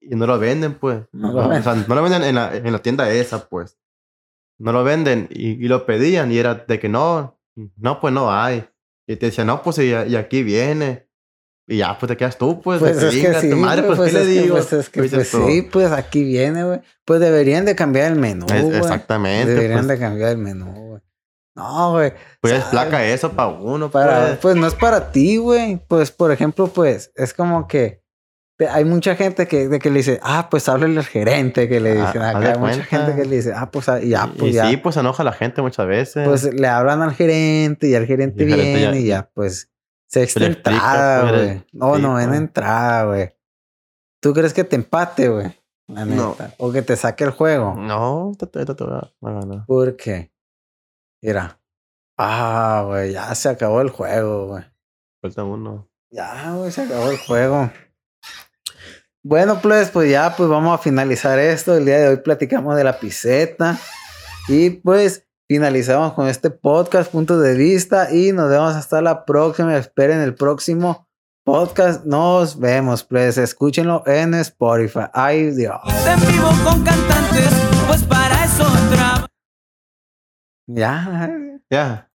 y 0.00 0.16
no 0.16 0.26
lo 0.26 0.38
venden, 0.38 0.74
pues. 0.74 1.02
No 1.12 1.32
lo 1.32 1.48
O 1.48 1.62
sea, 1.62 1.74
no 1.74 1.94
lo 1.94 2.02
venden 2.02 2.22
en 2.22 2.34
la, 2.34 2.56
en 2.56 2.72
la 2.72 2.78
tienda 2.80 3.10
esa, 3.10 3.46
pues. 3.48 3.76
No 4.58 4.72
lo 4.72 4.82
venden 4.84 5.28
y, 5.30 5.50
y 5.64 5.68
lo 5.68 5.86
pedían 5.86 6.32
y 6.32 6.38
era 6.38 6.54
de 6.54 6.78
que 6.80 6.88
no, 6.88 7.38
no, 7.76 8.00
pues 8.00 8.12
no 8.12 8.32
hay. 8.32 8.68
Y 9.06 9.16
te 9.16 9.26
decían, 9.26 9.46
no, 9.46 9.62
pues 9.62 9.78
y, 9.78 9.84
y 9.90 10.16
aquí 10.16 10.42
viene. 10.42 11.06
Y 11.70 11.76
ya, 11.78 11.98
pues 11.98 12.08
te 12.08 12.16
quedas 12.16 12.38
tú, 12.38 12.60
pues. 12.62 12.80
Pues 12.80 12.98
de 13.00 13.08
es 13.08 13.14
que 13.14 13.20
"Chinga 13.20 13.40
sí, 13.40 13.50
tu 13.50 13.56
madre, 13.56 13.82
pues, 13.82 13.98
¿qué 14.00 14.06
es 14.06 14.12
le 14.14 14.20
que- 14.20 14.26
digo? 14.42 14.54
pues 14.56 14.72
es 14.72 14.88
que 14.88 15.02
pues 15.04 15.30
tú. 15.30 15.46
sí, 15.46 15.62
pues 15.62 15.92
aquí 15.92 16.24
viene, 16.24 16.64
güey. 16.64 16.80
Pues 17.04 17.20
deberían 17.20 17.64
de 17.66 17.74
cambiar 17.76 18.10
el 18.12 18.18
menú, 18.18 18.46
Es- 18.52 18.74
exactamente. 18.74 19.52
Deberían 19.52 19.80
Pues, 19.86 19.88
de 19.88 19.98
cambiar 19.98 20.30
el 20.30 20.38
menú, 20.38 20.72
güey. 20.72 21.02
No, 21.54 21.90
güey. 21.92 22.12
pues 22.40 22.52
es 22.54 22.58
¿sabes? 22.60 22.70
placa 22.70 23.04
eso 23.04 23.32
para 23.32 23.48
uno, 23.48 23.90
Para, 23.90 24.26
pues. 24.28 24.38
pues 24.38 24.56
no 24.56 24.66
es 24.66 24.74
para 24.74 25.10
ti, 25.12 25.36
güey. 25.38 25.78
Pues, 25.88 26.10
por 26.10 26.32
ejemplo, 26.32 26.68
pues, 26.68 27.12
es 27.16 27.34
como 27.34 27.66
que 27.68 28.00
hay 28.68 28.84
mucha 28.84 29.14
gente 29.14 29.46
que, 29.46 29.68
de 29.68 29.78
que 29.78 29.88
le 29.90 29.98
dice, 29.98 30.18
ah, 30.22 30.48
pues 30.50 30.68
háblale 30.68 30.98
al 30.98 31.04
gerente, 31.06 31.68
que 31.68 31.78
le 31.80 31.92
Ah, 32.00 32.06
dicen 32.06 32.22
acá. 32.22 32.52
Hay 32.54 32.58
mucha 32.58 32.82
gente 32.84 33.14
que 33.14 33.24
le 33.24 33.36
dice, 33.36 33.52
ah, 33.54 33.70
pues 33.70 33.88
ah, 33.88 34.00
ya, 34.00 34.32
pues 34.36 34.50
y 34.50 34.54
ya. 34.54 34.68
sí, 34.68 34.76
pues 34.78 34.94
se 34.94 35.00
enoja 35.00 35.22
la 35.22 35.32
gente 35.32 35.62
muchas 35.62 35.86
veces. 35.86 36.26
Pues 36.26 36.52
le 36.52 36.66
hablan 36.66 37.02
al 37.02 37.14
gerente 37.14 37.86
y 37.88 37.94
el 37.94 38.06
gerente 38.06 38.42
Y 38.42 38.46
el 38.46 38.50
gerente 38.54 38.78
viene 38.78 38.94
ya- 38.94 39.00
y 39.00 39.06
ya, 39.06 39.30
pues, 39.32 39.70
sexta 40.08 40.44
explica, 40.44 40.70
entrada, 40.72 41.28
pues, 41.28 41.42
güey. 41.44 41.64
No, 41.72 41.98
no, 41.98 42.18
en 42.20 42.28
pues. 42.30 42.38
entrada, 42.40 43.04
güey. 43.04 43.30
¿Tú 44.20 44.32
crees 44.34 44.52
que 44.52 44.64
te 44.64 44.74
empate, 44.76 45.28
güey? 45.28 45.54
La 45.86 46.04
No. 46.04 46.36
O 46.58 46.72
que 46.72 46.82
te 46.82 46.96
saque 46.96 47.24
el 47.24 47.30
juego. 47.30 47.74
no, 47.78 48.32
a 49.22 49.30
ganar. 49.30 49.64
¿Por 49.66 49.96
qué? 49.96 50.32
Mira. 51.22 51.60
Ah, 52.18 52.82
güey, 52.86 53.12
ya 53.12 53.32
se 53.36 53.48
acabó 53.48 53.80
el 53.80 53.90
juego, 53.90 54.48
güey. 54.48 54.64
Falta 55.22 55.44
uno. 55.44 55.88
Ya, 56.10 56.52
güey, 56.54 56.72
se 56.72 56.82
acabó 56.82 57.10
el 57.10 57.18
juego. 57.18 57.70
Bueno, 59.28 59.60
pues, 59.60 59.90
pues 59.90 60.10
ya, 60.10 60.34
pues 60.34 60.48
vamos 60.48 60.72
a 60.74 60.82
finalizar 60.82 61.38
esto. 61.38 61.76
El 61.76 61.84
día 61.84 61.98
de 61.98 62.08
hoy 62.08 62.16
platicamos 62.16 62.74
de 62.76 62.82
la 62.82 62.98
piseta. 62.98 63.78
Y 64.48 64.70
pues 64.70 65.26
finalizamos 65.46 66.14
con 66.14 66.28
este 66.28 66.48
podcast, 66.48 67.12
punto 67.12 67.38
de 67.38 67.54
vista. 67.54 68.10
Y 68.10 68.32
nos 68.32 68.48
vemos 68.48 68.74
hasta 68.74 69.02
la 69.02 69.26
próxima. 69.26 69.76
Esperen 69.76 70.20
el 70.20 70.34
próximo 70.34 71.06
podcast. 71.44 72.06
Nos 72.06 72.58
vemos, 72.58 73.04
pues. 73.04 73.36
Escúchenlo 73.36 74.02
en 74.06 74.32
Spotify. 74.32 75.10
Ay, 75.12 75.50
Dios. 75.50 75.76
En 76.06 76.20
vivo 76.20 76.48
con 76.64 76.82
cantantes, 76.82 77.52
pues 77.86 78.04
para 78.04 78.46
eso 78.46 78.64
trabajo. 78.90 79.26
Ya. 80.68 81.28
Ya. 81.68 82.06